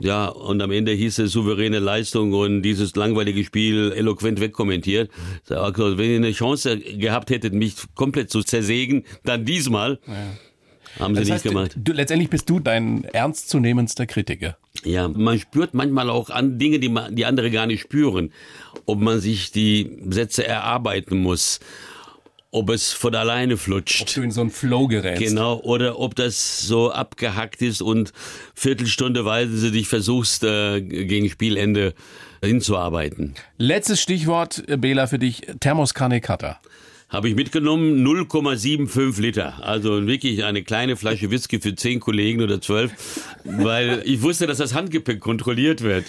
Ja, 0.00 0.26
und 0.28 0.62
am 0.62 0.70
Ende 0.70 0.92
hieß 0.92 1.18
es 1.20 1.32
souveräne 1.32 1.78
Leistung 1.78 2.32
und 2.32 2.62
dieses 2.62 2.96
langweilige 2.96 3.44
Spiel 3.44 3.92
eloquent 3.94 4.40
wegkommentiert. 4.40 5.10
Also, 5.48 5.98
wenn 5.98 6.10
ihr 6.10 6.16
eine 6.16 6.32
Chance 6.32 6.78
gehabt 6.78 7.30
hättet, 7.30 7.52
mich 7.52 7.74
komplett 7.94 8.30
zu 8.30 8.42
zersägen, 8.42 9.04
dann 9.24 9.44
diesmal. 9.44 9.98
Ja. 10.06 10.14
Haben 10.98 11.14
sie 11.14 11.20
das 11.20 11.30
heißt, 11.30 11.44
nicht 11.44 11.52
gemacht. 11.52 11.76
Du, 11.76 11.92
letztendlich 11.92 12.30
bist 12.30 12.50
du 12.50 12.58
dein 12.58 13.04
ernstzunehmendster 13.04 14.06
Kritiker. 14.06 14.56
Ja, 14.84 15.06
man 15.08 15.38
spürt 15.38 15.72
manchmal 15.72 16.10
auch 16.10 16.30
an 16.30 16.58
Dinge, 16.58 16.80
die, 16.80 16.88
man, 16.88 17.14
die 17.14 17.26
andere 17.26 17.50
gar 17.50 17.66
nicht 17.66 17.82
spüren, 17.82 18.32
ob 18.86 19.00
man 19.00 19.20
sich 19.20 19.52
die 19.52 19.98
Sätze 20.08 20.44
erarbeiten 20.44 21.18
muss 21.18 21.60
ob 22.52 22.70
es 22.70 22.92
von 22.92 23.14
alleine 23.14 23.56
flutscht. 23.56 24.02
Ob 24.02 24.14
du 24.14 24.22
in 24.22 24.30
so 24.30 24.40
einen 24.40 24.50
Flow 24.50 24.88
gerätst. 24.88 25.22
Genau, 25.22 25.60
oder 25.60 25.98
ob 25.98 26.14
das 26.14 26.60
so 26.60 26.90
abgehackt 26.90 27.62
ist 27.62 27.80
und 27.80 28.12
Viertelstundeweise 28.54 29.60
du 29.60 29.70
dich 29.70 29.88
versuchst, 29.88 30.42
äh, 30.44 30.80
gegen 30.80 31.28
Spielende 31.30 31.94
hinzuarbeiten. 32.42 33.34
Letztes 33.58 34.00
Stichwort, 34.00 34.64
Bela, 34.78 35.06
für 35.06 35.18
dich, 35.18 35.42
Thermoskanne 35.60 36.20
Cutter. 36.20 36.58
Habe 37.10 37.28
ich 37.28 37.34
mitgenommen 37.34 38.06
0,75 38.06 39.20
Liter. 39.20 39.54
Also 39.62 40.06
wirklich 40.06 40.44
eine 40.44 40.62
kleine 40.62 40.96
Flasche 40.96 41.30
Whisky 41.30 41.60
für 41.60 41.74
zehn 41.74 41.98
Kollegen 41.98 42.40
oder 42.40 42.60
zwölf, 42.60 42.92
weil 43.44 44.02
ich 44.04 44.22
wusste, 44.22 44.46
dass 44.46 44.58
das 44.58 44.74
Handgepäck 44.74 45.20
kontrolliert 45.20 45.82
wird. 45.82 46.06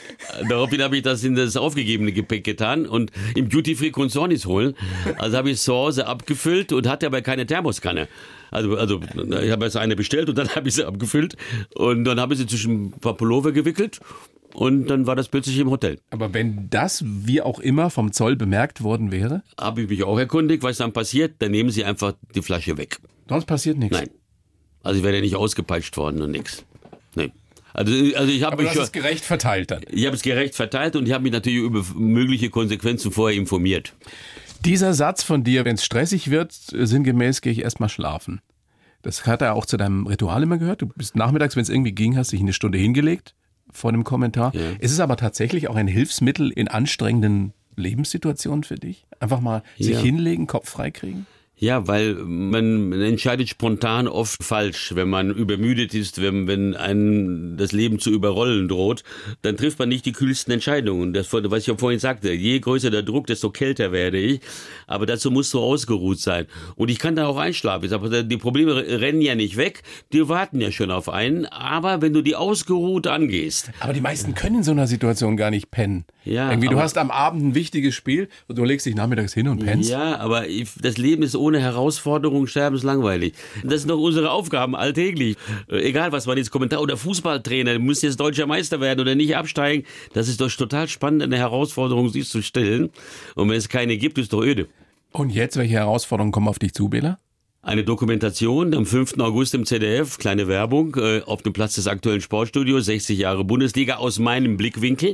Daraufhin 0.48 0.82
habe 0.84 0.98
ich 0.98 1.04
das 1.04 1.24
in 1.24 1.36
das 1.36 1.58
aufgegebene 1.58 2.12
Gepäck 2.12 2.44
getan 2.44 2.86
und 2.86 3.12
im 3.36 3.50
Duty 3.50 3.76
Free 3.76 3.90
konnte 3.90 4.22
holen. 4.22 4.76
Also 5.18 5.38
habe 5.38 5.50
ich 5.50 5.56
es 5.56 5.64
zu 5.64 5.74
Hause 5.74 6.06
abgefüllt 6.06 6.72
und 6.72 6.88
hatte 6.88 7.08
aber 7.08 7.22
keine 7.22 7.48
Thermoskanne. 7.48 8.08
Also, 8.52 8.76
also 8.76 9.00
ich 9.42 9.52
habe 9.52 9.66
jetzt 9.66 9.78
eine 9.78 9.96
bestellt 9.96 10.30
und 10.30 10.38
dann 10.38 10.50
habe 10.56 10.68
ich 10.68 10.76
sie 10.76 10.86
abgefüllt 10.86 11.36
und 11.74 12.04
dann 12.04 12.20
habe 12.20 12.34
ich 12.34 12.40
sie 12.40 12.48
zwischen 12.48 12.88
ein 12.88 12.92
paar 13.00 13.16
Pullover 13.16 13.52
gewickelt 13.52 14.00
und 14.54 14.88
dann 14.88 15.08
war 15.08 15.16
das 15.16 15.28
plötzlich 15.30 15.58
im 15.60 15.70
Hotel. 15.70 16.00
Aber 16.10 16.34
wenn 16.34 16.70
das, 16.70 17.04
wie 17.06 17.42
auch 17.42 17.60
immer, 17.60 17.90
vom 17.90 18.12
Zoll 18.12 18.36
bemerkt 18.36 18.84
worden 18.84 19.12
wäre? 19.12 19.44
Habe 19.60 19.84
ich 19.84 19.90
mich 19.90 20.04
auch 20.04 20.18
erkundigt, 20.18 20.64
was 20.64 20.78
dann 20.78 20.94
passiert. 20.94 21.36
Dann 21.40 21.52
nehmen 21.52 21.70
sie 21.70 21.84
einfach 21.84 22.14
die 22.36 22.42
Flasche 22.42 22.78
weg. 22.78 23.00
Sonst 23.28 23.46
passiert 23.46 23.78
nichts? 23.78 23.98
Nein. 23.98 24.10
Also 24.84 24.98
ich 24.98 25.04
werde 25.04 25.18
ja 25.18 25.24
nicht 25.24 25.36
ausgepeitscht 25.36 25.96
worden 25.98 26.22
und 26.22 26.32
nichts. 26.32 26.66
Nein. 27.16 27.32
Also, 27.74 27.94
also 28.16 28.32
ich 28.32 28.44
habe 28.44 28.64
mich 28.64 28.74
das 28.74 28.86
ist 28.86 28.94
gerecht 28.94 29.24
verteilt 29.24 29.72
dann. 29.72 29.84
ich 29.90 30.06
habe 30.06 30.16
es 30.16 30.22
gerecht 30.24 30.56
verteilt 30.56 30.96
und 30.96 31.08
ich 31.08 31.14
habe 31.14 31.24
mich 31.24 31.32
natürlich 31.32 31.60
über 31.60 31.86
mögliche 31.96 32.50
Konsequenzen 32.50 33.12
vorher 33.12 33.38
informiert. 33.38 33.94
Dieser 34.66 34.94
Satz 34.94 35.24
von 35.24 35.44
dir, 35.44 35.66
wenn 35.66 35.76
es 35.76 35.86
stressig 35.86 36.30
wird, 36.30 36.52
sinngemäß 36.52 37.42
gehe 37.42 37.54
ich 37.54 37.62
erstmal 37.62 37.90
schlafen. 37.90 38.42
Das 39.02 39.26
hat 39.26 39.42
er 39.42 39.56
auch 39.56 39.66
zu 39.66 39.78
deinem 39.78 40.06
Ritual 40.06 40.44
immer 40.44 40.58
gehört. 40.58 40.82
Du 40.82 40.88
bist 40.88 41.16
nachmittags, 41.16 41.56
wenn 41.56 41.64
es 41.64 41.70
irgendwie 41.70 41.94
ging, 41.94 42.18
hast 42.18 42.34
dich 42.34 42.42
eine 42.42 42.54
Stunde 42.54 42.78
hingelegt 42.78 43.34
vor 43.74 43.92
dem 43.92 44.04
Kommentar. 44.04 44.54
Ja. 44.56 44.72
Ist 44.80 44.92
es 44.92 45.00
aber 45.00 45.18
tatsächlich 45.18 45.68
auch 45.68 45.76
ein 45.76 45.88
Hilfsmittel 45.88 46.52
in 46.52 46.68
anstrengenden 46.68 47.54
Lebenssituationen 47.76 48.64
für 48.64 48.76
dich? 48.76 49.06
Einfach 49.20 49.40
mal 49.42 49.64
sich 49.78 49.92
Ja. 49.96 50.00
hinlegen, 50.00 50.48
Kopf 50.48 50.70
freikriegen? 50.70 51.26
Ja, 51.62 51.88
weil 51.88 52.16
man 52.16 52.92
entscheidet 52.92 53.48
spontan 53.48 54.08
oft 54.08 54.44
falsch, 54.44 54.94
wenn 54.96 55.10
man 55.10 55.30
übermüdet 55.30 55.94
ist, 55.94 56.20
wenn, 56.20 56.48
wenn 56.48 56.76
einen 56.76 57.56
das 57.56 57.72
Leben 57.72 58.00
zu 58.00 58.10
überrollen 58.10 58.68
droht, 58.68 59.04
dann 59.44 59.58
trifft 59.58 59.78
man 59.78 59.88
nicht 59.88 60.08
die 60.08 60.12
kühlsten 60.12 60.52
Entscheidungen. 60.52 61.14
Das, 61.14 61.32
was 61.32 61.62
ich 61.62 61.68
ja 61.68 61.78
vorhin 61.78 62.00
sagte, 62.00 62.34
je 62.34 62.60
größer 62.60 62.90
der 62.90 63.04
Druck, 63.04 63.28
desto 63.28 63.52
kälter 63.52 63.92
werde 63.92 64.18
ich. 64.18 64.42
Aber 64.88 65.06
dazu 65.06 65.30
musst 65.30 65.54
du 65.54 65.60
ausgeruht 65.60 66.20
sein. 66.20 66.48
Und 66.76 66.90
ich 66.90 66.98
kann 66.98 67.16
da 67.16 67.28
auch 67.28 67.38
einschlafen. 67.38 67.94
Aber 67.94 68.24
die 68.24 68.38
Probleme 68.38 68.76
rennen 69.00 69.22
ja 69.22 69.36
nicht 69.36 69.56
weg, 69.56 69.84
die 70.14 70.28
warten 70.28 70.62
ja 70.62 70.72
schon 70.72 70.90
auf 70.90 71.10
einen. 71.10 71.46
Aber 71.46 72.02
wenn 72.02 72.12
du 72.14 72.24
die 72.24 72.36
ausgeruht 72.36 73.06
angehst, 73.06 73.70
Aber 73.82 73.94
die 73.94 74.02
meisten 74.02 74.34
können 74.34 74.56
in 74.58 74.64
so 74.64 74.72
einer 74.72 74.88
Situation 74.88 75.38
gar 75.38 75.52
nicht 75.52 75.70
pennen. 75.70 76.06
Ja, 76.26 76.50
Irgendwie, 76.52 76.70
du 76.70 76.80
hast 76.80 76.98
am 76.98 77.10
Abend 77.12 77.44
ein 77.44 77.56
wichtiges 77.56 77.94
Spiel 77.96 78.30
und 78.48 78.58
du 78.58 78.64
legst 78.64 78.86
dich 78.88 78.96
nachmittags 78.96 79.34
hin 79.34 79.48
und 79.48 79.64
pennst. 79.64 79.90
Ja, 79.92 80.18
aber 80.18 80.48
ich- 80.48 80.70
das 80.82 80.98
Leben 80.98 81.22
ist 81.24 81.36
ohne 81.36 81.51
Herausforderung 81.60 82.48
sterbenslangweilig. 82.48 83.34
Das 83.64 83.82
sind 83.82 83.90
doch 83.90 84.00
unsere 84.00 84.32
Aufgaben 84.32 84.76
alltäglich. 84.76 85.36
Äh, 85.70 85.82
Egal, 85.82 86.12
was 86.12 86.26
man 86.28 86.38
jetzt 86.38 86.52
Kommentar 86.52 86.82
oder 86.82 86.98
Fußballtrainer, 86.98 87.74
du 87.74 87.80
musst 87.80 88.04
jetzt 88.04 88.20
deutscher 88.20 88.48
Meister 88.48 88.80
werden 88.80 89.00
oder 89.00 89.16
nicht 89.16 89.36
absteigen. 89.36 89.86
Das 90.14 90.28
ist 90.28 90.40
doch 90.42 90.50
total 90.52 90.88
spannend, 90.88 91.24
eine 91.24 91.38
Herausforderung 91.38 92.10
sich 92.10 92.30
zu 92.30 92.42
stellen. 92.42 92.90
Und 93.36 93.50
wenn 93.50 93.58
es 93.58 93.70
keine 93.70 93.98
gibt, 93.98 94.18
ist 94.18 94.34
doch 94.34 94.42
öde. 94.42 94.68
Und 95.12 95.32
jetzt, 95.32 95.58
welche 95.58 95.74
Herausforderungen 95.74 96.32
kommen 96.32 96.48
auf 96.48 96.60
dich 96.60 96.74
zu, 96.74 96.88
Bela? 96.90 97.20
Eine 97.64 97.84
Dokumentation 97.84 98.74
am 98.74 98.88
5. 98.88 99.20
August 99.20 99.54
im 99.54 99.66
ZDF, 99.68 100.18
kleine 100.18 100.48
Werbung, 100.48 100.96
äh, 100.96 101.22
auf 101.22 101.44
dem 101.44 101.54
Platz 101.54 101.76
des 101.76 101.86
aktuellen 101.88 102.22
Sportstudios, 102.22 102.86
60 102.86 103.20
Jahre 103.20 103.44
Bundesliga 103.44 103.98
aus 103.98 104.18
meinem 104.18 104.58
Blickwinkel. 104.58 105.14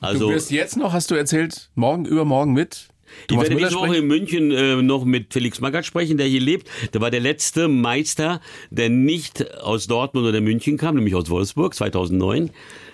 Du 0.00 0.06
Also 0.06 0.30
wirst 0.30 0.50
jetzt 0.50 0.76
noch, 0.76 0.92
hast 0.92 1.10
du 1.10 1.14
erzählt, 1.14 1.70
morgen, 1.76 2.04
übermorgen 2.04 2.52
mit 2.52 2.88
Ich 3.22 3.26
Thomas 3.28 3.48
werde 3.48 3.62
diese 3.62 3.74
Woche 3.76 3.96
in 3.96 4.06
München 4.06 4.50
äh, 4.50 4.76
noch 4.82 5.04
mit 5.04 5.32
Felix 5.32 5.60
Magath 5.60 5.86
sprechen, 5.86 6.18
der 6.18 6.26
hier 6.26 6.40
lebt. 6.40 6.68
Der 6.94 7.00
war 7.00 7.10
der 7.10 7.20
letzte 7.20 7.68
Meister, 7.68 8.40
der 8.70 8.88
nicht 8.88 9.58
aus 9.58 9.86
Dortmund 9.86 10.26
oder 10.26 10.40
München 10.40 10.76
kam, 10.76 10.96
nämlich 10.96 11.14
aus 11.14 11.30
Wolfsburg 11.30 11.74
2009. 11.74 12.50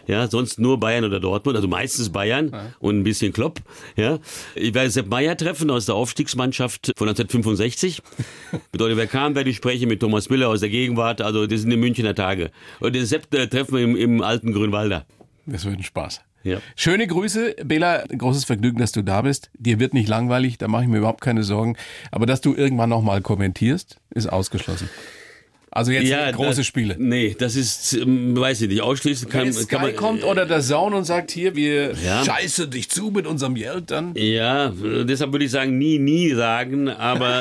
Ja, 0.07 0.29
sonst 0.29 0.59
nur 0.59 0.79
Bayern 0.79 1.05
oder 1.05 1.19
Dortmund, 1.19 1.57
also 1.57 1.69
meistens 1.69 2.11
Bayern 2.11 2.53
und 2.79 2.99
ein 2.99 3.05
bisschen 3.05 3.33
Klopp. 3.33 3.61
Ja, 3.97 4.19
ich 4.55 4.75
werde 4.75 4.91
Sepp 4.91 5.07
Meyer 5.09 5.37
treffen 5.37 5.71
aus 5.71 5.87
der 5.87 5.95
Aufstiegsmannschaft 5.95 6.93
von 6.97 7.09
1965. 7.09 8.03
Bedeutet, 8.73 8.99
wer 8.99 9.07
kam, 9.07 9.35
werde 9.35 9.49
ich 9.51 9.57
sprechen 9.57 9.89
mit 9.89 10.01
Thomas 10.01 10.29
Müller 10.29 10.49
aus 10.49 10.61
der 10.61 10.69
Gegenwart. 10.69 11.23
Also 11.23 11.47
das 11.47 11.63
sind 11.63 11.71
die 11.71 11.77
Münchner 11.77 12.15
Tage. 12.15 12.51
Und 12.81 12.95
den 12.95 13.07
Sepp 13.07 13.33
äh, 13.35 13.47
treffen 13.47 13.77
wir 13.77 13.83
im, 13.83 13.97
im 13.97 14.21
alten 14.23 14.53
Grünwalder. 14.53 15.07
Das 15.47 15.65
wird 15.65 15.77
ein 15.77 15.83
Spaß. 15.83 16.21
Ja. 16.45 16.59
Schöne 16.77 17.07
Grüße, 17.07 17.57
Bela. 17.65 18.05
Großes 18.07 18.45
Vergnügen, 18.45 18.79
dass 18.79 18.93
du 18.93 19.03
da 19.03 19.23
bist. 19.23 19.51
Dir 19.59 19.81
wird 19.81 19.95
nicht 19.95 20.09
langweilig, 20.09 20.59
da 20.59 20.69
mache 20.69 20.83
ich 20.83 20.89
mir 20.89 20.99
überhaupt 20.99 21.23
keine 21.23 21.43
Sorgen. 21.43 21.77
Aber 22.11 22.27
dass 22.27 22.41
du 22.41 22.55
irgendwann 22.55 22.91
nochmal 22.91 23.23
kommentierst, 23.23 23.99
ist 24.11 24.27
ausgeschlossen. 24.27 24.89
Also 25.77 25.91
jetzt 25.91 26.37
große 26.37 26.59
das, 26.59 26.67
Spiele. 26.67 26.95
Nee, 26.99 27.35
das 27.37 27.57
ist, 27.57 27.95
ähm, 27.95 28.37
weiß 28.39 28.61
ich 28.63 28.69
nicht, 28.69 28.81
ausschließen 28.81 29.29
kann, 29.29 29.47
Wenn 29.47 29.53
Sky 29.53 29.67
kann 29.67 29.83
man. 29.83 29.97
kommt 29.97 30.23
oder 30.25 30.47
der 30.47 30.63
Sound 30.63 30.95
und 30.95 31.03
sagt, 31.05 31.33
hier, 31.33 31.57
wir 31.57 31.95
Ja. 32.05 32.25
scheißen 32.25 32.71
dich 32.71 32.89
zu 32.89 33.11
mit 33.11 33.27
unserem 33.27 33.57
Geld, 33.57 33.91
dann 33.91 34.15
Ja, 34.15 34.67
äh, 34.69 35.05
deshalb 35.05 35.33
würde 35.33 35.47
ich 35.47 35.51
sagen, 35.51 35.77
nie, 35.77 35.99
nie 35.99 36.31
sagen, 36.33 36.89
aber 36.89 37.41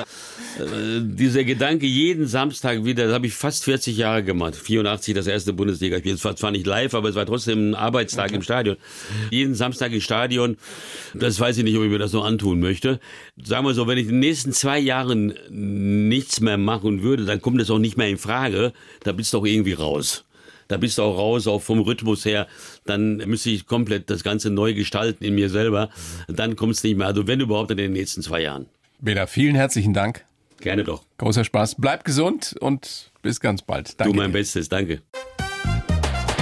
äh, 0.58 1.00
dieser 1.02 1.44
Gedanke 1.44 1.86
jeden 1.86 2.26
Samstag 2.26 2.84
wieder, 2.86 3.06
das 3.06 3.14
habe 3.14 3.28
ich 3.28 3.34
fast 3.36 3.66
40 3.66 3.98
Jahre 3.98 4.24
gemacht. 4.24 4.56
84 4.56 5.14
das 5.14 5.28
erste 5.28 5.54
Bundesliga-Spiel. 5.54 6.16
Es 6.16 6.26
war 6.26 6.36
zwar 6.36 6.50
nicht 6.50 6.66
live, 6.66 6.96
aber 6.96 7.10
es 7.10 7.16
war 7.16 7.28
trotzdem 7.28 7.70
ein 7.70 7.76
Arbeitstag 7.76 8.32
im 8.32 8.42
Stadion. 8.42 8.78
Jeden 9.30 9.54
Samstag 9.54 9.92
im 9.94 10.02
Stadion, 10.02 10.58
das 11.14 11.40
weiß 11.40 11.60
ich 11.60 11.64
nicht, 11.64 11.78
ob 11.78 11.84
ich 11.84 11.90
mir 11.92 12.00
das 12.00 12.14
noch 12.14 12.26
antun 12.26 12.60
möchte. 12.60 13.00
Sagen 13.44 13.64
wir 13.66 13.76
so, 13.76 13.86
wenn 13.88 14.00
ich 14.00 14.06
in 14.06 14.14
den 14.14 14.20
nächsten 14.22 14.54
zwei 14.54 14.80
Jahren 14.80 15.34
nichts 15.52 16.40
mehr 16.42 16.58
machen 16.58 17.04
würde, 17.04 17.26
dann 17.26 17.40
kommt 17.40 17.62
das 17.62 17.70
auch 17.70 17.78
nicht 17.80 17.96
mehr 17.96 18.08
in 18.10 18.18
Frage. 18.24 18.74
Da 19.04 19.12
bist 19.12 19.34
du 19.34 19.40
auch 19.40 19.46
irgendwie 19.46 19.74
raus. 19.74 20.26
Da 20.68 20.78
bist 20.78 20.98
du 20.98 21.04
auch 21.04 21.18
raus, 21.18 21.46
auch 21.48 21.62
vom 21.62 21.80
Rhythmus 21.80 22.26
her. 22.26 22.48
Dann 22.86 23.18
müsste 23.18 23.50
ich 23.50 23.68
komplett 23.68 24.10
das 24.10 24.24
Ganze 24.24 24.50
neu 24.50 24.74
gestalten 24.74 25.24
in 25.24 25.36
mir 25.36 25.50
selber. 25.50 25.90
Dann 26.28 26.56
kommt 26.56 26.74
es 26.74 26.84
nicht 26.84 26.98
mehr. 26.98 27.08
Also 27.08 27.28
wenn 27.28 27.40
überhaupt 27.40 27.72
in 27.72 27.78
den 27.78 27.94
nächsten 27.94 28.22
zwei 28.22 28.42
Jahren. 28.42 28.66
Bela, 29.00 29.28
vielen 29.28 29.56
herzlichen 29.56 29.94
Dank. 29.94 30.26
Gerne 30.62 30.84
doch. 30.84 31.04
Großer 31.18 31.44
Spaß. 31.44 31.76
Bleib 31.78 32.06
gesund 32.06 32.56
und 32.60 33.12
bis 33.22 33.40
ganz 33.40 33.62
bald. 33.62 34.00
Danke. 34.00 34.14
Du 34.14 34.18
mein 34.18 34.32
Bestes. 34.32 34.70
Danke. 34.70 35.02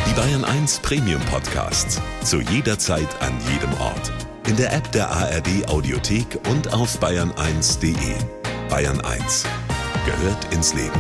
Die 0.08 0.14
Bayern 0.14 0.46
1 0.46 0.80
Premium 0.80 1.22
Podcasts. 1.22 2.00
Zu 2.24 2.42
jeder 2.42 2.78
Zeit, 2.78 3.08
an 3.22 3.34
jedem 3.52 3.74
Ort. 3.82 4.12
In 4.48 4.56
der 4.58 4.74
App 4.74 4.92
der 4.92 5.10
ARD 5.10 5.68
Audiothek 5.68 6.26
und 6.50 6.72
auf 6.74 7.02
bayern1.de. 7.02 8.16
Bayern 8.70 9.02
1 9.02 9.46
gehört 10.06 10.54
ins 10.54 10.74
Leben. 10.74 11.00